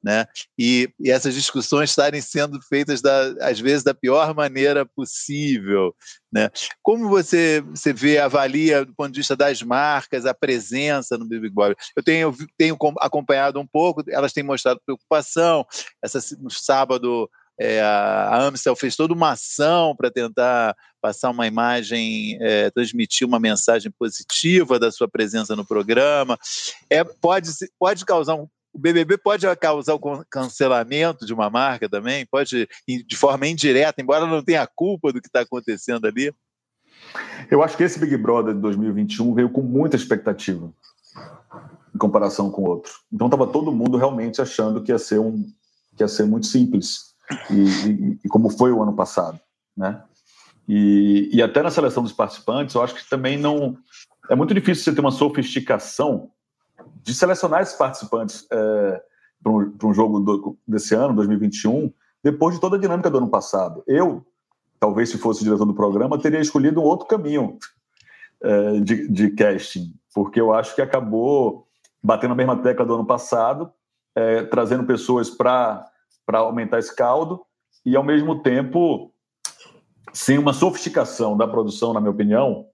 né? 0.05 0.27
E, 0.55 0.87
e, 0.99 1.09
essas 1.09 1.33
discussões 1.33 1.89
estarem 1.89 2.21
sendo 2.21 2.61
feitas, 2.61 3.01
da, 3.01 3.33
às 3.41 3.59
vezes, 3.59 3.83
da 3.83 3.91
pior 3.91 4.35
maneira 4.35 4.85
possível. 4.85 5.95
Né? 6.31 6.47
Como 6.83 7.09
você, 7.09 7.61
você 7.61 7.91
vê, 7.91 8.19
avalia, 8.19 8.85
do 8.85 8.93
ponto 8.93 9.11
de 9.11 9.21
vista 9.21 9.35
das 9.35 9.63
marcas, 9.63 10.27
a 10.27 10.33
presença 10.33 11.17
no 11.17 11.25
Big 11.25 11.49
Brother? 11.49 11.75
Eu 11.97 12.03
tenho, 12.03 12.35
tenho 12.55 12.77
acompanhado 12.99 13.59
um 13.59 13.65
pouco, 13.65 14.03
elas 14.07 14.31
têm 14.31 14.43
mostrado 14.43 14.79
preocupação. 14.85 15.65
Essa, 16.03 16.19
no 16.39 16.51
sábado, 16.51 17.27
é, 17.59 17.81
a 17.81 18.43
Amstel 18.43 18.75
fez 18.75 18.95
toda 18.95 19.13
uma 19.13 19.31
ação 19.31 19.95
para 19.95 20.11
tentar 20.11 20.75
passar 21.01 21.31
uma 21.31 21.47
imagem, 21.47 22.37
é, 22.41 22.69
transmitir 22.69 23.27
uma 23.27 23.39
mensagem 23.39 23.91
positiva 23.97 24.77
da 24.77 24.91
sua 24.91 25.07
presença 25.07 25.55
no 25.55 25.65
programa. 25.65 26.37
É, 26.89 27.03
pode, 27.03 27.49
pode 27.79 28.05
causar 28.05 28.35
um 28.35 28.47
o 28.75 28.79
BBB 28.79 29.17
pode 29.17 29.45
causar 29.55 29.93
o 29.95 30.25
cancelamento 30.29 31.25
de 31.25 31.33
uma 31.33 31.49
marca 31.49 31.87
também? 31.87 32.25
Pode, 32.25 32.67
de 32.85 33.15
forma 33.15 33.47
indireta, 33.47 34.01
embora 34.01 34.27
não 34.27 34.43
tenha 34.43 34.67
culpa 34.67 35.13
do 35.13 35.21
que 35.21 35.27
está 35.27 35.39
acontecendo 35.39 36.05
ali? 36.05 36.33
Eu 37.49 37.63
acho 37.63 37.77
que 37.77 37.83
esse 37.83 37.97
Big 37.97 38.17
Brother 38.17 38.53
de 38.53 38.59
2021 38.59 39.33
veio 39.33 39.49
com 39.49 39.61
muita 39.61 39.95
expectativa 39.95 40.73
em 41.93 41.97
comparação 41.97 42.51
com 42.51 42.63
o 42.63 42.67
outro. 42.67 42.91
Então 43.11 43.27
estava 43.27 43.47
todo 43.47 43.71
mundo 43.71 43.97
realmente 43.97 44.41
achando 44.41 44.83
que 44.83 44.91
ia 44.91 44.99
ser 44.99 45.19
um 45.19 45.45
que 45.95 46.03
ia 46.03 46.09
ser 46.09 46.25
muito 46.25 46.45
simples 46.45 47.15
e, 47.49 47.53
e, 47.53 48.19
e 48.25 48.27
como 48.27 48.49
foi 48.49 48.73
o 48.73 48.83
ano 48.83 48.93
passado, 48.93 49.39
né? 49.77 50.03
E, 50.67 51.29
e, 51.31 51.41
até 51.41 51.61
na 51.61 51.71
seleção 51.71 52.03
dos 52.03 52.11
participantes, 52.11 52.75
eu 52.75 52.81
acho 52.81 52.95
que 52.95 53.07
também 53.07 53.37
não 53.37 53.77
é 54.29 54.35
muito 54.35 54.53
difícil 54.53 54.83
você 54.83 54.93
ter 54.93 54.99
uma 54.99 55.11
sofisticação 55.11 56.31
de 57.03 57.13
selecionar 57.13 57.61
esses 57.61 57.75
participantes 57.75 58.47
é, 58.51 59.01
para 59.43 59.87
um, 59.87 59.93
jogo 59.93 60.19
do, 60.19 60.57
desse 60.67 60.95
ano, 60.95 61.15
2021, 61.15 61.91
depois 62.23 62.55
de 62.55 62.61
toda 62.61 62.77
a 62.77 62.79
dinâmica 62.79 63.09
do 63.09 63.19
ano 63.19 63.29
passado. 63.29 63.83
Eu, 63.85 64.25
talvez 64.79 65.09
se 65.09 65.17
fosse 65.17 65.41
o 65.41 65.43
diretor 65.43 65.65
do 65.65 65.73
programa, 65.73 66.19
teria 66.19 66.39
escolhido 66.39 66.81
um 66.81 66.83
outro 66.83 67.05
caminho 67.05 67.57
é, 68.41 68.79
de, 68.79 69.07
de 69.07 69.29
casting, 69.31 69.93
porque 70.13 70.41
eu 70.41 70.53
acho 70.53 70.73
que 70.73 70.81
acabou 70.81 71.67
batendo 72.03 72.31
a 72.31 72.35
mesma 72.35 72.57
tecla 72.57 72.85
do 72.85 72.95
ano 72.95 73.05
passado, 73.05 73.71
é, 74.15 74.43
trazendo 74.43 74.85
pessoas 74.85 75.29
para 75.29 75.89
aumentar 76.33 76.79
esse 76.79 76.95
caldo 76.95 77.41
e, 77.85 77.95
ao 77.95 78.03
mesmo 78.03 78.41
tempo, 78.41 79.11
sem 80.13 80.37
uma 80.37 80.53
sofisticação 80.53 81.35
da 81.35 81.47
produção, 81.47 81.93
na 81.93 81.99
minha 81.99 82.11
opinião, 82.11 82.67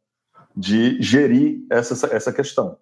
de 0.55 1.01
gerir 1.01 1.65
essa, 1.69 2.13
essa 2.15 2.31
questão. 2.31 2.77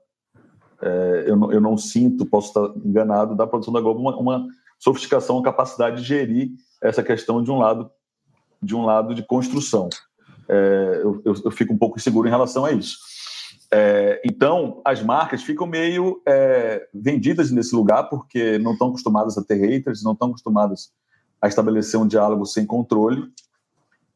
É, 0.82 1.24
eu, 1.28 1.36
não, 1.36 1.52
eu 1.52 1.62
não 1.62 1.78
sinto, 1.78 2.26
posso 2.26 2.48
estar 2.48 2.86
enganado, 2.86 3.36
da 3.36 3.48
produção 3.48 3.74
da 3.74 3.82
Globo 3.82 4.00
uma, 4.00 4.16
uma 4.18 4.48
sofisticação, 4.78 5.36
uma 5.38 5.44
capacidade 5.44 6.02
de 6.02 6.08
gerir 6.08 6.52
essa 6.82 7.04
questão 7.04 7.44
de 7.44 7.52
um 7.52 7.58
lado 7.58 7.90
de 8.62 8.76
um 8.76 8.84
lado 8.84 9.16
de 9.16 9.24
construção. 9.24 9.88
É, 10.50 11.00
eu, 11.02 11.22
eu, 11.24 11.34
eu, 11.46 11.52
fico 11.52 11.74
um 11.74 11.78
pouco 11.78 11.98
inseguro 11.98 12.28
em 12.28 12.32
relação 12.32 12.66
a 12.66 12.72
isso. 12.74 12.98
É, 13.72 14.22
então, 14.26 14.82
as 14.84 15.02
marcas 15.02 15.44
ficam 15.44 15.66
meio 15.66 16.22
é, 16.28 16.86
vendidas 16.94 17.52
nesse 17.52 17.74
lugar 17.74 18.10
porque 18.10 18.58
não 18.58 18.74
estão 18.74 18.90
acostumadas 18.90 19.38
a 19.38 19.44
ter 19.44 19.56
haters, 19.56 20.04
não 20.04 20.12
estão 20.12 20.30
acostumadas 20.30 20.92
a 21.42 21.48
estabelecer 21.48 21.98
um 21.98 22.08
diálogo 22.08 22.46
sem 22.46 22.66
controle 22.66 23.32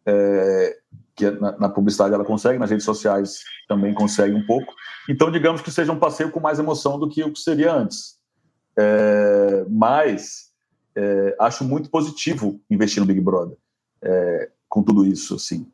é, 0.06 0.78
que 1.16 1.30
na, 1.32 1.58
na, 1.58 1.70
publicidade 1.70 2.14
ela 2.14 2.26
consegue, 2.26 2.60
nas 2.60 2.70
redes 2.70 2.86
sociais 2.86 3.40
também 3.68 3.94
consegue 3.94 4.36
um 4.36 4.46
pouco. 4.46 4.74
Então, 5.10 5.32
digamos 5.32 5.62
que 5.62 5.72
seja 5.72 5.92
um 5.92 6.00
passeio 6.00 6.32
com 6.32 6.40
mais 6.40 6.60
emoção 6.60 7.00
do 7.00 7.10
que 7.10 7.24
o 7.24 7.32
que 7.32 7.40
seria 7.40 7.74
antes. 7.74 8.18
É, 8.78 9.66
mas 9.70 10.52
é, 10.96 11.36
acho 11.40 11.64
muito 11.64 11.90
positivo 11.90 12.60
investir 12.70 13.00
no 13.02 13.06
Big 13.06 13.20
Brother 13.22 13.58
é, 14.02 14.50
com 14.68 14.82
tudo 14.82 15.06
isso. 15.06 15.36
Assim. 15.36 15.68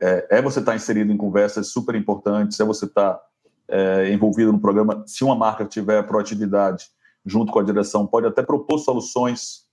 É, 0.00 0.38
é 0.38 0.42
você 0.42 0.60
estar 0.60 0.72
tá 0.72 0.76
inserido 0.76 1.12
em 1.12 1.16
conversas 1.16 1.68
super 1.68 1.94
importantes, 1.94 2.60
é 2.60 2.64
você 2.64 2.84
estar 2.84 3.14
tá, 3.14 3.22
é, 3.68 4.12
envolvido 4.12 4.52
no 4.52 4.60
programa. 4.60 5.02
Se 5.06 5.24
uma 5.24 5.34
marca 5.34 5.64
tiver 5.64 6.02
proatividade 6.06 6.88
junto 7.24 7.50
com 7.50 7.58
a 7.58 7.64
direção, 7.64 8.06
pode 8.06 8.26
até 8.26 8.42
propor 8.42 8.78
soluções 8.78 9.66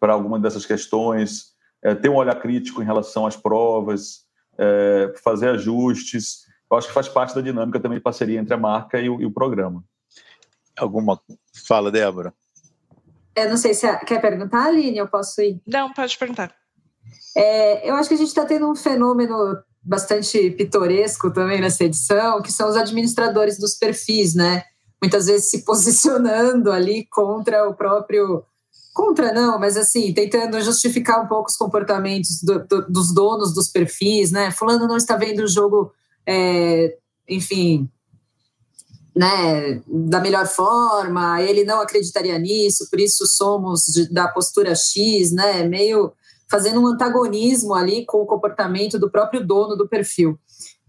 para 0.00 0.12
alguma 0.12 0.38
dessas 0.38 0.64
questões 0.64 1.58
é, 1.82 1.94
ter 1.94 2.08
um 2.08 2.16
olhar 2.16 2.34
crítico 2.36 2.82
em 2.82 2.84
relação 2.84 3.26
às 3.26 3.36
provas, 3.36 4.24
é, 4.56 5.14
fazer 5.22 5.50
ajustes. 5.50 6.46
Eu 6.70 6.76
acho 6.76 6.88
que 6.88 6.94
faz 6.94 7.08
parte 7.08 7.34
da 7.34 7.40
dinâmica 7.40 7.80
também 7.80 7.98
de 7.98 8.02
parceria 8.02 8.38
entre 8.38 8.54
a 8.54 8.58
marca 8.58 9.00
e 9.00 9.08
o, 9.08 9.20
e 9.20 9.26
o 9.26 9.30
programa. 9.30 9.82
Alguma 10.76 11.20
fala, 11.66 11.90
Débora? 11.90 12.32
Eu 13.34 13.48
não 13.48 13.56
sei 13.56 13.74
se 13.74 13.86
a... 13.86 13.96
quer 13.96 14.20
perguntar, 14.20 14.66
Aline, 14.66 14.98
eu 14.98 15.08
posso 15.08 15.40
ir? 15.40 15.60
Não, 15.66 15.92
pode 15.92 16.16
perguntar. 16.16 16.54
É, 17.36 17.88
eu 17.88 17.94
acho 17.94 18.08
que 18.08 18.14
a 18.14 18.18
gente 18.18 18.28
está 18.28 18.44
tendo 18.44 18.70
um 18.70 18.74
fenômeno 18.74 19.58
bastante 19.82 20.50
pitoresco 20.50 21.32
também 21.32 21.60
nessa 21.60 21.84
edição, 21.84 22.42
que 22.42 22.52
são 22.52 22.68
os 22.68 22.76
administradores 22.76 23.58
dos 23.58 23.74
perfis, 23.74 24.34
né? 24.34 24.64
Muitas 25.00 25.26
vezes 25.26 25.50
se 25.50 25.64
posicionando 25.66 26.70
ali 26.70 27.06
contra 27.06 27.68
o 27.68 27.74
próprio 27.74 28.44
Contra 28.98 29.32
não, 29.32 29.60
mas 29.60 29.76
assim, 29.76 30.12
tentando 30.12 30.60
justificar 30.60 31.22
um 31.24 31.28
pouco 31.28 31.48
os 31.48 31.56
comportamentos 31.56 32.42
do, 32.42 32.66
do, 32.66 32.82
dos 32.88 33.14
donos 33.14 33.54
dos 33.54 33.68
perfis, 33.68 34.32
né? 34.32 34.50
Fulano 34.50 34.88
não 34.88 34.96
está 34.96 35.16
vendo 35.16 35.44
o 35.44 35.46
jogo, 35.46 35.92
é, 36.28 36.94
enfim, 37.26 37.88
né, 39.16 39.80
da 39.86 40.20
melhor 40.20 40.46
forma, 40.46 41.40
ele 41.42 41.64
não 41.64 41.80
acreditaria 41.80 42.38
nisso, 42.38 42.86
por 42.90 43.00
isso 43.00 43.26
somos 43.26 43.84
da 44.12 44.28
postura 44.28 44.74
X, 44.74 45.32
né? 45.32 45.64
Meio 45.64 46.12
fazendo 46.50 46.80
um 46.80 46.86
antagonismo 46.86 47.74
ali 47.74 48.04
com 48.04 48.18
o 48.18 48.26
comportamento 48.26 48.98
do 48.98 49.10
próprio 49.10 49.44
dono 49.44 49.74
do 49.74 49.88
perfil. 49.88 50.38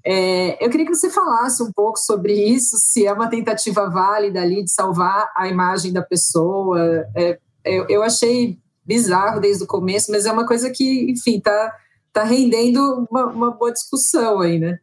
É, 0.06 0.64
eu 0.64 0.70
queria 0.70 0.86
que 0.86 0.96
você 0.96 1.10
falasse 1.10 1.64
um 1.64 1.72
pouco 1.72 1.98
sobre 1.98 2.34
isso, 2.34 2.78
se 2.78 3.06
é 3.06 3.12
uma 3.12 3.30
tentativa 3.30 3.90
válida 3.90 4.42
ali 4.42 4.64
de 4.64 4.72
salvar 4.72 5.32
a 5.36 5.48
imagem 5.48 5.92
da 5.92 6.02
pessoa, 6.02 6.80
é, 7.16 7.40
eu, 7.66 7.86
eu 7.90 8.04
achei 8.04 8.58
bizarro 8.86 9.40
desde 9.40 9.64
o 9.64 9.68
começo, 9.68 10.12
mas 10.12 10.26
é 10.26 10.32
uma 10.32 10.46
coisa 10.46 10.70
que, 10.70 11.12
enfim, 11.12 11.40
tá, 11.40 11.76
tá 12.14 12.24
rendendo 12.24 13.08
uma, 13.10 13.26
uma 13.26 13.52
boa 13.52 13.72
discussão 13.72 14.40
aí, 14.40 14.60
né? 14.60 14.80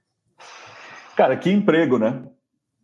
Cara, 1.16 1.36
que 1.36 1.50
emprego, 1.50 1.98
né? 1.98 2.22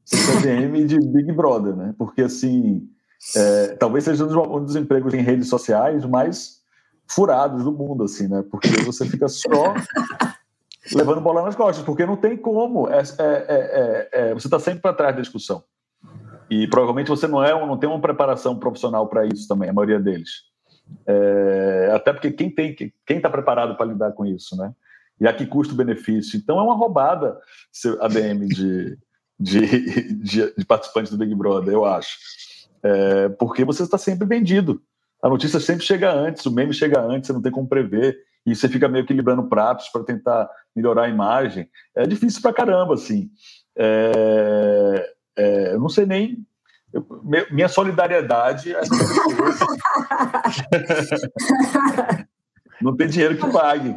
CDM 0.04 0.84
de 0.86 0.98
Big 0.98 1.30
Brother, 1.32 1.76
né? 1.76 1.94
Porque, 1.96 2.22
assim, 2.22 2.88
é, 3.36 3.68
talvez 3.76 4.04
seja 4.04 4.24
um 4.24 4.64
dos 4.64 4.74
empregos 4.74 5.14
em 5.14 5.20
redes 5.20 5.48
sociais 5.48 6.04
mais 6.04 6.62
furados 7.06 7.62
do 7.62 7.72
mundo, 7.72 8.04
assim, 8.04 8.26
né? 8.26 8.42
Porque 8.50 8.68
você 8.84 9.06
fica 9.06 9.28
só 9.28 9.74
levando 10.94 11.20
bola 11.20 11.42
nas 11.42 11.54
costas, 11.54 11.84
porque 11.84 12.06
não 12.06 12.16
tem 12.16 12.36
como. 12.36 12.88
É, 12.88 13.00
é, 13.00 13.08
é, 13.20 14.08
é 14.12 14.34
você 14.34 14.46
está 14.46 14.58
sempre 14.58 14.80
para 14.80 14.94
trás 14.94 15.14
da 15.14 15.22
discussão. 15.22 15.62
E 16.50 16.66
provavelmente 16.66 17.08
você 17.08 17.26
não 17.26 17.42
é, 17.42 17.52
não 17.52 17.78
tem 17.78 17.88
uma 17.88 18.00
preparação 18.00 18.58
profissional 18.58 19.06
para 19.08 19.24
isso 19.26 19.46
também, 19.46 19.70
a 19.70 19.72
maioria 19.72 20.00
deles. 20.00 20.30
É, 21.06 21.92
até 21.94 22.12
porque 22.12 22.30
quem 22.30 22.50
tem, 22.50 22.74
quem 22.74 23.16
está 23.16 23.30
preparado 23.30 23.76
para 23.76 23.86
lidar 23.86 24.12
com 24.12 24.26
isso, 24.26 24.56
né? 24.56 24.72
E 25.22 25.28
a 25.28 25.32
que 25.32 25.46
custo-benefício? 25.46 26.36
Então 26.36 26.58
é 26.58 26.62
uma 26.62 26.74
roubada 26.74 27.38
ser 27.70 27.96
ADM 28.02 28.48
de, 28.48 28.98
de, 29.38 30.14
de, 30.14 30.54
de 30.58 30.64
participantes 30.66 31.12
do 31.12 31.16
Big 31.16 31.32
Brother, 31.32 31.72
eu 31.72 31.84
acho. 31.84 32.18
É, 32.82 33.28
porque 33.28 33.64
você 33.64 33.84
está 33.84 33.96
sempre 33.96 34.26
vendido. 34.26 34.82
A 35.22 35.28
notícia 35.28 35.60
sempre 35.60 35.84
chega 35.84 36.12
antes, 36.12 36.44
o 36.44 36.50
meme 36.50 36.74
chega 36.74 37.00
antes, 37.00 37.28
você 37.28 37.32
não 37.32 37.40
tem 37.40 37.52
como 37.52 37.68
prever, 37.68 38.18
e 38.44 38.56
você 38.56 38.68
fica 38.68 38.88
meio 38.88 39.06
que 39.06 39.14
librando 39.14 39.44
pratos 39.44 39.88
para 39.90 40.02
tentar 40.02 40.50
melhorar 40.74 41.04
a 41.04 41.08
imagem. 41.08 41.70
É 41.94 42.04
difícil 42.04 42.42
para 42.42 42.52
caramba, 42.52 42.94
assim. 42.94 43.30
É, 43.76 45.12
é, 45.36 45.74
eu 45.74 45.78
não 45.78 45.88
sei 45.88 46.04
nem. 46.04 46.44
Eu, 46.92 47.06
minha 47.48 47.68
solidariedade 47.68 48.74
a 48.74 48.80
pessoas. 48.80 49.60
não 52.82 52.96
tem 52.96 53.06
dinheiro 53.06 53.36
que 53.36 53.52
pague. 53.52 53.94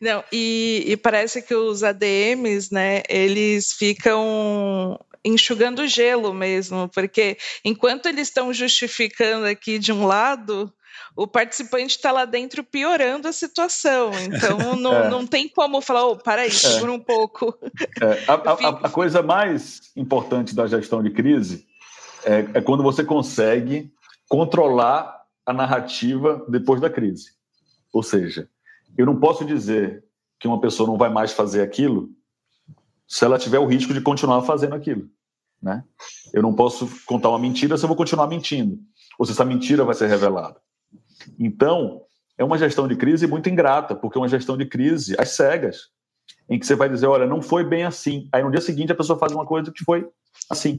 Não, 0.00 0.24
e, 0.32 0.84
e, 0.86 0.96
parece 0.96 1.42
que 1.42 1.54
os 1.54 1.82
ADMs, 1.82 2.72
né, 2.72 3.02
eles 3.08 3.72
ficam 3.72 4.98
enxugando 5.24 5.86
gelo 5.86 6.32
mesmo, 6.32 6.88
porque 6.88 7.36
enquanto 7.64 8.06
eles 8.06 8.28
estão 8.28 8.52
justificando 8.52 9.46
aqui 9.46 9.78
de 9.78 9.92
um 9.92 10.06
lado, 10.06 10.72
o 11.16 11.26
participante 11.26 11.96
está 11.96 12.12
lá 12.12 12.24
dentro 12.24 12.64
piorando 12.64 13.28
a 13.28 13.32
situação. 13.32 14.10
Então 14.24 14.74
não, 14.76 14.94
é. 14.94 15.10
não 15.10 15.26
tem 15.26 15.48
como 15.48 15.80
falar, 15.80 16.06
oh, 16.06 16.16
para 16.16 16.42
aí, 16.42 16.48
é. 16.48 16.50
segura 16.50 16.92
um 16.92 17.00
pouco. 17.00 17.56
É. 18.00 18.24
A, 18.26 18.34
a, 18.34 18.68
a, 18.86 18.88
coisa 18.88 19.22
mais 19.22 19.92
importante 19.96 20.54
da 20.54 20.66
gestão 20.66 21.02
de 21.02 21.10
crise 21.10 21.66
é, 22.24 22.46
é 22.54 22.60
quando 22.60 22.82
você 22.82 23.04
consegue 23.04 23.92
controlar 24.28 25.20
a 25.44 25.52
narrativa 25.52 26.44
depois 26.48 26.80
da 26.80 26.88
crise. 26.88 27.32
Ou 27.92 28.02
seja, 28.02 28.48
eu 28.96 29.06
não 29.06 29.18
posso 29.18 29.44
dizer 29.44 30.04
que 30.38 30.48
uma 30.48 30.60
pessoa 30.60 30.88
não 30.88 30.96
vai 30.96 31.10
mais 31.10 31.32
fazer 31.32 31.62
aquilo 31.62 32.10
se 33.06 33.24
ela 33.24 33.38
tiver 33.38 33.58
o 33.58 33.66
risco 33.66 33.92
de 33.92 34.00
continuar 34.00 34.42
fazendo 34.42 34.74
aquilo. 34.74 35.08
Né? 35.62 35.84
Eu 36.32 36.42
não 36.42 36.54
posso 36.54 36.88
contar 37.04 37.28
uma 37.28 37.38
mentira 37.38 37.76
se 37.76 37.84
eu 37.84 37.88
vou 37.88 37.96
continuar 37.96 38.26
mentindo, 38.26 38.78
ou 39.18 39.26
se 39.26 39.32
essa 39.32 39.44
mentira 39.44 39.84
vai 39.84 39.94
ser 39.94 40.06
revelada. 40.06 40.60
Então, 41.38 42.02
é 42.38 42.44
uma 42.44 42.56
gestão 42.56 42.88
de 42.88 42.96
crise 42.96 43.26
muito 43.26 43.50
ingrata, 43.50 43.94
porque 43.94 44.16
é 44.16 44.20
uma 44.20 44.28
gestão 44.28 44.56
de 44.56 44.64
crise 44.64 45.14
às 45.18 45.30
cegas, 45.30 45.90
em 46.48 46.58
que 46.58 46.66
você 46.66 46.74
vai 46.74 46.88
dizer, 46.88 47.06
olha, 47.06 47.26
não 47.26 47.42
foi 47.42 47.64
bem 47.64 47.84
assim. 47.84 48.28
Aí 48.32 48.42
no 48.42 48.50
dia 48.50 48.60
seguinte 48.60 48.92
a 48.92 48.94
pessoa 48.94 49.18
faz 49.18 49.32
uma 49.32 49.44
coisa 49.44 49.70
que 49.70 49.84
foi 49.84 50.08
assim. 50.48 50.78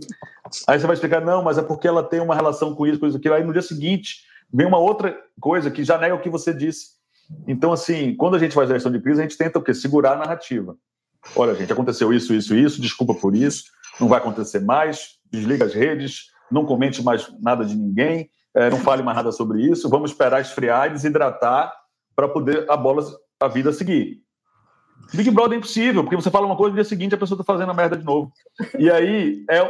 Aí 0.68 0.80
você 0.80 0.88
vai 0.88 0.96
explicar, 0.96 1.22
não, 1.24 1.44
mas 1.44 1.58
é 1.58 1.62
porque 1.62 1.88
ela 1.88 2.04
tem 2.04 2.20
uma 2.20 2.34
relação 2.34 2.74
com 2.74 2.88
isso, 2.88 3.00
com 3.00 3.06
isso, 3.06 3.18
aquilo. 3.18 3.36
Aí 3.36 3.44
no 3.44 3.54
dia 3.54 3.62
seguinte 3.62 4.24
vem 4.52 4.66
uma 4.66 4.80
outra 4.80 5.16
coisa 5.40 5.70
que 5.70 5.84
já 5.84 5.98
nega 5.98 6.16
o 6.16 6.22
que 6.22 6.30
você 6.30 6.54
disse. 6.54 7.01
Então, 7.48 7.72
assim, 7.72 8.16
quando 8.16 8.36
a 8.36 8.40
gente 8.40 8.54
faz 8.54 8.70
a 8.70 8.74
gestão 8.74 8.92
de 8.92 9.02
crise, 9.02 9.20
a 9.20 9.24
gente 9.24 9.38
tenta 9.38 9.60
o 9.60 9.62
quê? 9.62 9.74
Segurar 9.74 10.14
a 10.14 10.18
narrativa. 10.18 10.76
Olha, 11.36 11.56
gente, 11.56 11.72
aconteceu 11.72 12.14
isso, 12.14 12.34
isso, 12.34 12.56
isso, 12.56 12.82
desculpa 12.82 13.14
por 13.14 13.36
isso, 13.36 13.66
não 14.00 14.08
vai 14.08 14.20
acontecer 14.20 14.60
mais, 14.60 15.20
desliga 15.32 15.66
as 15.66 15.74
redes, 15.74 16.28
não 16.52 16.66
comente 16.66 17.04
mais 17.04 17.32
nada 17.40 17.64
de 17.64 17.76
ninguém, 17.76 18.30
é, 18.54 18.70
não 18.70 18.80
fale 18.80 19.04
mais 19.04 19.16
nada 19.16 19.32
sobre 19.32 19.62
isso, 19.62 19.90
vamos 19.90 20.12
esperar 20.12 20.42
esfriar 20.42 20.88
e 20.88 20.94
desidratar 20.94 21.74
para 22.16 22.28
poder 22.28 22.70
a 22.70 22.76
bola, 22.76 23.04
a 23.40 23.48
vida 23.48 23.72
seguir. 23.72 24.22
Big 25.14 25.30
Brother 25.32 25.56
é 25.56 25.58
impossível, 25.58 26.04
porque 26.04 26.16
você 26.16 26.30
fala 26.32 26.46
uma 26.46 26.56
coisa 26.56 26.70
e 26.70 26.74
no 26.74 26.82
dia 26.82 26.90
seguinte 26.90 27.16
a 27.16 27.18
pessoa 27.18 27.40
está 27.40 27.54
fazendo 27.54 27.72
a 27.72 27.74
merda 27.74 27.98
de 27.98 28.04
novo. 28.04 28.32
E 28.78 28.90
aí 28.90 29.46
é, 29.50 29.70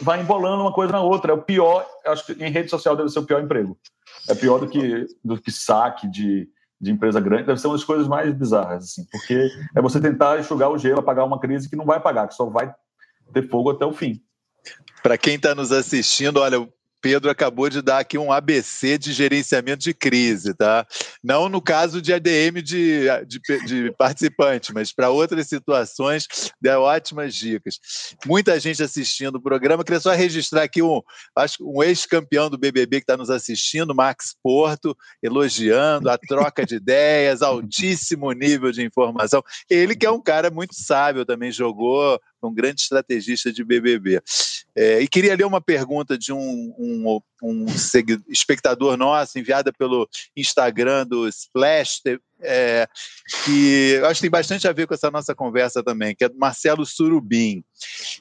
vai 0.00 0.20
embolando 0.20 0.62
uma 0.62 0.72
coisa 0.72 0.92
na 0.92 1.00
outra. 1.00 1.32
É 1.32 1.34
o 1.34 1.42
pior, 1.42 1.86
acho 2.06 2.26
que 2.26 2.32
em 2.32 2.50
rede 2.50 2.70
social 2.70 2.96
deve 2.96 3.10
ser 3.10 3.18
o 3.18 3.26
pior 3.26 3.42
emprego. 3.42 3.76
É 4.28 4.34
pior 4.34 4.58
do 4.58 4.68
que, 4.68 5.06
do 5.24 5.40
que 5.40 5.50
saque 5.50 6.08
de, 6.08 6.48
de 6.80 6.90
empresa 6.90 7.20
grande, 7.20 7.44
deve 7.44 7.60
ser 7.60 7.68
uma 7.68 7.74
das 7.74 7.84
coisas 7.84 8.06
mais 8.06 8.32
bizarras, 8.34 8.84
assim, 8.84 9.06
porque 9.10 9.48
é 9.74 9.80
você 9.80 10.00
tentar 10.00 10.38
enxugar 10.38 10.70
o 10.70 10.78
gelo, 10.78 11.00
apagar 11.00 11.24
uma 11.24 11.40
crise 11.40 11.68
que 11.68 11.76
não 11.76 11.86
vai 11.86 11.96
apagar, 11.96 12.28
que 12.28 12.34
só 12.34 12.46
vai 12.46 12.72
ter 13.32 13.48
fogo 13.48 13.70
até 13.70 13.84
o 13.84 13.92
fim. 13.92 14.20
Para 15.02 15.16
quem 15.16 15.36
está 15.36 15.54
nos 15.54 15.72
assistindo, 15.72 16.40
olha, 16.40 16.68
Pedro 17.00 17.30
acabou 17.30 17.68
de 17.68 17.82
dar 17.82 17.98
aqui 17.98 18.18
um 18.18 18.32
ABC 18.32 18.98
de 18.98 19.12
gerenciamento 19.12 19.82
de 19.82 19.94
crise, 19.94 20.54
tá? 20.54 20.86
Não 21.22 21.48
no 21.48 21.60
caso 21.60 22.00
de 22.02 22.12
ADM 22.12 22.62
de, 22.62 23.06
de, 23.26 23.40
de 23.66 23.92
participante, 23.92 24.72
mas 24.72 24.92
para 24.92 25.10
outras 25.10 25.46
situações, 25.46 26.26
deu 26.60 26.82
ótimas 26.82 27.34
dicas. 27.34 27.78
Muita 28.24 28.58
gente 28.58 28.82
assistindo 28.82 29.36
o 29.36 29.42
programa. 29.42 29.84
Queria 29.84 30.00
só 30.00 30.12
registrar 30.12 30.62
aqui 30.62 30.82
um, 30.82 31.00
acho, 31.34 31.56
um 31.60 31.82
ex-campeão 31.82 32.50
do 32.50 32.58
BBB 32.58 32.98
que 32.98 33.04
está 33.04 33.16
nos 33.16 33.30
assistindo, 33.30 33.94
Max 33.94 34.34
Porto, 34.42 34.96
elogiando 35.22 36.10
a 36.10 36.18
troca 36.18 36.64
de 36.64 36.76
ideias, 36.76 37.42
altíssimo 37.42 38.32
nível 38.32 38.72
de 38.72 38.84
informação. 38.84 39.42
Ele 39.68 39.94
que 39.94 40.06
é 40.06 40.10
um 40.10 40.20
cara 40.20 40.50
muito 40.50 40.74
sábio, 40.74 41.24
também 41.24 41.50
jogou 41.50 42.20
um 42.42 42.54
grande 42.54 42.80
estrategista 42.80 43.52
de 43.52 43.64
BBB. 43.64 44.20
É, 44.74 45.00
e 45.00 45.08
queria 45.08 45.34
ler 45.34 45.44
uma 45.44 45.60
pergunta 45.60 46.18
de 46.18 46.32
um, 46.32 46.74
um, 46.78 47.20
um 47.42 47.66
espectador 48.28 48.96
nosso, 48.96 49.38
enviada 49.38 49.72
pelo 49.72 50.08
Instagram 50.36 51.06
do 51.06 51.28
Splash, 51.28 52.02
é, 52.40 52.86
que 53.44 54.00
acho 54.04 54.16
que 54.16 54.22
tem 54.22 54.30
bastante 54.30 54.68
a 54.68 54.72
ver 54.72 54.86
com 54.86 54.94
essa 54.94 55.10
nossa 55.10 55.34
conversa 55.34 55.82
também, 55.82 56.14
que 56.14 56.24
é 56.24 56.28
do 56.28 56.38
Marcelo 56.38 56.84
Surubim. 56.84 57.64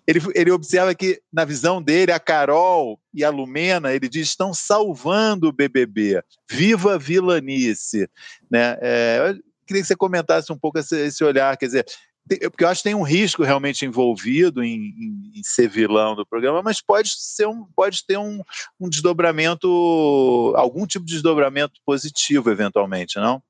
Ele, 0.08 0.20
ele 0.34 0.52
observa 0.52 0.96
que, 0.96 1.22
na 1.32 1.44
visão 1.44 1.82
dele, 1.82 2.12
a 2.12 2.20
Carol 2.20 3.00
e 3.14 3.24
a 3.24 3.30
Lumena, 3.30 3.94
ele 3.94 4.08
diz, 4.08 4.30
estão 4.30 4.54
salvando 4.54 5.50
o 5.50 5.54
BBB. 5.54 6.22
Viva 6.50 6.96
a 6.96 6.98
vilanice! 6.98 8.10
Né? 8.50 8.78
É, 8.82 9.36
queria 9.68 9.82
que 9.82 9.88
você 9.88 9.96
comentasse 9.96 10.52
um 10.52 10.58
pouco 10.58 10.80
esse, 10.80 10.96
esse 11.08 11.24
olhar, 11.24 11.58
quer 11.58 11.66
dizer, 11.66 11.86
porque 12.28 12.64
eu 12.64 12.68
acho 12.68 12.82
que 12.82 12.90
tem 12.90 12.96
um 12.96 13.04
risco 13.04 13.44
realmente 13.44 13.86
envolvido 13.86 14.64
em, 14.64 14.76
em, 14.76 15.32
em, 15.36 15.44
ser 15.44 15.68
vilão 15.68 16.16
do 16.16 16.26
programa, 16.26 16.62
mas 16.64 16.82
pode 16.82 17.10
ser 17.16 17.48
um, 17.48 17.66
pode 17.76 18.06
ter 18.06 18.18
um, 18.18 18.42
um, 18.80 18.90
desdobramento, 18.90 20.54
algum 20.56 20.88
tipo 20.88 21.06
de 21.06 21.14
desdobramento 21.14 21.80
positivo, 21.86 22.50
eventualmente, 22.50 23.20
não? 23.20 23.42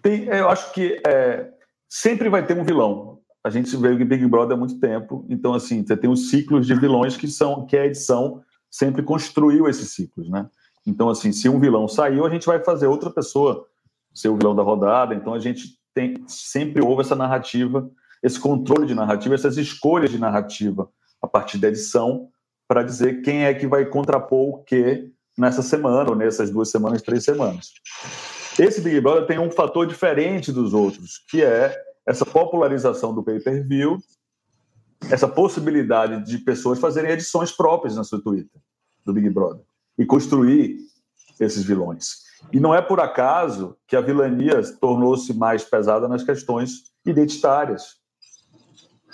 Tem, 0.00 0.24
eu 0.24 0.48
acho 0.48 0.72
que 0.72 1.00
é, 1.04 1.50
sempre 1.88 2.28
vai 2.28 2.46
ter 2.46 2.56
um 2.56 2.64
vilão. 2.64 3.18
A 3.42 3.50
gente 3.50 3.76
vê 3.76 3.88
o 3.88 4.06
Big 4.06 4.24
Brother 4.26 4.56
há 4.56 4.58
muito 4.58 4.78
tempo, 4.78 5.26
então 5.28 5.52
assim 5.52 5.84
você 5.84 5.96
tem 5.96 6.08
os 6.08 6.30
ciclos 6.30 6.66
de 6.66 6.74
vilões 6.74 7.16
que 7.16 7.26
são 7.26 7.66
que 7.66 7.76
a 7.76 7.86
edição 7.86 8.42
sempre 8.70 9.02
construiu 9.02 9.68
esses 9.68 9.90
ciclos, 9.90 10.30
né? 10.30 10.48
Então 10.86 11.10
assim, 11.10 11.32
se 11.32 11.48
um 11.48 11.58
vilão 11.58 11.88
saiu, 11.88 12.24
a 12.24 12.30
gente 12.30 12.46
vai 12.46 12.62
fazer 12.62 12.86
outra 12.86 13.10
pessoa 13.10 13.66
ser 14.14 14.28
o 14.28 14.36
vilão 14.36 14.54
da 14.54 14.62
rodada. 14.62 15.14
Então 15.14 15.34
a 15.34 15.40
gente 15.40 15.76
tem, 15.94 16.24
sempre 16.26 16.82
houve 16.82 17.02
essa 17.02 17.14
narrativa, 17.14 17.88
esse 18.22 18.38
controle 18.38 18.86
de 18.86 18.94
narrativa, 18.94 19.34
essas 19.34 19.56
escolhas 19.56 20.10
de 20.10 20.18
narrativa 20.18 20.90
a 21.22 21.26
partir 21.26 21.58
da 21.58 21.68
edição 21.68 22.28
para 22.66 22.82
dizer 22.82 23.22
quem 23.22 23.44
é 23.44 23.54
que 23.54 23.66
vai 23.66 23.84
contrapor 23.84 24.48
o 24.48 24.64
que 24.64 25.10
nessa 25.36 25.62
semana, 25.62 26.10
ou 26.10 26.16
nessas 26.16 26.50
duas 26.50 26.70
semanas, 26.70 27.02
três 27.02 27.24
semanas. 27.24 27.72
Esse 28.58 28.80
Big 28.80 29.00
Brother 29.00 29.26
tem 29.26 29.38
um 29.38 29.50
fator 29.50 29.86
diferente 29.86 30.52
dos 30.52 30.72
outros, 30.72 31.18
que 31.28 31.42
é 31.42 31.76
essa 32.06 32.24
popularização 32.24 33.14
do 33.14 33.22
pay-per-view, 33.22 33.98
essa 35.10 35.28
possibilidade 35.28 36.24
de 36.24 36.38
pessoas 36.38 36.78
fazerem 36.78 37.10
edições 37.10 37.50
próprias 37.50 37.96
na 37.96 38.04
sua 38.04 38.22
Twitter 38.22 38.60
do 39.04 39.12
Big 39.12 39.28
Brother 39.28 39.62
e 39.98 40.06
construir 40.06 40.78
esses 41.40 41.64
vilões. 41.64 42.23
E 42.52 42.60
não 42.60 42.74
é 42.74 42.80
por 42.80 43.00
acaso 43.00 43.76
que 43.86 43.96
a 43.96 44.00
vilania 44.00 44.62
tornou-se 44.80 45.32
mais 45.34 45.64
pesada 45.64 46.08
nas 46.08 46.22
questões 46.22 46.92
identitárias, 47.04 47.96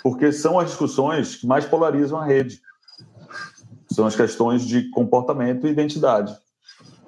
porque 0.03 0.31
são 0.31 0.59
as 0.59 0.69
discussões 0.69 1.35
que 1.35 1.47
mais 1.47 1.65
polarizam 1.65 2.19
a 2.19 2.25
rede. 2.25 2.61
São 3.91 4.05
as 4.05 4.15
questões 4.15 4.65
de 4.65 4.89
comportamento 4.91 5.67
e 5.67 5.71
identidade. 5.71 6.35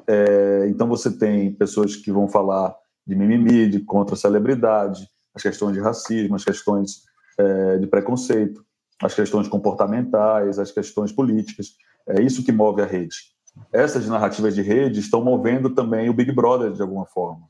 É, 0.08 0.68
então 0.68 0.88
você 0.88 1.12
tem 1.12 1.54
pessoas 1.54 1.96
que 1.96 2.12
vão 2.12 2.28
falar 2.28 2.76
de 3.06 3.16
mimimi, 3.16 3.70
de 3.70 3.80
contra-celebridade, 3.80 5.08
as 5.34 5.42
questões 5.42 5.74
de 5.74 5.80
racismo, 5.80 6.36
as 6.36 6.44
questões 6.44 7.04
é, 7.38 7.78
de 7.78 7.88
preconceito, 7.88 8.64
as 9.02 9.14
questões 9.14 9.48
comportamentais, 9.48 10.60
as 10.60 10.72
questões 10.72 11.12
políticas. 11.12 11.76
É 12.08 12.22
isso 12.22 12.44
que 12.44 12.52
move 12.52 12.82
a 12.82 12.86
rede 12.86 13.33
essas 13.72 14.08
narrativas 14.08 14.56
de 14.56 14.62
rede 14.62 15.00
estão 15.00 15.24
movendo 15.24 15.70
também 15.70 16.10
o 16.10 16.14
Big 16.14 16.32
Brother 16.32 16.72
de 16.72 16.82
alguma 16.82 17.06
forma. 17.06 17.48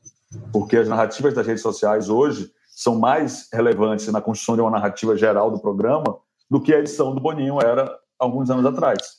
Porque 0.52 0.76
as 0.76 0.88
narrativas 0.88 1.34
das 1.34 1.46
redes 1.46 1.62
sociais 1.62 2.08
hoje 2.08 2.50
são 2.68 2.98
mais 2.98 3.48
relevantes 3.52 4.08
na 4.08 4.20
construção 4.20 4.56
de 4.56 4.60
uma 4.60 4.70
narrativa 4.70 5.16
geral 5.16 5.50
do 5.50 5.60
programa 5.60 6.18
do 6.50 6.60
que 6.60 6.74
a 6.74 6.78
edição 6.78 7.14
do 7.14 7.20
Boninho 7.20 7.60
era 7.60 7.96
alguns 8.18 8.50
anos 8.50 8.66
atrás. 8.66 9.18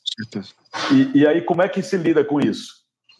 E, 0.91 1.19
e 1.19 1.27
aí, 1.27 1.41
como 1.41 1.61
é 1.61 1.69
que 1.69 1.81
se 1.81 1.97
lida 1.97 2.23
com 2.23 2.39
isso? 2.39 2.73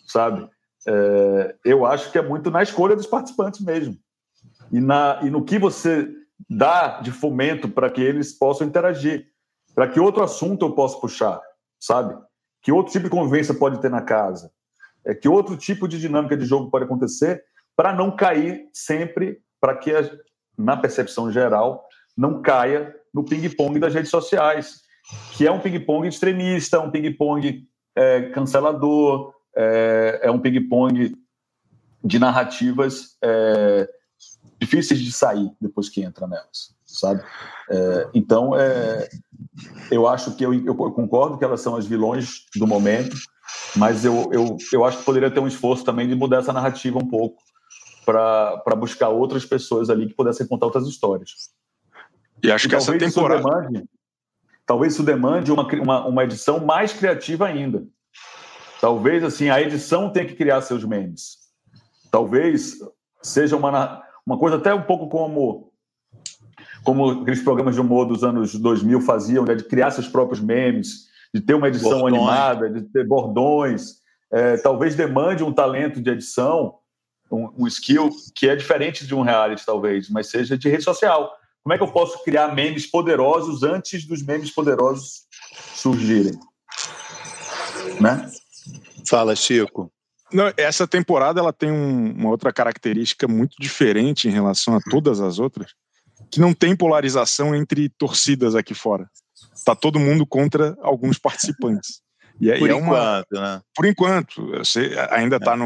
Sabe? 0.07 0.47
É, 0.87 1.55
eu 1.65 1.85
acho 1.85 2.11
que 2.11 2.17
é 2.17 2.21
muito 2.21 2.51
na 2.51 2.61
escolha 2.61 2.95
dos 2.95 3.07
participantes 3.07 3.61
mesmo. 3.61 3.97
E, 4.71 4.79
na, 4.79 5.19
e 5.23 5.29
no 5.29 5.43
que 5.43 5.57
você 5.57 6.07
dá 6.49 6.99
de 7.01 7.11
fomento 7.11 7.69
para 7.69 7.89
que 7.89 8.01
eles 8.01 8.37
possam 8.37 8.67
interagir. 8.67 9.27
Para 9.73 9.87
que 9.87 9.99
outro 9.99 10.23
assunto 10.23 10.65
eu 10.65 10.73
possa 10.73 10.99
puxar, 10.99 11.41
sabe? 11.79 12.17
Que 12.65 12.71
outro 12.71 12.91
tipo 12.91 13.03
de 13.03 13.11
convivência 13.11 13.53
pode 13.53 13.79
ter 13.79 13.91
na 13.91 14.01
casa, 14.01 14.51
é, 15.05 15.13
que 15.13 15.29
outro 15.29 15.55
tipo 15.55 15.87
de 15.87 15.99
dinâmica 15.99 16.35
de 16.35 16.45
jogo 16.45 16.71
pode 16.71 16.83
acontecer 16.83 17.43
para 17.75 17.93
não 17.93 18.15
cair 18.15 18.67
sempre, 18.73 19.39
para 19.61 19.77
que, 19.77 19.93
a, 19.93 20.01
na 20.57 20.75
percepção 20.75 21.31
geral, 21.31 21.87
não 22.17 22.41
caia 22.41 22.91
no 23.13 23.23
ping-pong 23.23 23.79
das 23.79 23.93
redes 23.93 24.09
sociais, 24.09 24.81
que 25.37 25.45
é 25.45 25.51
um 25.51 25.59
ping-pong 25.59 26.07
extremista, 26.07 26.79
um 26.79 26.89
ping-pong 26.89 27.67
é, 27.95 28.29
cancelador, 28.31 29.31
é, 29.55 30.21
é 30.23 30.31
um 30.31 30.39
ping-pong 30.39 31.15
de 32.03 32.17
narrativas 32.17 33.15
é, 33.23 33.87
difíceis 34.59 34.99
de 34.99 35.11
sair 35.11 35.51
depois 35.61 35.87
que 35.87 36.01
entra 36.01 36.25
nelas 36.25 36.75
sabe? 36.95 37.23
É, 37.69 38.09
então, 38.13 38.57
é, 38.57 39.09
eu 39.91 40.07
acho 40.07 40.35
que 40.35 40.45
eu, 40.45 40.53
eu, 40.53 40.75
concordo 40.75 41.37
que 41.37 41.43
elas 41.43 41.61
são 41.61 41.75
as 41.75 41.85
vilões 41.85 42.45
do 42.55 42.67
momento, 42.67 43.15
mas 43.75 44.05
eu, 44.05 44.29
eu, 44.31 44.57
eu 44.71 44.85
acho 44.85 44.99
que 44.99 45.03
poderia 45.03 45.31
ter 45.31 45.39
um 45.39 45.47
esforço 45.47 45.83
também 45.83 46.07
de 46.07 46.15
mudar 46.15 46.37
essa 46.37 46.53
narrativa 46.53 46.97
um 46.97 47.07
pouco 47.07 47.41
para 48.05 48.75
buscar 48.77 49.09
outras 49.09 49.45
pessoas 49.45 49.89
ali 49.89 50.07
que 50.07 50.13
pudessem 50.13 50.47
contar 50.47 50.67
outras 50.67 50.87
histórias. 50.87 51.51
E 52.43 52.51
acho 52.51 52.67
e 52.67 52.69
que 52.69 52.75
essa 52.75 52.97
temporada. 52.97 53.41
Isso 53.41 53.51
demande, 53.51 53.89
talvez 54.65 54.93
isso 54.93 55.03
demande 55.03 55.51
uma, 55.51 55.67
uma, 55.67 56.07
uma 56.07 56.23
edição 56.23 56.63
mais 56.63 56.93
criativa 56.93 57.47
ainda. 57.47 57.85
Talvez 58.79 59.23
assim 59.23 59.49
a 59.49 59.61
edição 59.61 60.11
tenha 60.11 60.25
que 60.25 60.35
criar 60.35 60.61
seus 60.61 60.83
memes. 60.83 61.37
Talvez 62.11 62.77
seja 63.21 63.57
uma, 63.57 64.03
uma 64.25 64.37
coisa 64.37 64.57
até 64.57 64.73
um 64.73 64.83
pouco 64.83 65.09
como 65.09 65.64
como 66.85 67.09
aqueles 67.21 67.41
programas 67.41 67.75
de 67.75 67.81
humor 67.81 68.05
dos 68.05 68.23
anos 68.23 68.55
2000 68.55 69.01
faziam, 69.01 69.43
né, 69.43 69.55
de 69.55 69.63
criar 69.63 69.91
seus 69.91 70.07
próprios 70.07 70.39
memes, 70.39 71.07
de 71.33 71.41
ter 71.41 71.55
uma 71.55 71.67
edição 71.67 71.99
bordões. 71.99 72.13
animada, 72.13 72.69
de 72.69 72.81
ter 72.83 73.05
bordões. 73.05 73.95
É, 74.31 74.57
talvez 74.57 74.95
demande 74.95 75.43
um 75.43 75.51
talento 75.51 75.99
de 75.99 76.09
edição, 76.11 76.75
um, 77.31 77.63
um, 77.63 77.67
skill 77.67 78.09
que 78.35 78.47
é 78.47 78.55
diferente 78.55 79.05
de 79.05 79.15
um 79.15 79.21
reality, 79.21 79.65
talvez, 79.65 80.09
mas 80.09 80.29
seja 80.29 80.57
de 80.57 80.69
rede 80.69 80.83
social. 80.83 81.31
Como 81.63 81.73
é 81.73 81.77
que 81.77 81.83
eu 81.83 81.91
posso 81.91 82.23
criar 82.23 82.53
memes 82.53 82.85
poderosos 82.85 83.63
antes 83.63 84.05
dos 84.05 84.23
memes 84.23 84.51
poderosos 84.51 85.23
surgirem? 85.73 86.39
Né? 87.99 88.29
Fala, 89.09 89.35
Chico. 89.35 89.91
Não, 90.31 90.51
essa 90.57 90.87
temporada 90.87 91.39
ela 91.39 91.53
tem 91.53 91.71
um, 91.71 92.11
uma 92.11 92.29
outra 92.29 92.51
característica 92.51 93.27
muito 93.27 93.55
diferente 93.59 94.27
em 94.27 94.31
relação 94.31 94.75
a 94.75 94.81
todas 94.81 95.21
as 95.21 95.39
outras, 95.39 95.71
que 96.31 96.39
não 96.39 96.53
tem 96.53 96.75
polarização 96.75 97.55
entre 97.55 97.89
torcidas 97.89 98.55
aqui 98.55 98.73
fora. 98.73 99.09
Tá 99.65 99.75
todo 99.75 99.99
mundo 99.99 100.25
contra 100.25 100.77
alguns 100.81 101.17
participantes. 101.17 102.01
E, 102.37 102.51
é, 102.51 102.59
por 102.59 102.69
é 102.69 102.73
uma, 102.73 102.83
enquanto, 102.83 103.31
né? 103.31 103.61
Por 103.73 103.85
enquanto, 103.85 104.47
você 104.57 104.93
ainda 105.09 105.37
está 105.37 105.55
é. 105.55 105.57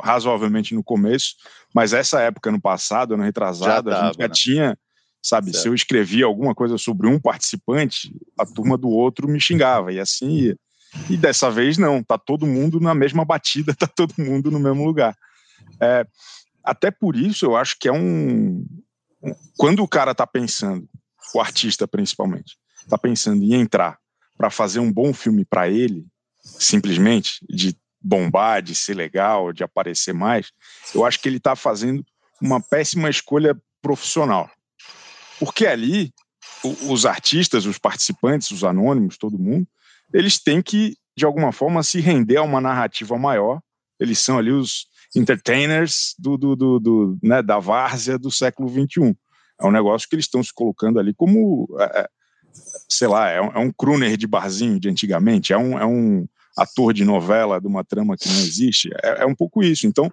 razoavelmente 0.00 0.72
no 0.72 0.84
começo, 0.84 1.34
mas 1.74 1.92
essa 1.92 2.20
época 2.20 2.52
no 2.52 2.60
passado, 2.60 3.14
ano 3.14 3.24
retrasado, 3.24 3.90
já 3.90 4.00
a 4.00 4.06
gente 4.06 4.18
já 4.18 4.28
né? 4.28 4.32
tinha, 4.32 4.78
sabe, 5.20 5.50
certo. 5.50 5.62
se 5.62 5.68
eu 5.68 5.74
escrevia 5.74 6.24
alguma 6.24 6.54
coisa 6.54 6.78
sobre 6.78 7.08
um 7.08 7.18
participante, 7.18 8.14
a 8.38 8.46
turma 8.46 8.78
do 8.78 8.88
outro 8.88 9.28
me 9.28 9.40
xingava, 9.40 9.92
e 9.92 9.98
assim 9.98 10.30
ia. 10.30 10.56
E 11.08 11.16
dessa 11.16 11.50
vez 11.50 11.78
não, 11.78 12.02
tá 12.02 12.18
todo 12.18 12.46
mundo 12.46 12.78
na 12.78 12.94
mesma 12.94 13.24
batida, 13.24 13.74
tá 13.78 13.86
todo 13.86 14.14
mundo 14.18 14.50
no 14.50 14.60
mesmo 14.60 14.84
lugar. 14.84 15.16
É, 15.80 16.06
até 16.62 16.90
por 16.90 17.16
isso 17.16 17.44
eu 17.44 17.56
acho 17.56 17.76
que 17.78 17.88
é 17.88 17.92
um. 17.92 18.64
Quando 19.56 19.82
o 19.82 19.88
cara 19.88 20.14
tá 20.14 20.26
pensando, 20.26 20.88
o 21.34 21.40
artista 21.40 21.86
principalmente, 21.86 22.56
tá 22.88 22.98
pensando 22.98 23.42
em 23.42 23.54
entrar 23.54 23.98
para 24.36 24.50
fazer 24.50 24.80
um 24.80 24.92
bom 24.92 25.12
filme 25.12 25.44
para 25.44 25.68
ele, 25.68 26.04
simplesmente, 26.42 27.44
de 27.48 27.76
bombar, 28.00 28.60
de 28.62 28.74
ser 28.74 28.94
legal, 28.94 29.52
de 29.52 29.62
aparecer 29.62 30.12
mais, 30.12 30.50
eu 30.94 31.04
acho 31.04 31.20
que 31.20 31.28
ele 31.28 31.36
está 31.36 31.54
fazendo 31.54 32.04
uma 32.40 32.60
péssima 32.60 33.08
escolha 33.08 33.56
profissional. 33.80 34.50
Porque 35.38 35.66
ali, 35.66 36.12
os 36.88 37.06
artistas, 37.06 37.66
os 37.66 37.78
participantes, 37.78 38.50
os 38.50 38.64
anônimos, 38.64 39.16
todo 39.16 39.38
mundo, 39.38 39.66
eles 40.12 40.38
têm 40.38 40.60
que, 40.60 40.96
de 41.16 41.24
alguma 41.24 41.52
forma, 41.52 41.82
se 41.82 42.00
render 42.00 42.36
a 42.36 42.42
uma 42.42 42.60
narrativa 42.60 43.16
maior. 43.16 43.60
Eles 43.98 44.18
são 44.18 44.38
ali 44.38 44.50
os 44.50 44.86
entertainers 45.14 46.14
do, 46.18 46.36
do, 46.36 46.56
do, 46.56 46.80
do 46.80 47.18
né, 47.22 47.42
da 47.42 47.58
várzea 47.58 48.18
do 48.18 48.30
século 48.30 48.68
XXI. 48.68 49.16
É 49.60 49.66
um 49.66 49.70
negócio 49.70 50.08
que 50.08 50.14
eles 50.14 50.24
estão 50.24 50.42
se 50.42 50.52
colocando 50.52 50.98
ali 50.98 51.14
como, 51.14 51.68
é, 51.78 52.00
é, 52.00 52.08
sei 52.88 53.08
lá, 53.08 53.28
é 53.28 53.40
um, 53.40 53.52
é 53.52 53.58
um 53.58 53.72
crooner 53.72 54.16
de 54.16 54.26
barzinho 54.26 54.80
de 54.80 54.88
antigamente, 54.88 55.52
é 55.52 55.58
um, 55.58 55.78
é 55.78 55.86
um 55.86 56.26
ator 56.56 56.92
de 56.92 57.04
novela 57.04 57.60
de 57.60 57.66
uma 57.66 57.84
trama 57.84 58.16
que 58.16 58.28
não 58.28 58.38
existe. 58.38 58.90
É, 59.02 59.22
é 59.22 59.26
um 59.26 59.34
pouco 59.34 59.62
isso. 59.62 59.86
Então, 59.86 60.10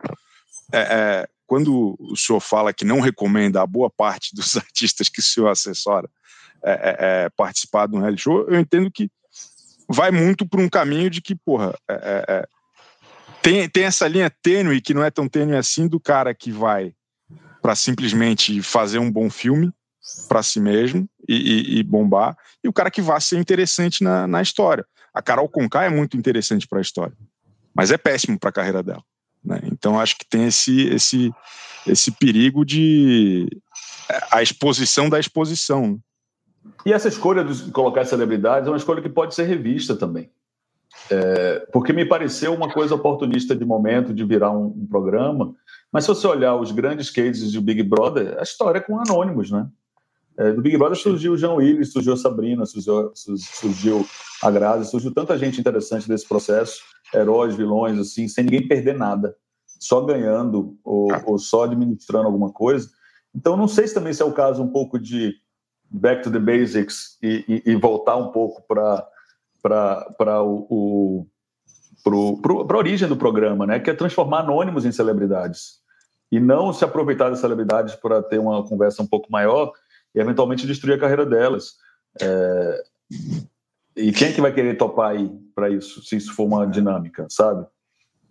é, 0.72 0.80
é, 0.80 1.28
quando 1.48 1.98
o 2.00 2.16
senhor 2.16 2.40
fala 2.40 2.74
que 2.74 2.86
não 2.86 3.00
recomenda 3.00 3.62
a 3.62 3.68
boa 3.68 3.90
parte 3.90 4.36
dos 4.36 4.56
artistas 4.58 5.10
que 5.10 5.20
o 5.20 5.24
senhor 5.24 5.50
assessora 5.50 6.10
é, 6.64 6.72
é, 6.72 6.98
é, 7.00 7.30
participar 7.30 7.88
de 7.88 7.96
um 7.96 8.00
reality 8.00 8.24
show, 8.24 8.46
eu 8.48 8.60
entendo 8.60 8.92
que 8.92 9.10
vai 9.90 10.12
muito 10.12 10.48
para 10.48 10.62
um 10.62 10.70
caminho 10.70 11.10
de 11.10 11.22
que, 11.22 11.34
porra, 11.34 11.74
tem, 13.42 13.70
tem 13.70 13.84
essa 13.84 14.08
linha 14.08 14.30
tênue, 14.30 14.82
que 14.82 14.94
não 14.94 15.04
é 15.04 15.12
tão 15.12 15.28
tênue 15.28 15.56
assim, 15.56 15.88
do 15.88 16.00
cara 16.00 16.34
que 16.34 16.52
vai 16.52 16.94
para 17.62 17.76
simplesmente 17.76 18.62
fazer 18.62 19.00
um 19.00 19.12
bom 19.12 19.30
filme 19.30 19.72
para 20.28 20.42
si 20.42 20.60
mesmo 20.60 21.08
e, 21.28 21.36
e, 21.36 21.80
e, 21.80 21.84
bombar, 21.84 22.36
e 22.64 22.68
o 22.68 22.74
cara 22.74 22.90
que 22.90 23.02
vai 23.02 23.20
ser 23.22 23.38
interessante 23.38 24.04
na, 24.04 24.28
na 24.28 24.42
história. 24.42 24.86
A 25.14 25.22
Carol 25.22 25.50
Conká 25.50 25.84
é 25.84 25.90
muito 25.90 26.18
interessante 26.18 26.68
para 26.68 26.80
a 26.80 26.82
história, 26.82 27.16
mas 27.74 27.92
é 27.92 27.98
péssimo 27.98 28.40
para 28.40 28.50
a 28.50 28.54
carreira 28.54 28.82
dela. 28.82 29.04
Né? 29.44 29.60
Então 29.66 30.00
acho 30.00 30.18
que 30.18 30.26
tem 30.28 30.46
esse, 30.46 30.88
esse, 30.88 31.32
esse 31.86 32.12
perigo 32.12 32.66
de 32.66 33.48
é, 34.10 34.20
a 34.32 34.42
exposição 34.42 35.10
da 35.10 35.20
exposição. 35.20 36.00
E 36.86 36.92
essa 36.92 37.08
escolha 37.08 37.44
de 37.44 37.72
colocar 37.72 38.06
celebridades 38.06 38.68
é 38.68 38.72
uma 38.72 38.78
escolha 38.78 39.02
que 39.02 39.10
pode 39.10 39.36
ser 39.36 39.44
revista 39.44 39.96
também. 39.96 40.30
É, 41.12 41.68
porque 41.72 41.92
me 41.92 42.06
pareceu 42.06 42.54
uma 42.54 42.72
coisa 42.72 42.96
oportunista 42.96 43.56
de 43.56 43.66
momento 43.66 44.14
de 44.14 44.24
virar 44.24 44.52
um, 44.52 44.68
um, 44.68 44.88
programa, 44.88 45.56
mas 45.92 46.04
se 46.04 46.10
você 46.10 46.28
olhar 46.28 46.56
os 46.56 46.72
grandes 46.72 47.10
cases 47.10 47.54
do 47.54 47.62
Big 47.62 47.82
Brother, 47.82 48.38
a 48.38 48.44
história 48.44 48.78
é 48.78 48.82
com 48.82 49.00
anônimos, 49.00 49.50
né? 49.50 49.68
É, 50.38 50.54
do 50.54 50.62
Big 50.62 50.78
Brother 50.78 50.98
surgiu 50.98 51.34
o 51.34 51.38
João 51.38 51.56
Willis, 51.56 51.92
surgiu 51.92 52.14
a 52.14 52.18
Sabrina, 52.18 52.66
surgiu, 52.66 53.12
surgiu 53.14 54.08
a 54.42 54.50
Grazi, 54.50 54.90
surgiu 54.90 55.14
tanta 55.14 55.38
gente 55.38 55.60
interessante 55.60 56.08
desse 56.08 56.26
processo, 56.26 56.82
heróis, 57.14 57.56
vilões, 57.56 58.00
assim, 58.00 58.28
sem 58.28 58.46
ninguém 58.46 58.66
perder 58.66 58.96
nada, 58.96 59.36
só 59.80 60.00
ganhando 60.02 60.78
ou, 60.84 61.10
ou 61.26 61.38
só 61.38 61.64
administrando 61.64 62.28
alguma 62.28 62.54
coisa. 62.54 62.90
Então, 63.36 63.58
não 63.58 63.68
sei 63.68 63.88
se 63.88 63.94
também 63.94 64.14
se 64.14 64.22
é 64.22 64.26
o 64.26 64.32
caso 64.32 64.64
um 64.64 64.70
pouco 64.70 64.98
de 64.98 65.34
back 65.90 66.24
to 66.24 66.32
the 66.32 66.40
basics 66.40 67.18
e, 67.22 67.44
e, 67.66 67.72
e 67.72 67.76
voltar 67.76 68.16
um 68.16 68.32
pouco 68.32 68.62
para 68.68 69.06
o, 69.64 71.26
o 71.26 71.28
para 72.02 72.76
a 72.76 72.78
origem 72.78 73.08
do 73.08 73.18
programa, 73.18 73.66
né? 73.66 73.80
Que 73.80 73.90
é 73.90 73.94
transformar 73.94 74.40
anônimos 74.40 74.86
em 74.86 74.92
celebridades 74.92 75.80
e 76.32 76.40
não 76.40 76.72
se 76.72 76.86
aproveitar 76.86 77.30
das 77.30 77.40
celebridades 77.40 77.96
para 77.96 78.22
ter 78.22 78.40
uma 78.40 78.64
conversa 78.66 79.02
um 79.02 79.08
pouco 79.08 79.32
maior 79.32 79.72
e 80.14 80.20
eventualmente 80.20 80.68
destruir 80.68 80.94
a 80.94 81.00
carreira 81.00 81.26
delas. 81.26 81.74
É... 82.22 82.84
E 83.96 84.12
quem 84.12 84.30
é 84.30 84.32
que 84.32 84.42
vai 84.42 84.54
querer 84.54 84.78
topar 84.78 85.12
aí 85.12 85.30
para 85.54 85.70
isso, 85.70 86.02
se 86.04 86.16
isso 86.16 86.34
for 86.34 86.46
uma 86.46 86.66
dinâmica, 86.66 87.28
sabe? 87.30 87.66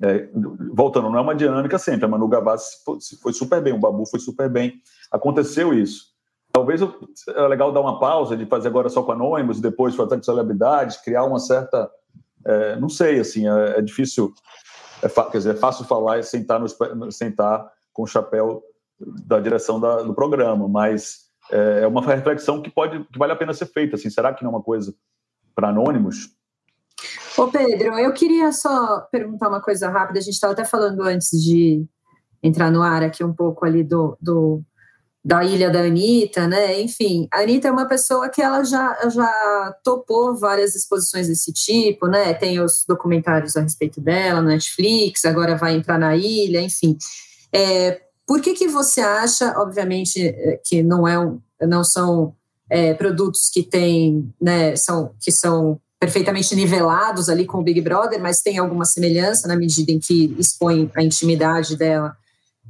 É, 0.00 0.28
voltando, 0.72 1.10
não 1.10 1.18
é 1.18 1.20
uma 1.20 1.34
dinâmica 1.34 1.76
sempre, 1.76 2.04
a 2.04 2.08
Manu 2.08 2.28
Gavassi 2.28 2.76
foi 3.20 3.32
super 3.32 3.60
bem, 3.60 3.72
o 3.72 3.78
Babu 3.78 4.06
foi 4.06 4.20
super 4.20 4.48
bem. 4.48 4.80
Aconteceu 5.10 5.74
isso. 5.74 6.16
Talvez 6.58 6.80
é 6.82 7.46
legal 7.46 7.70
dar 7.70 7.80
uma 7.80 8.00
pausa 8.00 8.36
de 8.36 8.44
fazer 8.44 8.66
agora 8.66 8.88
só 8.88 9.00
com 9.04 9.12
anônimos 9.12 9.58
e 9.58 9.62
depois 9.62 9.94
com 9.94 10.22
celebridades, 10.22 10.96
criar 10.96 11.22
uma 11.22 11.38
certa. 11.38 11.88
É, 12.44 12.74
não 12.80 12.88
sei, 12.88 13.20
assim, 13.20 13.48
é, 13.48 13.78
é 13.78 13.80
difícil. 13.80 14.34
É, 15.00 15.08
quer 15.08 15.38
dizer, 15.38 15.54
é 15.54 15.56
fácil 15.56 15.84
falar 15.84 16.18
e 16.18 16.24
sentar, 16.24 16.58
no, 16.58 17.12
sentar 17.12 17.64
com 17.92 18.02
o 18.02 18.06
chapéu 18.08 18.60
da 18.98 19.38
direção 19.38 19.78
da, 19.78 20.02
do 20.02 20.12
programa, 20.12 20.66
mas 20.68 21.28
é, 21.52 21.82
é 21.82 21.86
uma 21.86 22.02
reflexão 22.02 22.60
que 22.60 22.70
pode 22.70 23.04
que 23.04 23.18
vale 23.20 23.32
a 23.32 23.36
pena 23.36 23.54
ser 23.54 23.66
feita. 23.66 23.94
Assim, 23.94 24.10
será 24.10 24.34
que 24.34 24.42
não 24.42 24.50
é 24.50 24.54
uma 24.54 24.62
coisa 24.62 24.92
para 25.54 25.68
anônimos? 25.68 26.30
Ô 27.36 27.46
Pedro, 27.46 27.96
eu 28.00 28.12
queria 28.12 28.50
só 28.50 29.02
perguntar 29.12 29.48
uma 29.48 29.60
coisa 29.60 29.88
rápida. 29.88 30.18
A 30.18 30.22
gente 30.22 30.34
estava 30.34 30.54
até 30.54 30.64
falando 30.64 31.02
antes 31.02 31.30
de 31.40 31.86
entrar 32.42 32.68
no 32.68 32.82
ar 32.82 33.04
aqui 33.04 33.22
um 33.22 33.32
pouco 33.32 33.64
ali 33.64 33.84
do, 33.84 34.18
do 34.20 34.60
da 35.24 35.44
ilha 35.44 35.70
da 35.70 35.80
Anitta, 35.80 36.46
né? 36.46 36.80
Enfim, 36.80 37.28
a 37.32 37.40
Anitta 37.40 37.68
é 37.68 37.70
uma 37.70 37.86
pessoa 37.86 38.28
que 38.28 38.40
ela 38.40 38.64
já, 38.64 38.96
já 39.10 39.74
topou 39.82 40.36
várias 40.36 40.74
exposições 40.74 41.28
desse 41.28 41.52
tipo, 41.52 42.06
né? 42.06 42.32
Tem 42.34 42.60
os 42.60 42.84
documentários 42.86 43.56
a 43.56 43.60
respeito 43.60 44.00
dela 44.00 44.40
na 44.40 44.50
Netflix, 44.50 45.24
agora 45.24 45.56
vai 45.56 45.74
entrar 45.74 45.98
na 45.98 46.16
ilha, 46.16 46.60
enfim. 46.60 46.96
É, 47.52 48.00
por 48.26 48.40
que, 48.40 48.54
que 48.54 48.68
você 48.68 49.00
acha, 49.00 49.54
obviamente, 49.58 50.20
eh, 50.20 50.60
que 50.64 50.82
não, 50.82 51.08
é 51.08 51.18
um, 51.18 51.40
não 51.62 51.82
são 51.82 52.34
é, 52.70 52.92
produtos 52.94 53.48
que 53.48 53.62
têm, 53.62 54.32
né, 54.40 54.76
são, 54.76 55.12
que 55.18 55.32
são 55.32 55.80
perfeitamente 55.98 56.54
nivelados 56.54 57.28
ali 57.28 57.44
com 57.46 57.58
o 57.58 57.62
Big 57.62 57.80
Brother, 57.80 58.20
mas 58.20 58.40
tem 58.40 58.58
alguma 58.58 58.84
semelhança 58.84 59.48
na 59.48 59.56
medida 59.56 59.90
em 59.90 59.98
que 59.98 60.36
expõe 60.38 60.90
a 60.94 61.02
intimidade 61.02 61.76
dela 61.76 62.16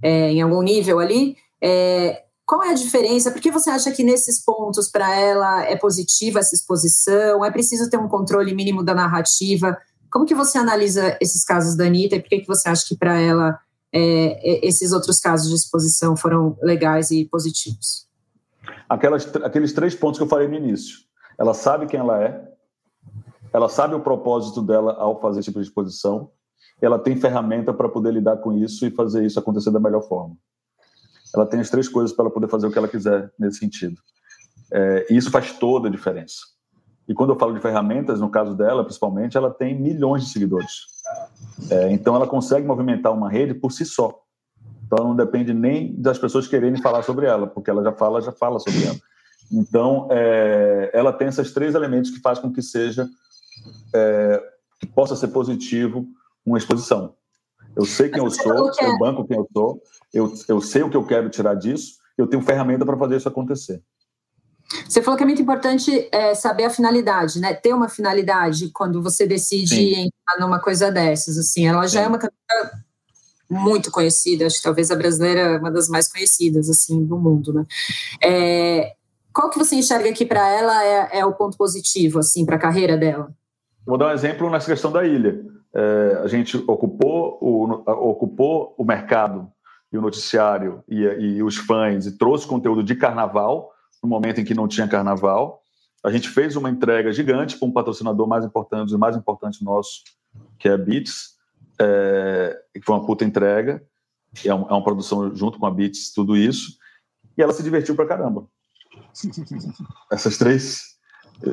é, 0.03 0.31
em 0.31 0.41
algum 0.41 0.63
nível 0.63 0.99
ali. 0.99 1.37
É, 1.61 2.23
qual 2.49 2.63
é 2.63 2.71
a 2.71 2.75
diferença? 2.75 3.31
Por 3.31 3.43
que 3.43 3.51
você 3.51 3.69
acha 3.69 3.93
que 3.93 4.03
nesses 4.03 4.43
pontos 4.43 4.89
para 4.89 5.15
ela 5.15 5.65
é 5.65 5.77
positiva 5.77 6.39
essa 6.39 6.55
exposição? 6.55 7.45
É 7.45 7.51
preciso 7.51 7.91
ter 7.91 7.99
um 7.99 8.09
controle 8.09 8.55
mínimo 8.55 8.83
da 8.83 8.95
narrativa? 8.95 9.77
Como 10.11 10.25
que 10.25 10.35
você 10.35 10.57
analisa 10.57 11.15
esses 11.21 11.45
casos 11.45 11.77
da 11.77 11.85
Anitta 11.85 12.17
e 12.17 12.21
por 12.21 12.31
que, 12.31 12.41
que 12.41 12.47
você 12.47 12.71
acha 12.71 12.89
que 12.89 12.97
para 12.97 13.21
ela 13.21 13.61
é, 13.93 14.67
esses 14.67 14.93
outros 14.93 15.21
casos 15.21 15.51
de 15.51 15.57
exposição 15.57 16.17
foram 16.17 16.57
legais 16.63 17.11
e 17.11 17.27
positivos? 17.27 18.09
Aquelas, 18.89 19.27
aqueles 19.45 19.75
três 19.75 19.95
pontos 19.95 20.17
que 20.17 20.25
eu 20.25 20.29
falei 20.29 20.49
no 20.49 20.55
início. 20.55 21.01
Ela 21.39 21.53
sabe 21.53 21.87
quem 21.87 22.01
ela 22.01 22.25
é, 22.25 22.49
ela 23.53 23.69
sabe 23.69 23.95
o 23.95 24.01
propósito 24.01 24.63
dela 24.63 24.95
ao 24.95 25.21
fazer 25.21 25.41
esse 25.41 25.51
tipo 25.51 25.61
de 25.61 25.67
exposição, 25.67 26.31
ela 26.81 26.99
tem 26.99 27.15
ferramenta 27.15 27.75
para 27.75 27.91
poder 27.91 28.11
lidar 28.15 28.39
com 28.39 28.55
isso 28.55 28.87
e 28.87 28.91
fazer 28.91 29.27
isso 29.27 29.39
acontecer 29.39 29.71
da 29.71 29.79
melhor 29.79 30.01
forma. 30.09 30.35
Ela 31.35 31.47
tem 31.47 31.61
as 31.61 31.71
três 31.71 31.89
coisas 31.89 32.15
para 32.15 32.25
ela 32.25 32.33
poder 32.33 32.49
fazer 32.49 32.67
o 32.67 32.71
que 32.71 32.79
ela 32.79 32.89
quiser 32.89 33.31
nesse 33.39 33.59
sentido. 33.59 33.97
É, 34.73 35.07
e 35.11 35.17
isso 35.17 35.31
faz 35.31 35.53
toda 35.59 35.89
a 35.89 35.91
diferença. 35.91 36.37
E 37.09 37.15
quando 37.15 37.31
eu 37.31 37.39
falo 37.39 37.55
de 37.55 37.61
ferramentas, 37.61 38.21
no 38.21 38.29
caso 38.29 38.55
dela, 38.55 38.85
principalmente, 38.85 39.37
ela 39.37 39.51
tem 39.51 39.79
milhões 39.79 40.25
de 40.25 40.31
seguidores. 40.31 40.87
É, 41.71 41.91
então, 41.91 42.15
ela 42.15 42.27
consegue 42.27 42.67
movimentar 42.67 43.13
uma 43.13 43.31
rede 43.31 43.55
por 43.55 43.73
si 43.73 43.85
só. 43.85 44.23
Então, 44.87 45.09
não 45.09 45.17
depende 45.17 45.55
nem 45.55 45.95
das 46.01 46.19
pessoas 46.19 46.47
quererem 46.47 46.81
falar 46.83 47.03
sobre 47.03 47.27
ela, 47.27 47.47
porque 47.47 47.71
ela 47.71 47.83
já 47.83 47.93
fala, 47.93 48.21
já 48.21 48.33
fala 48.33 48.59
sobre 48.59 48.85
ela. 48.85 48.99
Então, 49.51 50.09
é, 50.11 50.91
ela 50.93 51.13
tem 51.13 51.29
esses 51.29 51.53
três 51.53 51.75
elementos 51.75 52.11
que 52.11 52.21
faz 52.21 52.39
com 52.39 52.53
que 52.53 52.61
seja, 52.61 53.09
é, 53.95 54.43
que 54.79 54.87
possa 54.87 55.17
ser 55.17 55.29
positivo 55.29 56.07
uma 56.45 56.59
exposição. 56.59 57.15
Eu 57.79 57.85
sei 57.85 58.09
quem 58.09 58.19
eu 58.19 58.29
sou, 58.29 58.73
eu 58.81 58.99
banco 58.99 59.25
quem 59.25 59.37
eu 59.37 59.49
sou, 59.53 59.81
eu, 60.13 60.35
eu 60.49 60.61
sei 60.61 60.83
o 60.83 60.91
que 60.91 60.97
eu 60.97 61.07
quero 61.07 61.31
tirar 61.31 61.55
disso, 61.55 61.95
eu 62.19 62.27
tenho 62.27 62.43
ferramenta 62.43 62.85
para 62.85 62.99
fazer 62.99 63.17
isso 63.17 63.29
acontecer. 63.29 63.81
Você 64.87 65.01
falou 65.01 65.17
que 65.17 65.23
é 65.23 65.27
muito 65.27 65.41
importante 65.41 66.09
é, 66.13 66.35
saber 66.35 66.65
a 66.65 66.71
finalidade, 66.71 67.41
né? 67.41 67.55
Ter 67.55 67.73
uma 67.73 67.89
finalidade 67.89 68.71
quando 68.71 69.01
você 69.01 69.27
decide 69.27 69.77
Sim. 69.77 70.01
entrar 70.01 70.45
numa 70.45 70.59
coisa 70.59 70.91
dessas. 70.91 71.39
Assim, 71.39 71.67
ela 71.69 71.87
já 71.87 72.01
Sim. 72.01 72.07
é 72.07 72.09
uma 72.09 72.19
cantora 72.19 72.85
muito 73.49 73.91
conhecida, 73.91 74.45
acho 74.45 74.59
que 74.59 74.63
talvez 74.63 74.91
a 74.91 74.97
brasileira 74.97 75.41
é 75.41 75.59
uma 75.59 75.71
das 75.71 75.89
mais 75.89 76.07
conhecidas 76.07 76.69
assim 76.69 77.03
do 77.03 77.17
mundo, 77.17 77.55
né? 77.55 77.65
É, 78.23 78.93
qual 79.33 79.49
que 79.49 79.59
você 79.59 79.77
enxerga 79.77 80.11
aqui 80.11 80.27
para 80.27 80.47
ela 80.49 80.85
é, 80.85 81.21
é, 81.21 81.25
o 81.25 81.33
ponto 81.33 81.57
positivo 81.57 82.19
assim 82.19 82.45
para 82.45 82.57
a 82.57 82.59
carreira 82.59 82.97
dela? 82.97 83.33
Vou 83.87 83.97
dar 83.97 84.09
um 84.09 84.13
exemplo 84.13 84.51
nessa 84.51 84.67
questão 84.67 84.93
da 84.93 85.07
ilha. 85.07 85.41
É, 85.79 86.23
a 86.25 86.27
gente 86.27 86.57
ocupou 86.67 87.39
o, 87.41 87.73
ocupou 88.11 88.75
o 88.77 88.85
mercado 88.85 89.49
e 89.93 89.97
o 89.97 90.01
noticiário 90.01 90.83
e, 90.89 91.03
e 91.05 91.43
os 91.43 91.57
fãs 91.57 92.05
e 92.05 92.19
trouxe 92.19 92.49
conteúdo 92.49 92.83
de 92.83 92.97
carnaval 92.97 93.71
no 94.03 94.09
momento 94.09 94.41
em 94.41 94.45
que 94.45 94.55
não 94.55 94.67
tinha 94.67 94.89
carnaval. 94.89 95.63
A 96.05 96.11
gente 96.11 96.29
fez 96.29 96.57
uma 96.57 96.69
entrega 96.69 97.13
gigante 97.13 97.57
para 97.57 97.69
um 97.69 97.73
patrocinador 97.73 98.27
mais 98.27 98.45
importante, 98.45 98.93
o 98.93 98.99
mais 98.99 99.17
importante 99.17 99.63
nosso, 99.63 100.03
que 100.59 100.69
é 100.69 100.73
a 100.73 100.77
Beats, 100.79 101.37
é, 101.81 102.61
que 102.75 102.83
foi 102.83 102.97
uma 102.97 103.07
puta 103.07 103.25
entrega, 103.25 103.81
é, 104.45 104.53
um, 104.53 104.63
é 104.63 104.73
uma 104.73 104.83
produção 104.83 105.33
junto 105.37 105.61
com 105.61 105.67
a 105.67 105.71
Beats, 105.71 106.13
tudo 106.13 106.37
isso, 106.37 106.73
e 107.37 107.43
ela 107.43 107.53
se 107.53 107.63
divertiu 107.63 107.95
pra 107.95 108.05
caramba. 108.07 108.49
Essas 110.11 110.39
três, 110.39 110.83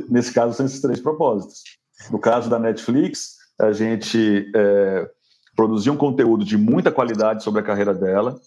nesse 0.09 0.33
caso, 0.33 0.55
são 0.55 0.65
esses 0.65 0.81
três 0.81 0.99
propósitos. 0.99 1.61
No 2.09 2.17
caso 2.17 2.49
da 2.49 2.57
Netflix, 2.57 3.44
a 3.59 3.71
gente 3.71 4.51
é, 4.55 5.09
produziu 5.55 5.93
um 5.93 5.97
conteúdo 5.97 6.43
de 6.43 6.57
muita 6.57 6.91
qualidade 6.91 7.43
sobre 7.43 7.61
a 7.61 7.63
carreira 7.63 7.93
dela, 7.93 8.39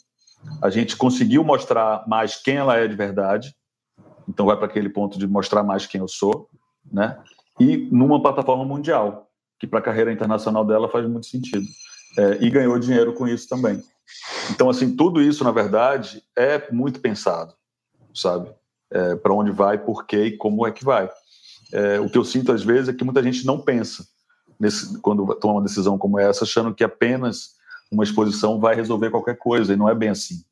a 0.62 0.70
gente 0.70 0.96
conseguiu 0.96 1.42
mostrar 1.42 2.06
mais 2.06 2.36
quem 2.36 2.56
ela 2.56 2.76
é 2.76 2.86
de 2.86 2.94
verdade, 2.94 3.54
então 4.28 4.46
vai 4.46 4.56
para 4.56 4.66
aquele 4.66 4.88
ponto 4.88 5.18
de 5.18 5.26
mostrar 5.26 5.62
mais 5.62 5.86
quem 5.86 6.00
eu 6.00 6.09
sou, 6.09 6.48
né? 6.92 7.18
E 7.59 7.88
numa 7.90 8.22
plataforma 8.22 8.64
mundial, 8.64 9.28
que 9.59 9.66
para 9.66 9.80
a 9.80 9.82
carreira 9.82 10.12
internacional 10.12 10.64
dela 10.64 10.88
faz 10.88 11.09
muito 11.09 11.26
sentido. 11.26 11.66
É, 12.16 12.38
e 12.40 12.50
ganhou 12.50 12.78
dinheiro 12.78 13.12
com 13.12 13.26
isso 13.26 13.48
também. 13.48 13.82
Então, 14.50 14.70
assim, 14.70 14.96
tudo 14.96 15.20
isso, 15.20 15.44
na 15.44 15.50
verdade, 15.50 16.22
é 16.36 16.70
muito 16.72 17.00
pensado, 17.00 17.52
sabe? 18.14 18.50
É, 18.90 19.16
para 19.16 19.34
onde 19.34 19.50
vai, 19.50 19.76
por 19.76 20.06
quê 20.06 20.24
e 20.24 20.36
como 20.36 20.66
é 20.66 20.70
que 20.70 20.84
vai. 20.84 21.11
É, 21.72 22.00
o 22.00 22.09
que 22.09 22.16
eu 22.16 22.24
sinto, 22.24 22.52
às 22.52 22.62
vezes, 22.62 22.88
é 22.88 22.92
que 22.92 23.04
muita 23.04 23.22
gente 23.22 23.44
não 23.44 23.61
pensa 23.61 24.04
nesse, 24.59 24.98
quando 24.98 25.34
toma 25.36 25.54
uma 25.54 25.62
decisão 25.62 25.96
como 25.98 26.18
essa, 26.18 26.44
achando 26.44 26.74
que 26.74 26.84
apenas 26.84 27.56
uma 27.90 28.04
exposição 28.04 28.61
vai 28.61 28.74
resolver 28.74 29.11
qualquer 29.11 29.36
coisa, 29.36 29.72
e 29.72 29.76
não 29.76 29.88
é 29.88 29.94
bem 29.94 30.11
assim. 30.11 30.42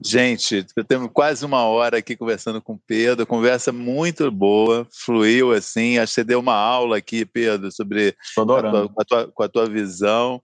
Gente, 0.00 0.64
temos 0.86 1.10
quase 1.12 1.44
uma 1.44 1.64
hora 1.64 1.98
aqui 1.98 2.14
conversando 2.14 2.62
com 2.62 2.74
o 2.74 2.80
Pedro, 2.86 3.26
conversa 3.26 3.72
muito 3.72 4.30
boa, 4.30 4.86
fluiu 4.92 5.52
assim, 5.52 5.98
acho 5.98 6.10
que 6.10 6.20
você 6.20 6.24
deu 6.24 6.38
uma 6.38 6.54
aula 6.54 6.98
aqui, 6.98 7.24
Pedro, 7.24 7.72
sobre 7.72 8.14
a 8.38 8.44
tua, 8.44 8.88
com, 8.88 9.00
a 9.00 9.04
tua, 9.04 9.32
com 9.32 9.42
a 9.42 9.48
tua 9.48 9.66
visão, 9.66 10.40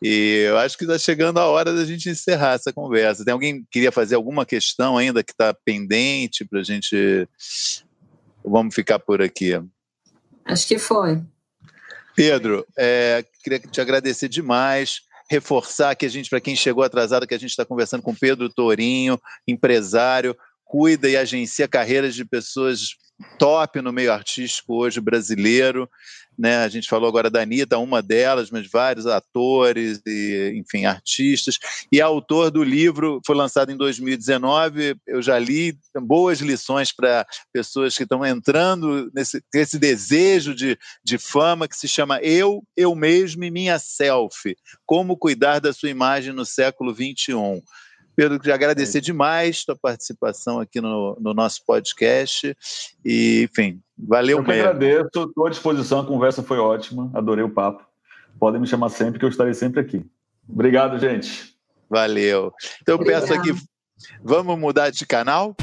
e 0.00 0.44
eu 0.46 0.56
acho 0.58 0.78
que 0.78 0.84
está 0.84 0.96
chegando 0.98 1.38
a 1.38 1.46
hora 1.46 1.74
da 1.74 1.84
gente 1.84 2.10
encerrar 2.10 2.52
essa 2.52 2.72
conversa. 2.72 3.24
Tem 3.24 3.32
alguém 3.32 3.62
que 3.62 3.68
queria 3.72 3.90
fazer 3.90 4.14
alguma 4.14 4.46
questão 4.46 4.96
ainda 4.96 5.24
que 5.24 5.32
está 5.32 5.52
pendente 5.52 6.44
para 6.44 6.60
a 6.60 6.64
gente... 6.64 7.28
Vamos 8.44 8.74
ficar 8.74 8.98
por 8.98 9.22
aqui. 9.22 9.52
Acho 10.44 10.66
que 10.66 10.76
foi. 10.76 11.22
Pedro, 12.14 12.66
é, 12.76 13.24
queria 13.42 13.58
te 13.58 13.80
agradecer 13.80 14.28
demais 14.28 15.02
reforçar 15.30 15.94
que 15.94 16.04
a 16.04 16.08
gente, 16.10 16.28
para 16.28 16.40
quem 16.40 16.54
chegou 16.54 16.84
atrasado, 16.84 17.26
que 17.26 17.34
a 17.34 17.38
gente 17.38 17.50
está 17.50 17.64
conversando 17.64 18.02
com 18.02 18.14
Pedro 18.14 18.50
Torinho, 18.50 19.18
empresário, 19.48 20.36
cuida 20.62 21.08
e 21.08 21.16
agencia 21.16 21.66
carreiras 21.66 22.14
de 22.14 22.24
pessoas 22.24 22.96
top 23.38 23.80
no 23.80 23.92
meio 23.92 24.12
artístico 24.12 24.74
hoje 24.74 25.00
brasileiro 25.00 25.88
né? 26.38 26.58
A 26.58 26.68
gente 26.68 26.88
falou 26.88 27.08
agora 27.08 27.30
da 27.30 27.42
Anitta, 27.42 27.78
uma 27.78 28.02
delas, 28.02 28.50
mas 28.50 28.68
vários 28.68 29.06
atores 29.06 30.00
e, 30.06 30.52
enfim, 30.56 30.84
artistas. 30.84 31.58
E 31.90 32.00
autor 32.00 32.50
do 32.50 32.62
livro, 32.62 33.20
foi 33.26 33.36
lançado 33.36 33.70
em 33.70 33.76
2019, 33.76 34.96
eu 35.06 35.22
já 35.22 35.38
li 35.38 35.76
boas 36.02 36.40
lições 36.40 36.92
para 36.92 37.26
pessoas 37.52 37.96
que 37.96 38.02
estão 38.02 38.24
entrando 38.24 39.10
nesse 39.14 39.42
esse 39.54 39.78
desejo 39.78 40.54
de, 40.54 40.78
de 41.04 41.18
fama 41.18 41.68
que 41.68 41.76
se 41.76 41.86
chama 41.86 42.18
Eu, 42.20 42.62
Eu 42.76 42.94
Mesmo 42.94 43.44
e 43.44 43.50
Minha 43.50 43.78
Selfie, 43.78 44.56
Como 44.86 45.16
Cuidar 45.16 45.60
da 45.60 45.72
Sua 45.72 45.90
Imagem 45.90 46.32
no 46.32 46.44
Século 46.44 46.94
XXI. 46.94 47.62
Pedro, 48.14 48.38
queria 48.38 48.54
agradecer 48.54 49.00
demais 49.00 49.62
a 49.62 49.72
tua 49.72 49.78
participação 49.80 50.60
aqui 50.60 50.80
no, 50.80 51.16
no 51.20 51.32
nosso 51.32 51.64
podcast. 51.64 52.56
E, 53.04 53.48
enfim, 53.50 53.80
valeu 53.96 54.38
eu 54.38 54.42
mesmo. 54.42 54.62
Eu 54.62 54.68
agradeço, 54.68 55.06
estou 55.06 55.46
à 55.46 55.50
disposição, 55.50 56.00
a 56.00 56.06
conversa 56.06 56.42
foi 56.42 56.58
ótima, 56.58 57.10
adorei 57.14 57.44
o 57.44 57.50
papo. 57.50 57.84
Podem 58.38 58.60
me 58.60 58.66
chamar 58.66 58.90
sempre, 58.90 59.18
que 59.18 59.24
eu 59.24 59.28
estarei 59.30 59.54
sempre 59.54 59.80
aqui. 59.80 60.04
Obrigado, 60.48 60.98
gente. 60.98 61.54
Valeu. 61.88 62.52
Então, 62.82 62.98
eu 62.98 63.04
peço 63.04 63.32
aqui, 63.32 63.54
vamos 64.22 64.58
mudar 64.58 64.90
de 64.90 65.06
canal? 65.06 65.54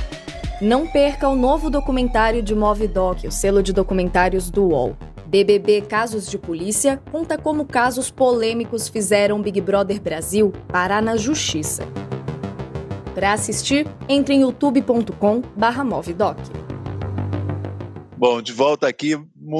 Não 0.62 0.88
perca 0.88 1.28
o 1.28 1.36
novo 1.36 1.70
documentário 1.70 2.41
de 2.41 2.54
Movidoc, 2.54 3.26
o 3.26 3.32
selo 3.32 3.64
de 3.64 3.72
documentários 3.72 4.50
do 4.50 4.66
UOL. 4.66 4.97
BBB 5.26 5.82
Casos 5.82 6.28
de 6.28 6.39
Polícia 6.39 7.02
conta 7.12 7.38
como 7.38 7.64
casos 7.64 8.10
polêmicos 8.10 8.89
fizeram 8.89 9.41
Big 9.41 9.62
Brother 9.62 10.02
Brasil 10.02 10.52
parar 10.68 11.04
na 11.04 11.16
justiça. 11.16 11.84
Para 13.20 13.34
assistir, 13.34 13.86
entre 14.08 14.34
em 14.34 14.44
youtube.com/movidoc. 14.44 16.38
Bom, 18.18 18.42
de 18.42 18.54
volta 18.54 18.88
aqui, 18.88 19.18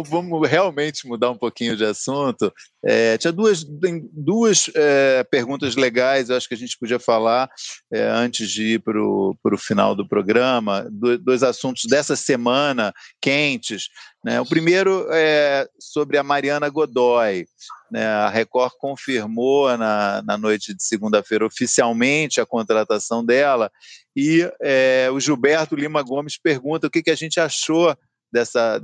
vamos 0.08 0.50
realmente 0.50 1.06
mudar 1.06 1.30
um 1.32 1.38
pouquinho 1.38 1.76
de 1.76 1.84
assunto. 1.84 2.54
É, 2.86 3.18
tinha 3.18 3.34
duas, 3.34 3.66
duas 4.14 4.72
é, 4.74 5.26
perguntas 5.26 5.76
legais, 5.76 6.30
eu 6.30 6.38
acho 6.38 6.48
que 6.48 6.54
a 6.54 6.58
gente 6.58 6.78
podia 6.80 7.00
falar 7.00 7.50
é, 7.94 8.02
antes 8.04 8.50
de 8.50 8.76
ir 8.76 8.80
para 8.80 8.98
o 8.98 9.36
final 9.58 9.94
do 9.94 10.08
programa. 10.08 10.88
Do, 10.90 11.18
dois 11.18 11.44
assuntos 11.44 11.84
dessa 11.84 12.16
semana 12.16 12.94
quentes. 13.20 13.90
Né? 14.24 14.40
O 14.40 14.46
primeiro 14.46 15.06
é 15.12 15.68
sobre 15.78 16.18
a 16.18 16.24
Mariana 16.24 16.70
Godoy. 16.70 17.46
Né? 17.92 18.06
A 18.06 18.30
Record 18.30 18.74
confirmou 18.80 19.76
na, 19.78 20.22
na 20.22 20.38
noite 20.38 20.74
de 20.74 20.84
segunda-feira 20.84 21.46
oficialmente 21.46 22.40
a 22.40 22.46
contratação 22.46 23.26
dela. 23.26 23.72
E 24.16 24.50
é, 24.62 25.10
o 25.12 25.20
Gilberto 25.20 25.76
Lima 25.76 26.02
Gomes 26.02 26.38
pergunta 26.38 26.88
o 26.88 26.90
que, 26.90 27.02
que 27.02 27.12
a 27.12 27.16
gente 27.16 27.40
achou 27.40 27.96
dessa, 28.32 28.80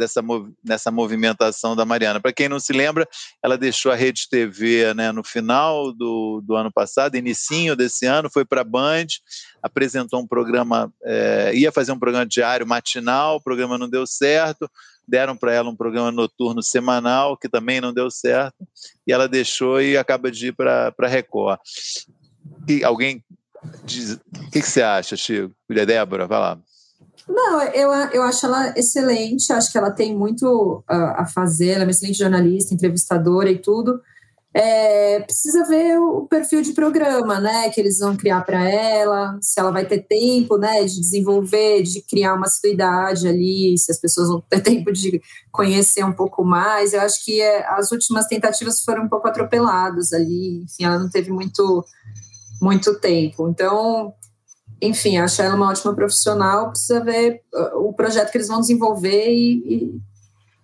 dessa, 0.64 0.92
movimentação 0.92 1.76
da 1.76 1.86
Mariana. 1.86 2.20
Para 2.20 2.34
quem 2.34 2.50
não 2.50 2.60
se 2.60 2.74
lembra, 2.74 3.08
ela 3.42 3.58
deixou 3.58 3.92
a 3.92 3.96
Rede 3.96 4.28
TV 4.30 4.94
né, 4.94 5.12
no 5.12 5.24
final 5.24 5.94
do, 5.94 6.42
do 6.44 6.56
ano 6.56 6.72
passado, 6.72 7.16
inicinho 7.16 7.76
desse 7.76 8.06
ano, 8.06 8.30
foi 8.32 8.44
para 8.44 8.62
a 8.62 8.66
Band, 8.66 9.08
apresentou 9.62 10.20
um 10.20 10.28
programa, 10.28 10.92
é, 11.04 11.52
ia 11.54 11.72
fazer 11.72 11.92
um 11.92 12.00
programa 12.00 12.26
diário, 12.26 12.68
matinal, 12.68 13.38
o 13.38 13.42
programa 13.42 13.78
não 13.78 13.90
deu 13.90 14.06
certo, 14.06 14.70
deram 15.08 15.36
para 15.36 15.54
ela 15.54 15.70
um 15.70 15.76
programa 15.76 16.12
noturno 16.12 16.62
semanal, 16.64 17.38
que 17.38 17.50
também 17.50 17.80
não 17.82 17.94
deu 17.94 18.10
certo, 18.10 18.56
e 19.08 19.14
ela 19.14 19.28
deixou 19.28 19.82
e 19.82 19.98
acaba 19.98 20.32
de 20.32 20.48
ir 20.48 20.56
para 20.56 20.94
a 20.98 21.08
Record. 21.08 21.60
E 22.68 22.84
alguém 22.84 23.24
diz, 23.84 24.14
o 24.14 24.52
que, 24.52 24.62
que 24.62 24.68
você 24.68 24.82
acha, 24.82 25.16
Chico? 25.16 25.54
Débora, 25.70 26.28
vai 26.28 26.40
lá. 26.40 26.60
Não, 27.28 27.62
eu, 27.64 27.92
eu 28.14 28.24
acho 28.24 28.46
ela 28.46 28.74
excelente, 28.78 29.52
acho 29.52 29.72
que 29.72 29.78
ela 29.78 29.90
tem 29.90 30.16
muito 30.16 30.84
a, 30.88 31.24
a 31.24 31.26
fazer, 31.26 31.70
ela 31.70 31.84
é 31.84 31.86
uma 31.86 31.92
excelente 31.92 32.20
jornalista, 32.20 32.74
entrevistadora 32.74 33.50
e 33.50 33.60
tudo. 33.60 34.00
É, 34.58 35.20
precisa 35.20 35.66
ver 35.66 36.00
o 36.00 36.28
perfil 36.28 36.62
de 36.62 36.72
programa, 36.72 37.42
né, 37.42 37.70
que 37.70 37.82
eles 37.82 38.00
vão 38.00 38.16
criar 38.16 38.40
para 38.42 38.64
ela, 38.70 39.38
se 39.42 39.60
ela 39.60 39.70
vai 39.70 39.86
ter 39.86 40.08
tempo, 40.08 40.58
né, 40.58 40.82
de 40.86 40.98
desenvolver, 40.98 41.84
de 41.84 42.02
criar 42.02 42.36
uma 42.36 42.46
assiduidade 42.46 43.28
ali, 43.28 43.78
se 43.78 43.92
as 43.92 44.00
pessoas 44.00 44.30
vão 44.30 44.42
ter 44.50 44.62
tempo 44.64 44.94
de 44.94 45.22
conhecer 45.52 46.06
um 46.06 46.14
pouco 46.14 46.46
mais. 46.46 46.94
Eu 46.94 47.02
acho 47.02 47.26
que 47.26 47.42
é, 47.42 47.68
as 47.72 47.92
últimas 47.92 48.28
tentativas 48.28 48.82
foram 48.82 49.04
um 49.04 49.10
pouco 49.10 49.28
atropeladas 49.28 50.14
ali, 50.14 50.64
enfim, 50.64 50.86
ela 50.86 51.00
não 51.00 51.10
teve 51.10 51.32
muito 51.32 51.84
muito 52.62 52.98
tempo. 53.00 53.50
Então, 53.50 54.14
enfim, 54.82 55.18
acho 55.18 55.42
ela 55.42 55.56
uma 55.56 55.70
ótima 55.70 55.94
profissional, 55.94 56.70
precisa 56.70 57.04
ver 57.04 57.42
uh, 57.54 57.88
o 57.88 57.94
projeto 57.94 58.32
que 58.32 58.38
eles 58.38 58.48
vão 58.48 58.62
desenvolver 58.62 59.28
e, 59.30 59.54
e 59.68 60.02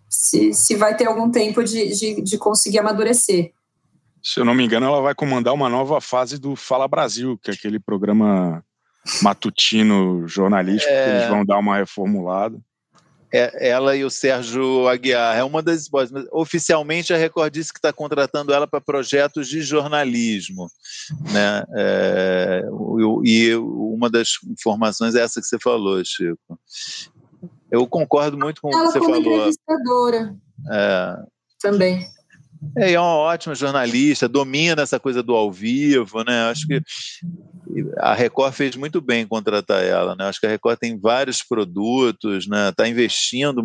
se, 0.10 0.54
se 0.54 0.76
vai 0.76 0.96
ter 0.96 1.08
algum 1.08 1.30
tempo 1.30 1.64
de, 1.64 1.90
de, 1.90 2.22
de, 2.22 2.38
conseguir 2.38 2.80
amadurecer. 2.80 3.52
Se 4.24 4.40
eu 4.40 4.46
não 4.46 4.54
me 4.54 4.64
engano, 4.64 4.86
ela 4.86 5.02
vai 5.02 5.16
comandar 5.16 5.54
uma 5.54 5.70
nova 5.70 6.00
fase 6.00 6.38
do 6.38 6.56
Fala 6.56 6.88
Brasil, 6.88 7.40
que 7.42 7.52
é 7.52 7.54
aquele 7.54 7.80
programa 7.80 8.64
matutino 9.22 10.28
jornalístico 10.28 10.94
é... 10.94 11.04
que 11.04 11.10
eles 11.10 11.30
vão 11.30 11.46
dar 11.46 11.58
uma 11.58 11.78
reformulada 11.78 12.60
é, 13.32 13.70
ela 13.70 13.96
e 13.96 14.04
o 14.04 14.10
Sérgio 14.10 14.88
Aguiar. 14.88 15.38
É 15.38 15.44
uma 15.44 15.62
das 15.62 15.86
hipóteses. 15.86 16.28
Oficialmente, 16.32 17.14
a 17.14 17.18
Record 17.18 17.54
disse 17.54 17.72
que 17.72 17.80
está 17.80 17.94
contratando 17.94 18.54
ela 18.54 18.68
para 18.68 18.82
projetos 18.82 19.48
de 19.48 19.62
jornalismo. 19.62 20.68
Né? 21.32 21.64
É, 21.76 22.64
e 23.24 23.56
uma 23.56 24.10
das 24.10 24.32
informações 24.50 25.16
é 25.16 25.22
essa 25.22 25.40
que 25.40 25.48
você 25.48 25.58
falou, 25.58 26.04
Chico. 26.04 26.60
Eu 27.72 27.88
concordo 27.88 28.38
muito 28.38 28.62
com 28.62 28.68
o 28.68 28.72
que 28.72 28.78
você 28.78 29.00
como 29.00 29.16
falou. 29.16 29.36
entrevistadora. 29.38 30.36
É. 30.70 31.16
Também. 31.62 32.06
É, 32.78 32.94
é 32.94 33.00
uma 33.00 33.16
ótima 33.16 33.56
jornalista, 33.56 34.28
domina 34.28 34.82
essa 34.82 35.00
coisa 35.00 35.24
do 35.24 35.36
ao 35.36 35.52
vivo, 35.52 36.24
né? 36.24 36.50
Acho 36.50 36.68
que 36.68 36.82
a 37.98 38.14
Record 38.14 38.54
fez 38.54 38.76
muito 38.76 39.02
bem 39.02 39.24
em 39.24 39.28
contratar 39.28 39.84
ela, 39.84 40.16
né? 40.16 40.26
Acho 40.26 40.40
que 40.40 40.46
a 40.46 40.50
Record 40.50 40.78
tem 40.78 41.00
vários 41.00 41.42
produtos, 41.42 42.48
né? 42.48 42.70
Está 42.70 42.88
investindo 42.88 43.64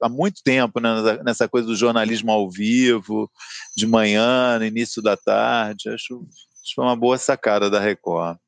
há 0.00 0.08
muito 0.08 0.42
tempo 0.42 0.80
né? 0.80 1.18
nessa 1.24 1.48
coisa 1.48 1.66
do 1.66 1.76
jornalismo 1.76 2.30
ao 2.32 2.50
vivo, 2.50 3.30
de 3.76 3.86
manhã, 3.86 4.58
no 4.58 4.64
início 4.64 5.02
da 5.02 5.16
tarde. 5.16 5.90
Acho 5.90 6.20
que 6.20 6.74
foi 6.74 6.84
uma 6.84 6.96
boa 6.96 7.18
sacada 7.18 7.68
da 7.68 7.78
Record. 7.78 8.38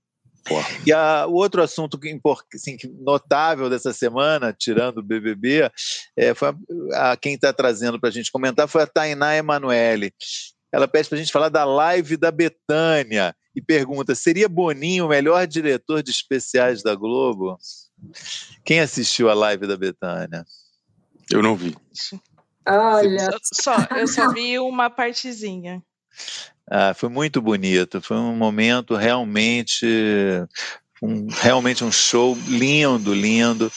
E 0.87 0.93
a, 0.93 1.27
o 1.27 1.35
outro 1.35 1.63
assunto 1.63 1.99
que, 1.99 2.19
assim, 2.55 2.77
notável 3.01 3.71
dessa 3.71 3.93
semana, 3.93 4.53
tirando 4.53 4.99
o 4.99 5.03
BBB, 5.03 5.71
é, 6.17 6.35
foi 6.35 6.49
a, 6.93 7.13
a 7.13 7.17
quem 7.17 7.35
está 7.35 7.53
trazendo 7.53 8.01
para 8.01 8.09
a 8.09 8.13
gente 8.13 8.33
comentar 8.33 8.69
foi 8.69 8.83
a 8.83 8.87
Tainá 8.87 9.37
Emanuele. 9.37 10.13
Ela 10.73 10.89
pede 10.89 11.09
para 11.09 11.17
a 11.17 11.21
gente 11.21 11.33
falar 11.33 11.49
da 11.49 11.65
live 11.65 12.17
da 12.17 12.31
Betânia 12.31 13.37
e 13.55 13.61
pergunta: 13.61 14.15
seria 14.15 14.49
Boninho 14.49 15.07
o 15.07 15.09
melhor 15.09 15.47
diretor 15.47 16.03
de 16.03 16.11
especiais 16.11 16.83
da 16.83 16.95
Globo? 16.95 17.59
Quem 18.65 18.81
assistiu 18.81 19.31
a 19.31 19.35
live 19.35 19.67
da 19.67 19.77
Betânia? 19.77 20.45
Eu 21.31 21.43
não 21.43 21.55
vi. 21.55 21.77
Olha. 22.67 23.31
Só, 23.43 23.77
eu 23.97 24.09
só 24.09 24.33
vi 24.33 24.59
uma 24.59 24.89
partezinha. 24.89 25.83
Ah, 26.71 26.95
foi 26.95 27.09
muito 27.09 27.43
bonito, 27.43 28.01
foi 28.01 28.17
um 28.17 28.37
momento 28.37 28.95
realmente 28.95 29.87
um, 31.03 31.27
realmente 31.29 31.83
um 31.83 31.91
show 31.91 32.37
lindo, 32.47 33.13
lindo. 33.13 33.71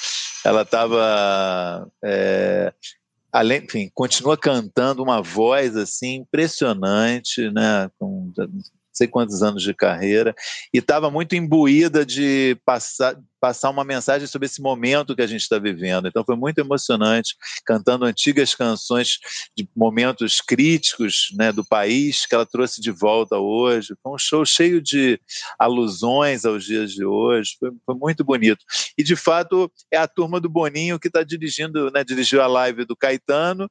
Ela 0.45 0.61
estava, 0.61 1.89
é, 2.03 2.71
além, 3.31 3.63
enfim, 3.63 3.89
continua 3.93 4.37
cantando 4.37 5.01
uma 5.01 5.21
voz 5.21 5.75
assim 5.75 6.17
impressionante, 6.17 7.49
né? 7.49 7.89
Com, 7.97 8.31
sei 8.95 9.07
quantos 9.07 9.43
anos 9.43 9.61
de 9.61 9.73
carreira, 9.73 10.33
e 10.73 10.77
estava 10.77 11.11
muito 11.11 11.35
imbuída 11.35 12.05
de 12.05 12.57
passar, 12.65 13.17
passar 13.39 13.69
uma 13.69 13.83
mensagem 13.83 14.25
sobre 14.27 14.47
esse 14.47 14.61
momento 14.61 15.15
que 15.15 15.21
a 15.21 15.27
gente 15.27 15.41
está 15.41 15.59
vivendo. 15.59 16.07
Então 16.07 16.23
foi 16.23 16.35
muito 16.35 16.59
emocionante, 16.59 17.35
cantando 17.65 18.05
antigas 18.05 18.55
canções 18.55 19.19
de 19.55 19.67
momentos 19.75 20.41
críticos 20.41 21.27
né, 21.37 21.51
do 21.51 21.63
país 21.63 22.25
que 22.25 22.33
ela 22.33 22.45
trouxe 22.45 22.81
de 22.81 22.89
volta 22.89 23.37
hoje. 23.37 23.93
Foi 24.01 24.13
um 24.13 24.17
show 24.17 24.45
cheio 24.45 24.81
de 24.81 25.19
alusões 25.59 26.45
aos 26.45 26.63
dias 26.63 26.91
de 26.91 27.05
hoje, 27.05 27.55
foi, 27.59 27.71
foi 27.85 27.95
muito 27.95 28.23
bonito. 28.23 28.63
E 28.97 29.03
de 29.03 29.15
fato 29.15 29.71
é 29.91 29.97
a 29.97 30.07
turma 30.07 30.39
do 30.39 30.49
Boninho 30.49 30.99
que 30.99 31.07
está 31.07 31.21
dirigindo, 31.21 31.91
né, 31.91 32.03
dirigiu 32.03 32.41
a 32.41 32.47
live 32.47 32.85
do 32.85 32.95
Caetano, 32.95 33.69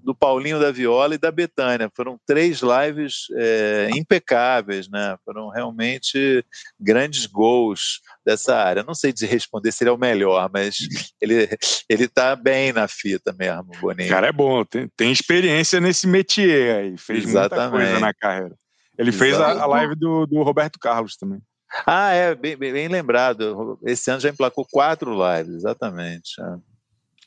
do 0.00 0.14
Paulinho 0.14 0.58
da 0.58 0.70
Viola 0.70 1.14
e 1.14 1.18
da 1.18 1.30
Betânia. 1.30 1.90
Foram 1.94 2.18
três 2.26 2.60
lives 2.60 3.26
é, 3.36 3.90
impecáveis, 3.94 4.88
né? 4.88 5.16
Foram 5.24 5.48
realmente 5.48 6.44
grandes 6.78 7.26
gols 7.26 8.00
dessa 8.24 8.56
área. 8.56 8.82
Não 8.82 8.94
sei 8.94 9.12
de 9.12 9.26
responder 9.26 9.72
se 9.72 9.84
ele 9.84 9.90
é 9.90 9.92
o 9.92 9.98
melhor, 9.98 10.50
mas 10.52 10.76
ele 11.20 11.48
ele 11.88 12.04
está 12.04 12.34
bem 12.34 12.72
na 12.72 12.88
fita 12.88 13.32
mesmo, 13.32 13.70
Boninho. 13.80 14.08
Cara, 14.08 14.28
é 14.28 14.32
bom, 14.32 14.64
tem, 14.64 14.88
tem 14.96 15.12
experiência 15.12 15.80
nesse 15.80 16.06
métier 16.06 16.76
aí, 16.76 16.98
fez 16.98 17.24
Exatamente. 17.24 17.70
muita 17.70 17.86
coisa 17.86 18.00
na 18.00 18.14
carreira. 18.14 18.56
Ele 18.98 19.10
Exatamente. 19.10 19.36
fez 19.36 19.40
a, 19.40 19.62
a 19.62 19.66
live 19.66 19.94
do, 19.94 20.26
do 20.26 20.42
Roberto 20.42 20.78
Carlos 20.78 21.16
também. 21.16 21.40
Ah, 21.86 22.12
é, 22.12 22.34
bem, 22.34 22.56
bem, 22.56 22.72
bem, 22.72 22.88
lembrado. 22.88 23.78
Esse 23.84 24.10
ano 24.10 24.20
já 24.20 24.28
emplacou 24.28 24.66
quatro 24.70 25.12
lives, 25.14 25.54
exatamente. 25.54 26.40
É, 26.40 26.56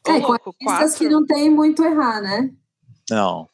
é 0.07 0.21
com 0.21 0.33
artistas 0.33 0.95
que 0.95 1.09
não 1.09 1.25
tem 1.25 1.49
muito 1.49 1.83
errar, 1.83 2.21
né? 2.21 2.51
Não. 3.09 3.49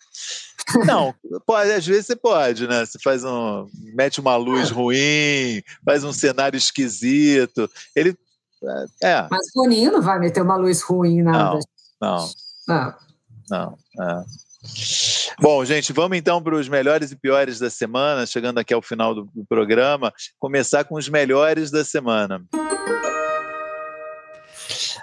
Não, 0.86 1.14
pode, 1.46 1.72
às 1.72 1.86
vezes 1.86 2.06
você 2.06 2.16
pode, 2.16 2.68
né? 2.68 2.86
Você 2.86 2.98
faz 3.04 3.24
um. 3.24 3.68
mete 3.94 4.20
uma 4.20 4.36
luz 4.36 4.70
ruim, 4.70 5.62
faz 5.84 6.04
um 6.04 6.14
cenário 6.14 6.58
esquisito. 6.58 7.70
Ele. 7.96 8.16
É. 9.02 9.28
Mas 9.30 9.48
o 9.48 9.64
Boninho 9.64 9.92
não 9.92 10.02
vai 10.02 10.20
meter 10.20 10.42
uma 10.42 10.56
luz 10.56 10.82
ruim, 10.82 11.22
nada. 11.24 11.60
Não. 12.00 12.30
Não. 12.68 12.96
Não. 13.50 13.78
não 13.98 14.06
é. 14.06 14.24
Bom, 15.42 15.66
gente, 15.66 15.92
vamos 15.92 16.18
então 16.18 16.42
para 16.42 16.56
os 16.56 16.70
melhores 16.70 17.12
e 17.12 17.16
piores 17.16 17.58
da 17.58 17.70
semana, 17.70 18.28
chegando 18.28 18.60
aqui 18.60 18.74
ao 18.74 18.82
final 18.82 19.16
do, 19.16 19.24
do 19.34 19.44
programa. 19.46 20.14
Começar 20.40 20.84
com 20.84 20.96
os 20.96 21.10
melhores 21.10 21.72
da 21.72 21.84
semana. 21.84 22.44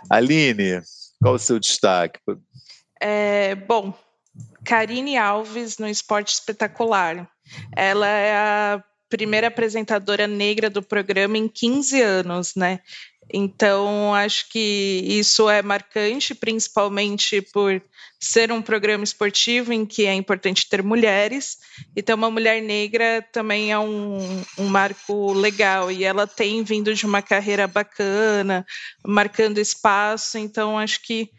Aline, 0.09 0.81
qual 1.21 1.35
o 1.35 1.39
seu 1.39 1.59
destaque? 1.59 2.21
É, 3.01 3.55
bom, 3.55 3.95
Karine 4.65 5.17
Alves 5.17 5.79
no 5.79 5.89
Esporte 5.89 6.33
Espetacular. 6.33 7.29
Ela 7.75 8.07
é 8.07 8.37
a 8.37 8.85
primeira 9.09 9.49
apresentadora 9.49 10.27
negra 10.27 10.69
do 10.69 10.83
programa 10.83 11.39
em 11.39 11.49
15 11.49 12.03
anos, 12.03 12.55
né? 12.55 12.81
Então, 13.33 14.15
acho 14.15 14.49
que 14.49 15.05
isso 15.07 15.51
é 15.51 15.61
marcante, 15.63 16.35
principalmente 16.35 17.43
por 17.43 17.83
ser 18.19 18.51
um 18.51 18.63
programa 18.63 19.05
esportivo 19.05 19.73
em 19.73 19.85
que 19.85 20.07
é 20.07 20.15
importante 20.15 20.69
ter 20.69 20.83
mulheres. 20.83 21.59
Então, 21.95 22.17
uma 22.17 22.31
mulher 22.31 22.63
negra 22.63 23.25
também 23.33 23.71
é 23.71 23.79
um, 23.79 24.43
um 24.59 24.67
marco 24.67 25.33
legal. 25.33 25.91
E 25.93 26.05
ela 26.05 26.27
tem 26.27 26.63
vindo 26.63 26.95
de 26.95 27.05
uma 27.05 27.21
carreira 27.21 27.67
bacana, 27.67 28.67
marcando 29.07 29.59
espaço. 29.59 30.39
Então, 30.39 30.79
acho 30.79 31.03
que 31.03 31.31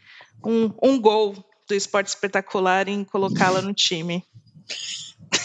um, 0.44 0.72
um 0.82 1.00
gol 1.00 1.34
do 1.68 1.74
esporte 1.74 2.08
espetacular 2.08 2.88
em 2.88 3.04
colocá-la 3.04 3.60
no 3.60 3.74
time. 3.74 4.24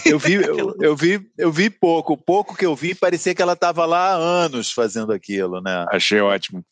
Eu 0.06 0.20
vi, 0.20 0.34
eu, 0.44 0.76
eu, 0.80 0.96
vi, 0.96 1.28
eu 1.38 1.52
vi 1.52 1.70
pouco. 1.70 2.14
O 2.14 2.18
pouco 2.18 2.56
que 2.56 2.66
eu 2.66 2.76
vi 2.76 2.96
parecia 2.96 3.36
que 3.36 3.42
ela 3.42 3.54
estava 3.54 3.86
lá 3.86 4.14
há 4.14 4.16
anos 4.16 4.72
fazendo 4.72 5.12
aquilo, 5.12 5.62
né? 5.62 5.86
Achei 5.92 6.22
ótimo. 6.22 6.64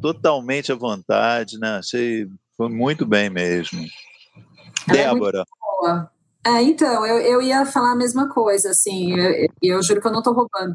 Totalmente 0.00 0.72
à 0.72 0.74
vontade, 0.74 1.58
né? 1.58 1.78
Achei 1.78 2.26
foi 2.56 2.68
muito 2.68 3.04
bem 3.04 3.28
mesmo. 3.28 3.84
Ela 4.88 4.98
é 4.98 5.04
Débora. 5.12 5.44
É, 6.44 6.50
é, 6.50 6.62
então, 6.62 7.04
eu, 7.04 7.18
eu 7.18 7.42
ia 7.42 7.66
falar 7.66 7.92
a 7.92 7.96
mesma 7.96 8.28
coisa, 8.28 8.70
assim, 8.70 9.12
eu, 9.18 9.48
eu 9.62 9.82
juro 9.82 10.00
que 10.00 10.06
eu 10.06 10.12
não 10.12 10.20
estou 10.20 10.32
roubando. 10.32 10.74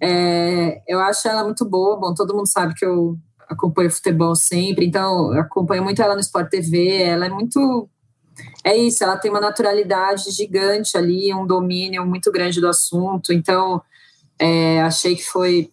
É, 0.00 0.82
eu 0.88 0.98
acho 1.00 1.28
ela 1.28 1.44
muito 1.44 1.64
boa, 1.64 1.98
bom, 1.98 2.14
todo 2.14 2.34
mundo 2.34 2.48
sabe 2.48 2.74
que 2.74 2.84
eu 2.84 3.16
acompanho 3.48 3.90
futebol 3.90 4.34
sempre, 4.34 4.86
então 4.86 5.32
acompanho 5.32 5.84
muito 5.84 6.00
ela 6.00 6.14
no 6.14 6.20
Sport 6.20 6.48
TV. 6.48 7.02
Ela 7.02 7.26
é 7.26 7.28
muito. 7.28 7.88
É 8.64 8.76
isso, 8.76 9.02
ela 9.02 9.16
tem 9.16 9.30
uma 9.30 9.40
naturalidade 9.40 10.30
gigante 10.30 10.96
ali, 10.96 11.32
um 11.32 11.46
domínio 11.46 12.04
muito 12.06 12.30
grande 12.30 12.60
do 12.60 12.68
assunto. 12.68 13.32
Então, 13.32 13.80
é, 14.38 14.80
achei 14.82 15.16
que 15.16 15.24
foi 15.24 15.70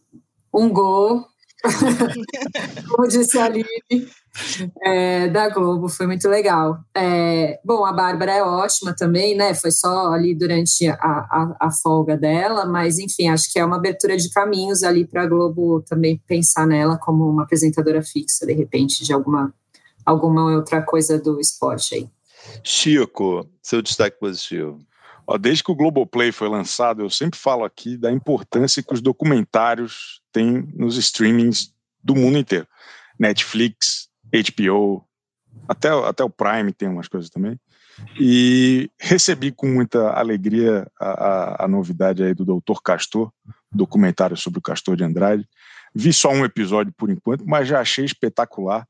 um 0.54 0.70
gol, 0.70 1.26
como 2.90 3.08
disse 3.08 3.38
a 3.38 3.46
Aline, 3.46 3.66
é, 4.84 5.28
da 5.28 5.50
Globo, 5.50 5.90
foi 5.90 6.06
muito 6.08 6.28
legal. 6.28 6.80
É, 6.96 7.60
bom, 7.64 7.86
a 7.86 7.92
Bárbara 7.92 8.34
é 8.34 8.44
ótima 8.44 8.96
também, 8.96 9.36
né? 9.36 9.54
Foi 9.54 9.72
só 9.72 10.14
ali 10.14 10.36
durante 10.36 10.88
a, 10.88 10.96
a, 10.96 11.58
a, 11.62 11.72
folga 11.72 12.16
dela, 12.16 12.66
mas 12.66 13.00
enfim, 13.00 13.30
acho 13.30 13.52
que 13.52 13.60
é 13.60 13.66
uma 13.66 13.78
abertura 13.78 14.16
de 14.18 14.30
caminhos 14.30 14.84
ali 14.84 15.06
para 15.06 15.24
a 15.24 15.28
Globo 15.28 15.82
também 15.82 16.22
pensar 16.28 16.68
nela 16.68 16.98
como 16.98 17.28
uma 17.28 17.44
apresentadora 17.44 18.02
fixa, 18.02 18.46
de 18.46 18.54
repente, 18.54 19.04
de 19.04 19.14
alguma, 19.14 19.54
alguma 20.06 20.56
outra 20.56 20.82
coisa 20.82 21.20
do 21.20 21.40
esporte 21.40 21.96
aí. 21.96 22.17
Chico, 22.64 23.50
seu 23.62 23.82
destaque 23.82 24.20
positivo. 24.20 24.80
Desde 25.40 25.64
que 25.64 25.72
o 25.72 25.76
Globoplay 25.76 26.32
foi 26.32 26.48
lançado, 26.48 27.02
eu 27.02 27.10
sempre 27.10 27.38
falo 27.38 27.66
aqui 27.66 27.98
da 27.98 28.12
importância 28.12 28.82
que 28.82 28.94
os 28.94 29.02
documentários 29.02 30.22
têm 30.32 30.66
nos 30.74 30.96
streamings 30.96 31.74
do 32.02 32.16
mundo 32.16 32.38
inteiro. 32.38 32.66
Netflix, 33.20 34.08
HBO, 34.32 35.06
até, 35.68 35.90
até 35.90 36.24
o 36.24 36.30
Prime 36.30 36.72
tem 36.72 36.88
umas 36.88 37.10
coisas 37.10 37.30
também. 37.30 37.60
E 38.20 38.90
recebi 39.00 39.52
com 39.52 39.68
muita 39.68 40.12
alegria 40.12 40.90
a, 41.00 41.10
a, 41.10 41.66
a 41.66 41.68
novidade 41.68 42.24
aí 42.24 42.34
do 42.34 42.46
Doutor 42.46 42.82
Castor, 42.82 43.32
documentário 43.72 44.38
sobre 44.38 44.60
o 44.60 44.62
Castor 44.62 44.96
de 44.96 45.04
Andrade. 45.04 45.48
Vi 45.94 46.14
só 46.14 46.32
um 46.32 46.46
episódio 46.46 46.94
por 46.96 47.10
enquanto, 47.10 47.46
mas 47.46 47.68
já 47.68 47.82
achei 47.82 48.06
espetacular, 48.06 48.88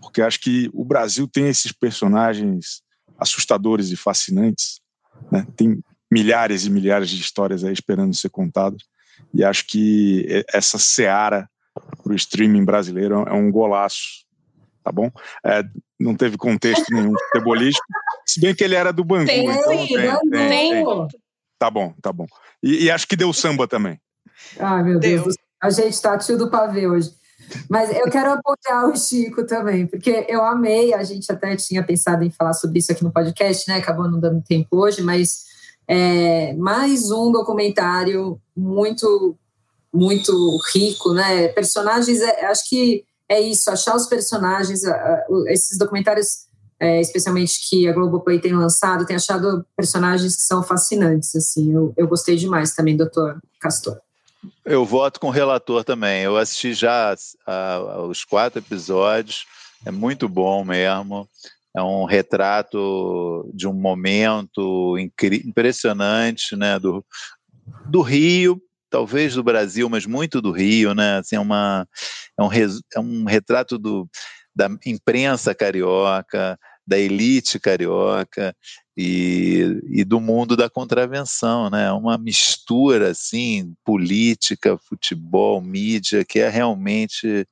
porque 0.00 0.22
acho 0.22 0.40
que 0.40 0.70
o 0.72 0.84
Brasil 0.84 1.26
tem 1.26 1.48
esses 1.48 1.72
personagens 1.72 2.82
assustadores 3.20 3.90
e 3.90 3.96
fascinantes, 3.96 4.80
né? 5.30 5.46
tem 5.56 5.82
milhares 6.10 6.64
e 6.64 6.70
milhares 6.70 7.08
de 7.10 7.20
histórias 7.20 7.62
aí 7.62 7.72
esperando 7.72 8.14
ser 8.14 8.30
contadas, 8.30 8.82
e 9.34 9.44
acho 9.44 9.66
que 9.66 10.44
essa 10.52 10.78
seara 10.78 11.48
para 12.02 12.12
o 12.12 12.16
streaming 12.16 12.64
brasileiro 12.64 13.22
é 13.28 13.32
um 13.32 13.50
golaço 13.50 14.24
tá 14.82 14.90
bom? 14.90 15.10
É, 15.44 15.62
não 15.98 16.14
teve 16.14 16.36
contexto 16.36 16.92
nenhum 16.92 17.12
futebolístico, 17.12 17.86
se 18.26 18.40
bem 18.40 18.54
que 18.54 18.64
ele 18.64 18.74
era 18.74 18.92
do 18.92 19.04
Bangu. 19.04 19.26
Tem, 19.26 19.44
então 19.44 19.68
tem, 19.68 19.86
tem, 19.86 20.28
tem, 20.30 20.84
Tá 21.58 21.70
bom, 21.70 21.92
tá 22.00 22.12
bom. 22.12 22.26
E, 22.62 22.84
e, 22.84 22.90
acho 22.90 23.06
que 23.06 23.16
deu 23.16 23.32
samba 23.32 23.68
também. 23.68 24.00
Ai, 24.58 24.82
meu 24.82 24.98
Deus. 24.98 25.22
Deus. 25.24 25.36
A 25.62 25.68
gente 25.68 26.00
tá 26.00 26.16
tio 26.16 26.38
do 26.38 26.50
pavê 26.50 26.86
hoje. 26.86 27.10
Mas 27.68 27.90
eu 27.90 28.10
quero 28.10 28.32
apoiar 28.32 28.88
o 28.88 28.96
Chico 28.96 29.44
também, 29.44 29.86
porque 29.86 30.26
eu 30.28 30.44
amei, 30.44 30.94
a 30.94 31.02
gente 31.02 31.30
até 31.30 31.56
tinha 31.56 31.82
pensado 31.82 32.24
em 32.24 32.30
falar 32.30 32.52
sobre 32.52 32.78
isso 32.78 32.92
aqui 32.92 33.02
no 33.02 33.12
podcast, 33.12 33.68
né? 33.68 33.76
Acabou 33.76 34.08
não 34.08 34.20
dando 34.20 34.42
tempo 34.42 34.68
hoje, 34.76 35.02
mas 35.02 35.44
é, 35.88 36.52
mais 36.54 37.10
um 37.10 37.32
documentário 37.32 38.40
muito, 38.56 39.36
muito 39.92 40.58
rico, 40.72 41.12
né? 41.12 41.48
Personagens, 41.48 42.20
é, 42.20 42.46
acho 42.46 42.68
que 42.68 43.04
é 43.28 43.40
isso, 43.40 43.70
achar 43.70 43.94
os 43.94 44.06
personagens, 44.06 44.82
esses 45.48 45.78
documentários, 45.78 46.46
é, 46.78 47.00
especialmente 47.00 47.68
que 47.68 47.88
a 47.88 47.92
Globoplay 47.92 48.40
tem 48.40 48.52
lançado, 48.52 49.06
tem 49.06 49.16
achado 49.16 49.64
personagens 49.76 50.36
que 50.36 50.42
são 50.42 50.62
fascinantes, 50.62 51.34
assim, 51.36 51.72
eu, 51.72 51.92
eu 51.96 52.08
gostei 52.08 52.36
demais 52.36 52.74
também, 52.74 52.96
doutor 52.96 53.40
Castor. 53.60 53.98
Eu 54.64 54.84
voto 54.84 55.20
com 55.20 55.28
o 55.28 55.32
relator 55.32 55.84
também. 55.84 56.22
Eu 56.22 56.36
assisti 56.36 56.72
já 56.72 57.14
a, 57.46 58.02
os 58.02 58.24
quatro 58.24 58.58
episódios, 58.58 59.46
é 59.84 59.90
muito 59.90 60.28
bom 60.28 60.64
mesmo. 60.64 61.28
É 61.76 61.82
um 61.82 62.04
retrato 62.04 63.48
de 63.54 63.68
um 63.68 63.72
momento 63.72 64.96
impressionante, 64.98 66.56
né, 66.56 66.78
do, 66.78 67.04
do 67.86 68.00
Rio, 68.00 68.60
talvez 68.90 69.34
do 69.34 69.42
Brasil, 69.42 69.88
mas 69.88 70.04
muito 70.04 70.42
do 70.42 70.50
Rio, 70.50 70.94
né? 70.94 71.18
Assim, 71.18 71.36
é, 71.36 71.40
uma, 71.40 71.86
é, 72.38 72.42
um, 72.42 72.50
é 72.96 73.00
um 73.00 73.24
retrato 73.24 73.78
do, 73.78 74.08
da 74.54 74.68
imprensa 74.84 75.54
carioca, 75.54 76.58
da 76.84 76.98
elite 76.98 77.60
carioca 77.60 78.54
e, 79.02 79.80
e 79.88 80.04
do 80.04 80.20
mundo 80.20 80.54
da 80.54 80.68
contravenção, 80.68 81.70
né? 81.70 81.90
Uma 81.90 82.18
mistura 82.18 83.12
assim 83.12 83.72
política, 83.82 84.76
futebol, 84.76 85.60
mídia 85.62 86.22
que 86.22 86.38
é 86.38 86.50
realmente 86.50 87.48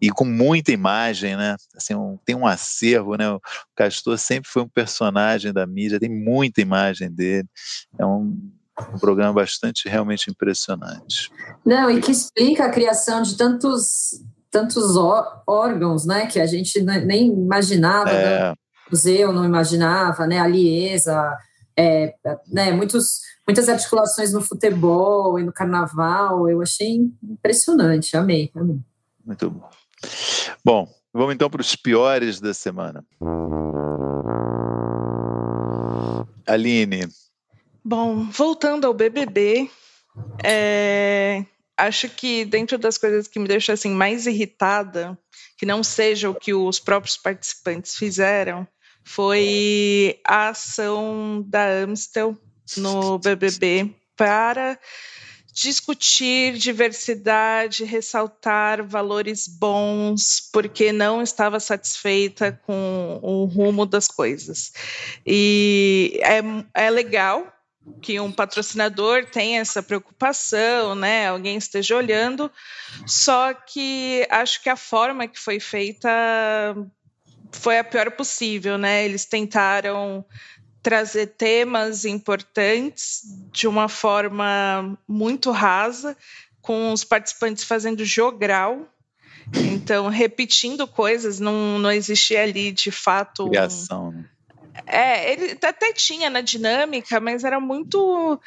e 0.00 0.10
com 0.10 0.26
muita 0.26 0.70
imagem, 0.70 1.34
né? 1.34 1.56
Assim, 1.74 1.94
um, 1.94 2.18
tem 2.26 2.36
um 2.36 2.46
acervo, 2.46 3.16
né? 3.16 3.30
O 3.30 3.40
Castor 3.74 4.18
sempre 4.18 4.50
foi 4.50 4.62
um 4.62 4.68
personagem 4.68 5.50
da 5.50 5.66
mídia, 5.66 5.98
tem 5.98 6.10
muita 6.10 6.60
imagem 6.60 7.10
dele. 7.10 7.48
É 7.98 8.04
um 8.04 8.36
um 8.94 8.98
programa 8.98 9.34
bastante 9.34 9.86
realmente 9.86 10.30
impressionante. 10.30 11.30
Não, 11.64 11.90
e 11.90 12.00
que 12.00 12.10
explica 12.10 12.64
a 12.64 12.70
criação 12.70 13.22
de 13.22 13.36
tantos 13.36 14.18
tantos 14.50 14.96
órgãos, 15.46 16.04
né, 16.04 16.26
que 16.26 16.38
a 16.38 16.46
gente 16.46 16.80
nem 16.82 17.28
imaginava, 17.28 18.10
é. 18.10 18.50
né? 18.50 18.54
Museu 18.92 19.32
não 19.32 19.44
imaginava, 19.44 20.26
né, 20.26 20.38
a 20.38 20.46
Liesa, 20.46 21.36
é, 21.76 22.14
né, 22.46 22.72
muitos, 22.72 23.20
muitas 23.46 23.68
articulações 23.68 24.32
no 24.32 24.40
futebol 24.40 25.38
e 25.38 25.42
no 25.42 25.52
carnaval, 25.52 26.48
eu 26.48 26.60
achei 26.62 27.10
impressionante, 27.22 28.16
amei, 28.16 28.50
amei. 28.54 28.78
Muito 29.24 29.50
bom. 29.50 29.70
Bom, 30.64 30.88
vamos 31.12 31.34
então 31.34 31.48
para 31.48 31.60
os 31.60 31.74
piores 31.74 32.38
da 32.38 32.52
semana. 32.52 33.04
Aline, 36.46 37.08
Bom, 37.84 38.30
voltando 38.30 38.86
ao 38.86 38.94
BBB, 38.94 39.68
é, 40.44 41.44
acho 41.76 42.08
que 42.08 42.44
dentro 42.44 42.78
das 42.78 42.96
coisas 42.96 43.26
que 43.26 43.40
me 43.40 43.48
deixam 43.48 43.72
assim 43.72 43.90
mais 43.90 44.26
irritada, 44.26 45.18
que 45.58 45.66
não 45.66 45.82
seja 45.82 46.30
o 46.30 46.34
que 46.34 46.54
os 46.54 46.78
próprios 46.78 47.16
participantes 47.16 47.96
fizeram, 47.96 48.66
foi 49.04 50.20
a 50.24 50.48
ação 50.48 51.44
da 51.46 51.66
Amstel 51.82 52.36
no 52.76 53.18
BBB 53.18 53.94
para 54.16 54.78
discutir 55.52 56.54
diversidade, 56.54 57.84
ressaltar 57.84 58.82
valores 58.82 59.46
bons, 59.46 60.48
porque 60.52 60.92
não 60.92 61.20
estava 61.22 61.60
satisfeita 61.60 62.58
com 62.64 63.20
o 63.22 63.44
rumo 63.44 63.84
das 63.84 64.08
coisas. 64.08 64.72
E 65.26 66.18
é, 66.22 66.84
é 66.86 66.90
legal 66.90 67.52
que 68.00 68.18
um 68.18 68.32
patrocinador 68.32 69.26
tenha 69.26 69.60
essa 69.60 69.82
preocupação, 69.82 70.94
né? 70.94 71.28
Alguém 71.28 71.56
esteja 71.56 71.96
olhando. 71.96 72.50
Só 73.06 73.52
que 73.52 74.26
acho 74.30 74.62
que 74.62 74.70
a 74.70 74.76
forma 74.76 75.28
que 75.28 75.38
foi 75.38 75.60
feita 75.60 76.08
foi 77.52 77.78
a 77.78 77.84
pior 77.84 78.10
possível, 78.10 78.76
né? 78.78 79.04
Eles 79.04 79.24
tentaram 79.24 80.24
trazer 80.82 81.28
temas 81.28 82.04
importantes 82.04 83.22
de 83.52 83.68
uma 83.68 83.88
forma 83.88 84.98
muito 85.06 85.50
rasa, 85.52 86.16
com 86.60 86.92
os 86.92 87.04
participantes 87.04 87.64
fazendo 87.64 88.04
jogral. 88.04 88.88
Então, 89.54 90.08
repetindo 90.08 90.86
coisas, 90.86 91.38
não, 91.38 91.78
não 91.78 91.90
existia 91.90 92.42
ali 92.42 92.72
de 92.72 92.90
fato. 92.90 93.48
Criação, 93.48 94.10
né? 94.10 94.24
É, 94.86 95.32
ele 95.32 95.58
até 95.62 95.92
tinha 95.92 96.30
na 96.30 96.40
dinâmica, 96.40 97.20
mas 97.20 97.44
era 97.44 97.60
muito 97.60 98.40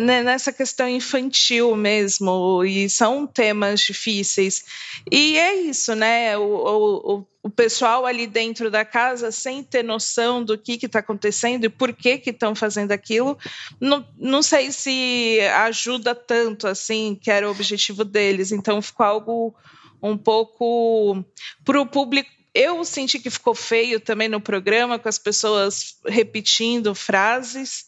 né, 0.00 0.22
nessa 0.22 0.52
questão 0.52 0.88
infantil 0.88 1.76
mesmo, 1.76 2.64
e 2.64 2.90
são 2.90 3.26
temas 3.26 3.80
difíceis. 3.80 4.64
E 5.10 5.38
é 5.38 5.54
isso, 5.54 5.94
né? 5.94 6.36
O, 6.36 6.42
o, 6.42 7.14
o 7.14 7.26
pessoal 7.48 8.04
ali 8.04 8.26
dentro 8.26 8.70
da 8.70 8.84
casa, 8.84 9.30
sem 9.30 9.62
ter 9.62 9.82
noção 9.82 10.44
do 10.44 10.58
que 10.58 10.78
está 10.84 10.98
acontecendo 10.98 11.64
e 11.64 11.70
por 11.70 11.92
que 11.94 12.20
estão 12.26 12.54
fazendo 12.54 12.92
aquilo, 12.92 13.38
não, 13.80 14.06
não 14.18 14.42
sei 14.42 14.70
se 14.70 15.38
ajuda 15.54 16.14
tanto 16.14 16.66
assim, 16.66 17.18
que 17.18 17.30
era 17.30 17.48
o 17.48 17.50
objetivo 17.50 18.04
deles. 18.04 18.52
Então 18.52 18.82
ficou 18.82 19.06
algo 19.06 19.54
um 20.02 20.18
pouco 20.18 21.24
para 21.64 21.80
o 21.80 21.86
público 21.86 22.30
eu 22.54 22.84
senti 22.84 23.18
que 23.18 23.30
ficou 23.30 23.54
feio 23.54 24.00
também 24.00 24.28
no 24.28 24.40
programa, 24.40 24.98
com 24.98 25.08
as 25.08 25.18
pessoas 25.18 25.96
repetindo 26.04 26.94
frases 26.94 27.86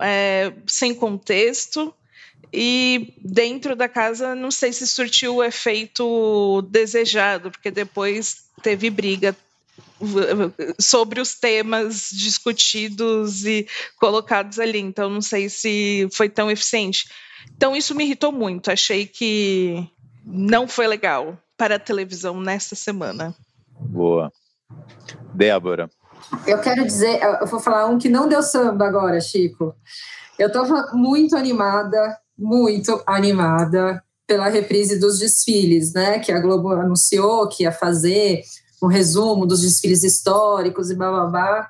é, 0.00 0.52
sem 0.66 0.94
contexto. 0.94 1.94
E 2.52 3.14
dentro 3.18 3.76
da 3.76 3.88
casa, 3.88 4.34
não 4.34 4.50
sei 4.50 4.72
se 4.72 4.84
surtiu 4.86 5.36
o 5.36 5.44
efeito 5.44 6.62
desejado, 6.62 7.50
porque 7.52 7.70
depois 7.70 8.49
teve 8.62 8.90
briga 8.90 9.36
sobre 10.78 11.20
os 11.20 11.34
temas 11.34 12.08
discutidos 12.10 13.44
e 13.44 13.66
colocados 13.98 14.58
ali. 14.58 14.78
Então, 14.78 15.10
não 15.10 15.20
sei 15.20 15.48
se 15.48 16.08
foi 16.12 16.28
tão 16.28 16.50
eficiente. 16.50 17.08
Então, 17.56 17.76
isso 17.76 17.94
me 17.94 18.04
irritou 18.04 18.32
muito. 18.32 18.70
Achei 18.70 19.06
que 19.06 19.86
não 20.24 20.66
foi 20.66 20.86
legal 20.86 21.38
para 21.56 21.76
a 21.76 21.78
televisão 21.78 22.40
nesta 22.40 22.74
semana. 22.74 23.34
Boa. 23.78 24.32
Débora. 25.34 25.90
Eu 26.46 26.60
quero 26.60 26.84
dizer, 26.84 27.20
eu 27.22 27.46
vou 27.46 27.60
falar 27.60 27.86
um 27.86 27.98
que 27.98 28.08
não 28.08 28.28
deu 28.28 28.42
samba 28.42 28.86
agora, 28.86 29.20
Chico. 29.20 29.74
Eu 30.38 30.48
estava 30.48 30.90
muito 30.92 31.36
animada, 31.36 32.18
muito 32.38 33.02
animada 33.06 34.02
pela 34.30 34.48
reprise 34.48 34.96
dos 34.96 35.18
desfiles, 35.18 35.92
né? 35.92 36.20
Que 36.20 36.30
a 36.30 36.38
Globo 36.38 36.68
anunciou 36.68 37.48
que 37.48 37.64
ia 37.64 37.72
fazer 37.72 38.42
um 38.80 38.86
resumo 38.86 39.44
dos 39.44 39.60
desfiles 39.60 40.04
históricos 40.04 40.88
e 40.88 40.94
blá. 40.94 41.68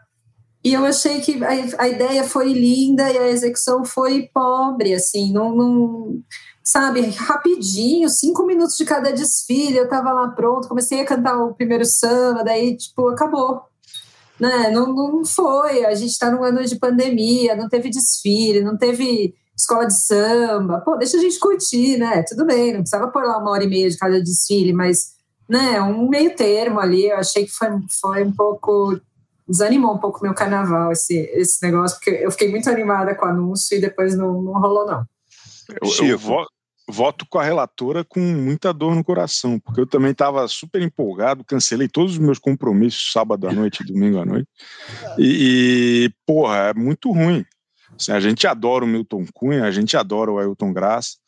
E 0.62 0.74
eu 0.74 0.84
achei 0.84 1.22
que 1.22 1.42
a, 1.42 1.88
ideia 1.88 2.22
foi 2.22 2.52
linda 2.52 3.10
e 3.10 3.16
a 3.16 3.30
execução 3.30 3.82
foi 3.82 4.28
pobre, 4.34 4.92
assim, 4.92 5.32
não, 5.32 5.56
não 5.56 6.22
sabe, 6.62 7.00
rapidinho, 7.16 8.10
cinco 8.10 8.44
minutos 8.44 8.76
de 8.76 8.84
cada 8.84 9.10
desfile, 9.10 9.78
eu 9.78 9.88
tava 9.88 10.12
lá 10.12 10.28
pronto, 10.28 10.68
comecei 10.68 11.00
a 11.00 11.06
cantar 11.06 11.38
o 11.38 11.54
primeiro 11.54 11.86
samba, 11.86 12.44
daí, 12.44 12.76
tipo, 12.76 13.08
acabou. 13.08 13.62
Né? 14.38 14.70
Não, 14.70 14.92
não 14.92 15.24
foi, 15.24 15.86
a 15.86 15.94
gente 15.94 16.18
tá 16.18 16.30
num 16.30 16.44
ano 16.44 16.62
de 16.62 16.78
pandemia, 16.78 17.56
não 17.56 17.70
teve 17.70 17.88
desfile, 17.88 18.60
não 18.62 18.76
teve 18.76 19.34
escola 19.60 19.86
de 19.86 19.98
samba, 19.98 20.80
pô, 20.80 20.96
deixa 20.96 21.16
a 21.16 21.20
gente 21.20 21.38
curtir, 21.38 21.98
né? 21.98 22.22
Tudo 22.22 22.46
bem, 22.46 22.72
não 22.72 22.80
precisava 22.80 23.08
pôr 23.08 23.24
lá 23.24 23.38
uma 23.38 23.50
hora 23.50 23.64
e 23.64 23.68
meia 23.68 23.88
de 23.88 23.96
cada 23.96 24.20
desfile, 24.20 24.72
mas, 24.72 25.14
né, 25.48 25.80
um 25.80 26.08
meio 26.08 26.34
termo 26.34 26.80
ali, 26.80 27.06
eu 27.06 27.16
achei 27.16 27.44
que 27.44 27.52
foi, 27.52 27.68
foi 28.00 28.24
um 28.24 28.32
pouco 28.32 29.00
desanimou 29.48 29.94
um 29.94 29.98
pouco 29.98 30.22
meu 30.22 30.32
carnaval 30.32 30.92
esse, 30.92 31.18
esse 31.34 31.60
negócio, 31.66 31.98
porque 31.98 32.10
eu 32.10 32.30
fiquei 32.30 32.48
muito 32.48 32.70
animada 32.70 33.16
com 33.16 33.26
o 33.26 33.28
anúncio 33.28 33.76
e 33.76 33.80
depois 33.80 34.16
não, 34.16 34.40
não 34.40 34.52
rolou, 34.52 34.86
não. 34.86 35.04
Eu, 35.82 36.06
eu, 36.06 36.18
voto 36.90 37.26
com 37.28 37.38
a 37.38 37.44
relatora 37.44 38.04
com 38.04 38.20
muita 38.20 38.72
dor 38.72 38.94
no 38.94 39.04
coração, 39.04 39.58
porque 39.58 39.80
eu 39.80 39.86
também 39.86 40.10
estava 40.10 40.46
super 40.48 40.82
empolgado, 40.82 41.44
cancelei 41.44 41.88
todos 41.88 42.12
os 42.12 42.18
meus 42.18 42.38
compromissos 42.38 43.12
sábado 43.12 43.48
à 43.48 43.52
noite 43.52 43.82
e 43.82 43.86
domingo 43.86 44.18
à 44.18 44.24
noite. 44.24 44.48
E, 45.18 46.06
e 46.06 46.10
porra, 46.26 46.70
é 46.70 46.74
muito 46.74 47.10
ruim. 47.10 47.44
Assim, 48.00 48.12
a 48.12 48.20
gente 48.20 48.46
adora 48.46 48.84
o 48.84 48.88
Milton 48.88 49.26
Cunha, 49.34 49.64
a 49.64 49.70
gente 49.70 49.94
adora 49.94 50.32
o 50.32 50.38
Ailton 50.38 50.72
Graça, 50.72 51.18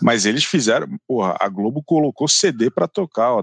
mas 0.00 0.26
eles 0.26 0.44
fizeram, 0.44 0.86
porra, 1.06 1.36
a 1.40 1.48
Globo 1.48 1.82
colocou 1.82 2.28
CD 2.28 2.70
para 2.70 2.86
tocar, 2.86 3.32
ó, 3.32 3.42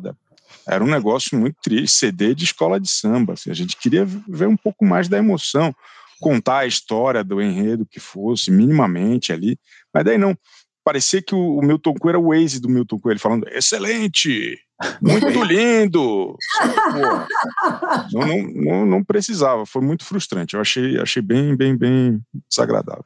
era 0.65 0.83
um 0.83 0.87
negócio 0.87 1.37
muito 1.37 1.57
triste, 1.61 1.97
CD 1.97 2.33
de 2.33 2.45
escola 2.45 2.79
de 2.79 2.89
samba. 2.89 3.33
Assim, 3.33 3.51
a 3.51 3.53
gente 3.53 3.75
queria 3.75 4.05
ver 4.05 4.47
um 4.47 4.55
pouco 4.55 4.85
mais 4.85 5.09
da 5.09 5.17
emoção, 5.17 5.75
contar 6.21 6.59
a 6.59 6.65
história 6.65 7.23
do 7.23 7.41
enredo 7.41 7.85
que 7.85 7.99
fosse, 7.99 8.49
minimamente 8.49 9.33
ali, 9.33 9.59
mas 9.93 10.05
daí 10.05 10.17
não 10.17 10.37
parecia 10.83 11.21
que 11.21 11.35
o, 11.35 11.61
Milton 11.61 11.93
Coelho 11.95 12.17
era 12.17 12.19
o 12.19 12.29
Waze 12.29 12.61
do 12.61 12.69
Milton 12.69 12.99
Coelho, 12.99 13.19
falando, 13.19 13.47
excelente, 13.49 14.57
muito 15.01 15.43
lindo. 15.43 16.35
não, 18.11 18.27
não, 18.27 18.43
não, 18.53 18.85
não, 18.85 19.03
precisava, 19.03 19.65
foi 19.65 19.81
muito 19.81 20.05
frustrante. 20.05 20.55
Eu 20.55 20.61
achei, 20.61 20.99
achei 20.99 21.21
bem, 21.21 21.55
bem, 21.55 21.75
bem 21.75 22.21
desagradável. 22.49 23.05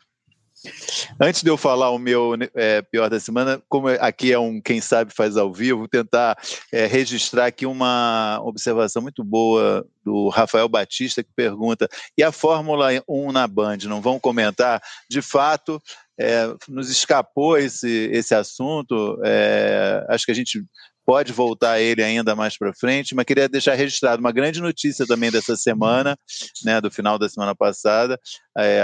Antes 1.20 1.42
de 1.42 1.50
eu 1.50 1.58
falar 1.58 1.90
o 1.90 1.98
meu 1.98 2.34
é, 2.54 2.84
pior 2.84 3.10
da 3.10 3.20
semana, 3.20 3.62
como 3.68 3.88
aqui 3.88 4.32
é 4.32 4.38
um 4.38 4.62
quem 4.62 4.80
sabe 4.80 5.12
faz 5.12 5.36
ao 5.36 5.52
vivo, 5.52 5.80
vou 5.80 5.88
tentar 5.88 6.38
é, 6.72 6.86
registrar 6.86 7.48
aqui 7.48 7.66
uma 7.66 8.40
observação 8.44 9.02
muito 9.02 9.24
boa 9.24 9.86
do 10.04 10.30
Rafael 10.30 10.70
Batista 10.70 11.24
que 11.24 11.32
pergunta: 11.36 11.90
e 12.16 12.22
a 12.22 12.32
Fórmula 12.32 12.90
1 13.10 13.32
na 13.32 13.48
Band? 13.48 13.78
Não 13.86 14.02
vão 14.02 14.20
comentar? 14.20 14.82
De 15.10 15.22
fato, 15.22 15.82
é, 16.20 16.54
nos 16.68 16.92
escapou 16.92 17.58
esse, 17.58 18.10
esse 18.12 18.36
assunto. 18.36 19.20
É, 19.24 20.06
acho 20.10 20.26
que 20.26 20.32
a 20.32 20.36
gente 20.36 20.64
pode 21.12 21.34
voltar 21.34 21.72
a 21.72 21.82
ele 21.82 22.02
ainda 22.02 22.34
mais 22.38 22.58
para 22.58 22.74
frente, 22.74 23.14
mas 23.14 23.26
queria 23.26 23.50
deixar 23.50 23.74
registrado 23.74 24.22
uma 24.22 24.32
grande 24.32 24.62
notícia 24.62 25.06
também 25.06 25.30
dessa 25.30 25.58
semana, 25.58 26.18
né, 26.64 26.80
do 26.80 26.90
final 26.90 27.20
da 27.20 27.28
semana 27.28 27.54
passada, 27.54 28.18
é, 28.58 28.80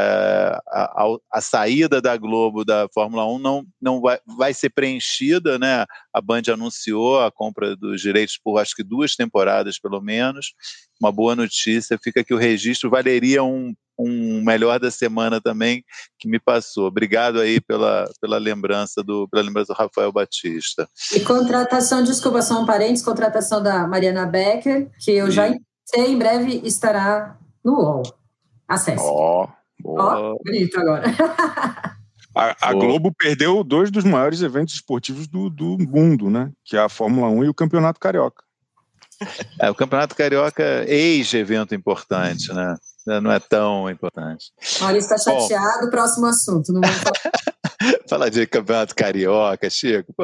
a, 0.67 0.83
a, 1.05 1.17
a, 1.31 1.39
saída 1.39 2.01
da 2.01 2.17
Globo 2.17 2.65
da 2.65 2.85
Fórmula 2.93 3.25
1 3.25 3.39
não, 3.39 3.65
não 3.81 4.01
vai, 4.01 4.19
vai 4.37 4.53
ser 4.53 4.71
preenchida, 4.71 5.57
né, 5.57 5.85
a 6.13 6.19
Band 6.19 6.41
anunciou 6.51 7.21
a 7.21 7.31
compra 7.31 7.77
dos 7.77 8.01
direitos 8.01 8.37
por 8.43 8.59
acho 8.59 8.75
que 8.75 8.83
duas 8.83 9.15
temporadas 9.15 9.79
pelo 9.79 10.01
menos, 10.01 10.47
uma 10.99 11.11
boa 11.11 11.35
notícia, 11.35 11.99
fica 12.01 12.21
aqui 12.21 12.33
o 12.33 12.37
registro, 12.37 12.89
valeria 12.89 13.43
um 13.43 13.73
um 13.99 14.43
melhor 14.43 14.79
da 14.79 14.91
semana 14.91 15.41
também 15.41 15.83
que 16.19 16.27
me 16.27 16.39
passou. 16.39 16.85
Obrigado 16.85 17.39
aí 17.39 17.59
pela, 17.59 18.07
pela 18.21 18.37
lembrança 18.37 19.03
do 19.03 19.27
pela 19.27 19.43
lembrança 19.43 19.73
do 19.73 19.77
Rafael 19.77 20.11
Batista. 20.11 20.87
E 21.13 21.21
contratação, 21.21 22.03
desculpa, 22.03 22.41
são 22.41 22.65
parentes, 22.65 23.01
contratação 23.01 23.61
da 23.61 23.87
Mariana 23.87 24.25
Becker, 24.25 24.89
que 24.99 25.11
eu 25.11 25.29
e... 25.29 25.31
já 25.31 25.51
sei, 25.83 26.11
em 26.11 26.17
breve 26.17 26.61
estará 26.63 27.37
no 27.63 27.73
UOL. 27.73 28.03
Acesse. 28.67 29.03
Ó, 29.03 29.47
oh, 29.83 29.99
oh, 29.99 30.37
bonito 30.45 30.79
agora. 30.79 31.03
A, 32.35 32.69
a 32.69 32.73
Globo 32.73 33.11
perdeu 33.17 33.63
dois 33.63 33.89
dos 33.89 34.03
maiores 34.03 34.43
eventos 34.43 34.75
esportivos 34.75 35.27
do, 35.27 35.49
do 35.49 35.75
mundo, 35.79 36.29
né? 36.29 36.51
Que 36.63 36.77
é 36.77 36.79
a 36.79 36.89
Fórmula 36.89 37.29
1 37.29 37.45
e 37.45 37.49
o 37.49 37.53
Campeonato 37.53 37.99
Carioca. 37.99 38.43
É, 39.59 39.69
o 39.69 39.75
Campeonato 39.75 40.15
Carioca, 40.15 40.85
ex-evento 40.87 41.73
importante, 41.73 42.53
né? 42.53 42.75
não 43.21 43.31
é 43.31 43.39
tão 43.39 43.89
importante. 43.89 44.51
Maurício 44.81 45.15
está 45.15 45.17
chateado, 45.17 45.85
Bom, 45.85 45.89
próximo 45.89 46.25
assunto. 46.25 46.73
Não 46.73 46.81
vamos 46.81 46.97
falar. 46.99 47.97
Fala 48.09 48.29
de 48.29 48.45
campeonato 48.45 48.93
carioca, 48.93 49.69
Chico. 49.69 50.13
Pô. 50.13 50.23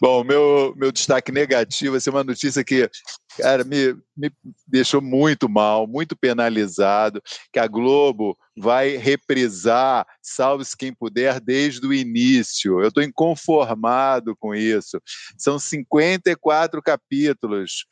Bom, 0.00 0.24
meu, 0.24 0.74
meu 0.76 0.90
destaque 0.90 1.30
negativo 1.30 1.92
vai 1.92 2.00
ser 2.00 2.10
uma 2.10 2.24
notícia 2.24 2.64
que, 2.64 2.90
cara, 3.38 3.64
me, 3.64 3.94
me 4.16 4.30
deixou 4.66 5.00
muito 5.00 5.48
mal, 5.48 5.86
muito 5.86 6.16
penalizado, 6.16 7.22
que 7.52 7.58
a 7.58 7.66
Globo 7.66 8.36
vai 8.56 8.96
reprisar 8.96 10.06
Salve-se 10.22 10.76
Quem 10.76 10.92
Puder 10.92 11.40
desde 11.40 11.86
o 11.86 11.94
início. 11.94 12.80
Eu 12.80 12.88
estou 12.88 13.02
inconformado 13.02 14.36
com 14.36 14.54
isso. 14.54 15.00
São 15.38 15.58
54 15.58 16.82
capítulos. 16.82 17.86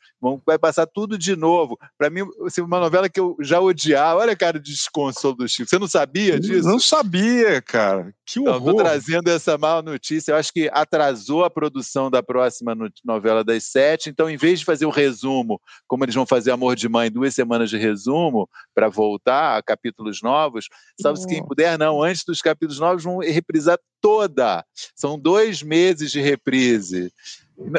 Vai 0.45 0.59
passar 0.59 0.85
tudo 0.85 1.17
de 1.17 1.35
novo. 1.35 1.77
Para 1.97 2.09
mim, 2.09 2.21
assim, 2.45 2.61
uma 2.61 2.79
novela 2.79 3.09
que 3.09 3.19
eu 3.19 3.35
já 3.41 3.59
odiava. 3.59 4.19
Olha 4.19 4.33
a 4.33 4.37
cara 4.37 4.59
de 4.59 4.71
desconsolo 4.71 5.35
do 5.35 5.47
Chico. 5.47 5.69
Você 5.69 5.79
não 5.79 5.87
sabia 5.87 6.39
disso? 6.39 6.67
Não 6.67 6.79
sabia, 6.79 7.61
cara. 7.61 8.13
Que 8.25 8.39
horror. 8.39 8.57
Estou 8.57 8.75
trazendo 8.75 9.29
essa 9.29 9.57
má 9.57 9.81
notícia. 9.81 10.31
Eu 10.31 10.37
acho 10.37 10.53
que 10.53 10.69
atrasou 10.71 11.18
a 11.43 11.49
produção 11.49 12.09
da 12.09 12.21
próxima 12.23 12.75
novela 13.03 13.43
das 13.43 13.65
sete. 13.65 14.09
Então, 14.09 14.29
em 14.29 14.37
vez 14.37 14.59
de 14.59 14.65
fazer 14.65 14.85
o 14.85 14.89
resumo, 14.89 15.59
como 15.87 16.05
eles 16.05 16.15
vão 16.15 16.25
fazer 16.25 16.51
Amor 16.51 16.75
de 16.75 16.87
Mãe, 16.87 17.11
duas 17.11 17.33
semanas 17.33 17.69
de 17.69 17.77
resumo, 17.77 18.49
para 18.73 18.87
voltar 18.89 19.57
a 19.57 19.63
capítulos 19.63 20.21
novos, 20.21 20.67
Salve-se 21.01 21.27
quem 21.27 21.45
puder, 21.45 21.77
não. 21.77 22.03
Antes 22.03 22.23
dos 22.23 22.41
capítulos 22.41 22.79
novos, 22.79 23.03
vão 23.03 23.19
reprisar 23.19 23.79
toda. 24.01 24.65
São 24.95 25.17
dois 25.17 25.63
meses 25.63 26.11
de 26.11 26.21
reprise. 26.21 27.11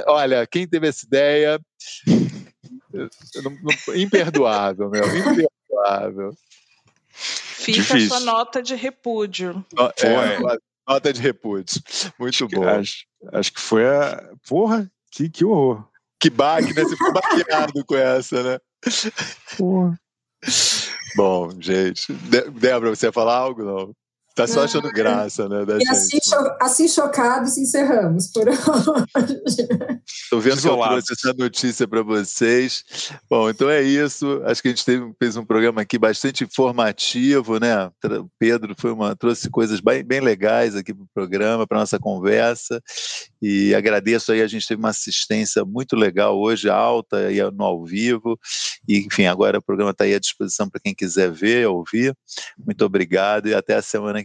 Olha, 0.06 0.46
quem 0.46 0.66
teve 0.66 0.88
essa 0.88 1.06
ideia. 1.06 1.60
imperdoável, 3.94 4.90
meu. 4.90 5.04
Imperdoável. 5.04 6.34
Fica 7.12 7.80
Difícil. 7.82 8.08
sua 8.08 8.20
nota 8.20 8.62
de 8.62 8.74
repúdio. 8.74 9.64
É, 10.02 10.06
é. 10.06 10.69
Nota 10.90 11.12
de 11.12 11.20
repúdio. 11.20 11.80
Muito 12.18 12.48
bom. 12.48 12.68
Acho, 12.68 13.06
acho, 13.32 13.52
que 13.52 13.60
foi 13.60 13.86
a. 13.86 14.20
Porra, 14.48 14.90
que, 15.12 15.30
que 15.30 15.44
horror. 15.44 15.88
Que 16.18 16.28
baque, 16.28 16.74
né? 16.74 16.82
Você 16.82 16.96
ficou 16.96 17.12
baqueado 17.12 17.84
com 17.86 17.94
essa, 17.94 18.42
né? 18.42 18.58
Porra. 19.56 19.96
Bom, 21.14 21.50
gente. 21.60 22.12
De 22.12 22.50
Débora, 22.50 22.90
você 22.90 23.06
ia 23.06 23.12
falar 23.12 23.36
algo? 23.36 23.62
Não. 23.62 23.94
Tá 24.40 24.46
só 24.46 24.64
achando 24.64 24.90
graça, 24.90 25.46
né? 25.50 25.66
Da 25.66 25.76
e 25.76 25.86
assim, 25.86 26.18
cho 26.22 26.56
assim 26.58 26.88
chocados 26.88 27.58
encerramos 27.58 28.28
por 28.28 28.48
hoje. 28.48 29.68
Estou 30.06 30.40
vendo 30.40 30.56
Isolado. 30.56 30.94
que 30.94 30.98
eu 31.00 31.04
trouxe 31.04 31.12
essa 31.12 31.34
notícia 31.34 31.86
para 31.86 32.02
vocês. 32.02 32.84
Bom, 33.28 33.50
então 33.50 33.68
é 33.68 33.82
isso. 33.82 34.40
Acho 34.46 34.62
que 34.62 34.68
a 34.68 34.70
gente 34.70 34.84
teve, 34.84 35.12
fez 35.18 35.36
um 35.36 35.44
programa 35.44 35.82
aqui 35.82 35.98
bastante 35.98 36.44
informativo, 36.44 37.58
né? 37.60 37.86
O 37.86 38.30
Pedro 38.38 38.74
foi 38.78 38.92
uma, 38.92 39.14
trouxe 39.14 39.50
coisas 39.50 39.78
bem, 39.78 40.02
bem 40.02 40.20
legais 40.20 40.74
aqui 40.74 40.94
para 40.94 41.04
o 41.04 41.08
programa, 41.12 41.66
para 41.66 41.78
nossa 41.78 41.98
conversa. 41.98 42.82
E 43.42 43.74
agradeço 43.74 44.32
aí, 44.32 44.40
a 44.40 44.46
gente 44.46 44.66
teve 44.66 44.78
uma 44.78 44.90
assistência 44.90 45.66
muito 45.66 45.96
legal 45.96 46.38
hoje, 46.38 46.70
alta 46.70 47.30
e 47.30 47.42
no 47.50 47.64
ao 47.64 47.84
vivo. 47.84 48.38
E, 48.88 49.00
enfim, 49.00 49.26
agora 49.26 49.58
o 49.58 49.62
programa 49.62 49.90
está 49.90 50.04
aí 50.04 50.14
à 50.14 50.18
disposição 50.18 50.68
para 50.68 50.80
quem 50.80 50.94
quiser 50.94 51.30
ver, 51.30 51.66
ouvir. 51.68 52.16
Muito 52.58 52.84
obrigado 52.86 53.48
e 53.48 53.54
até 53.54 53.74
a 53.74 53.82
semana 53.82 54.24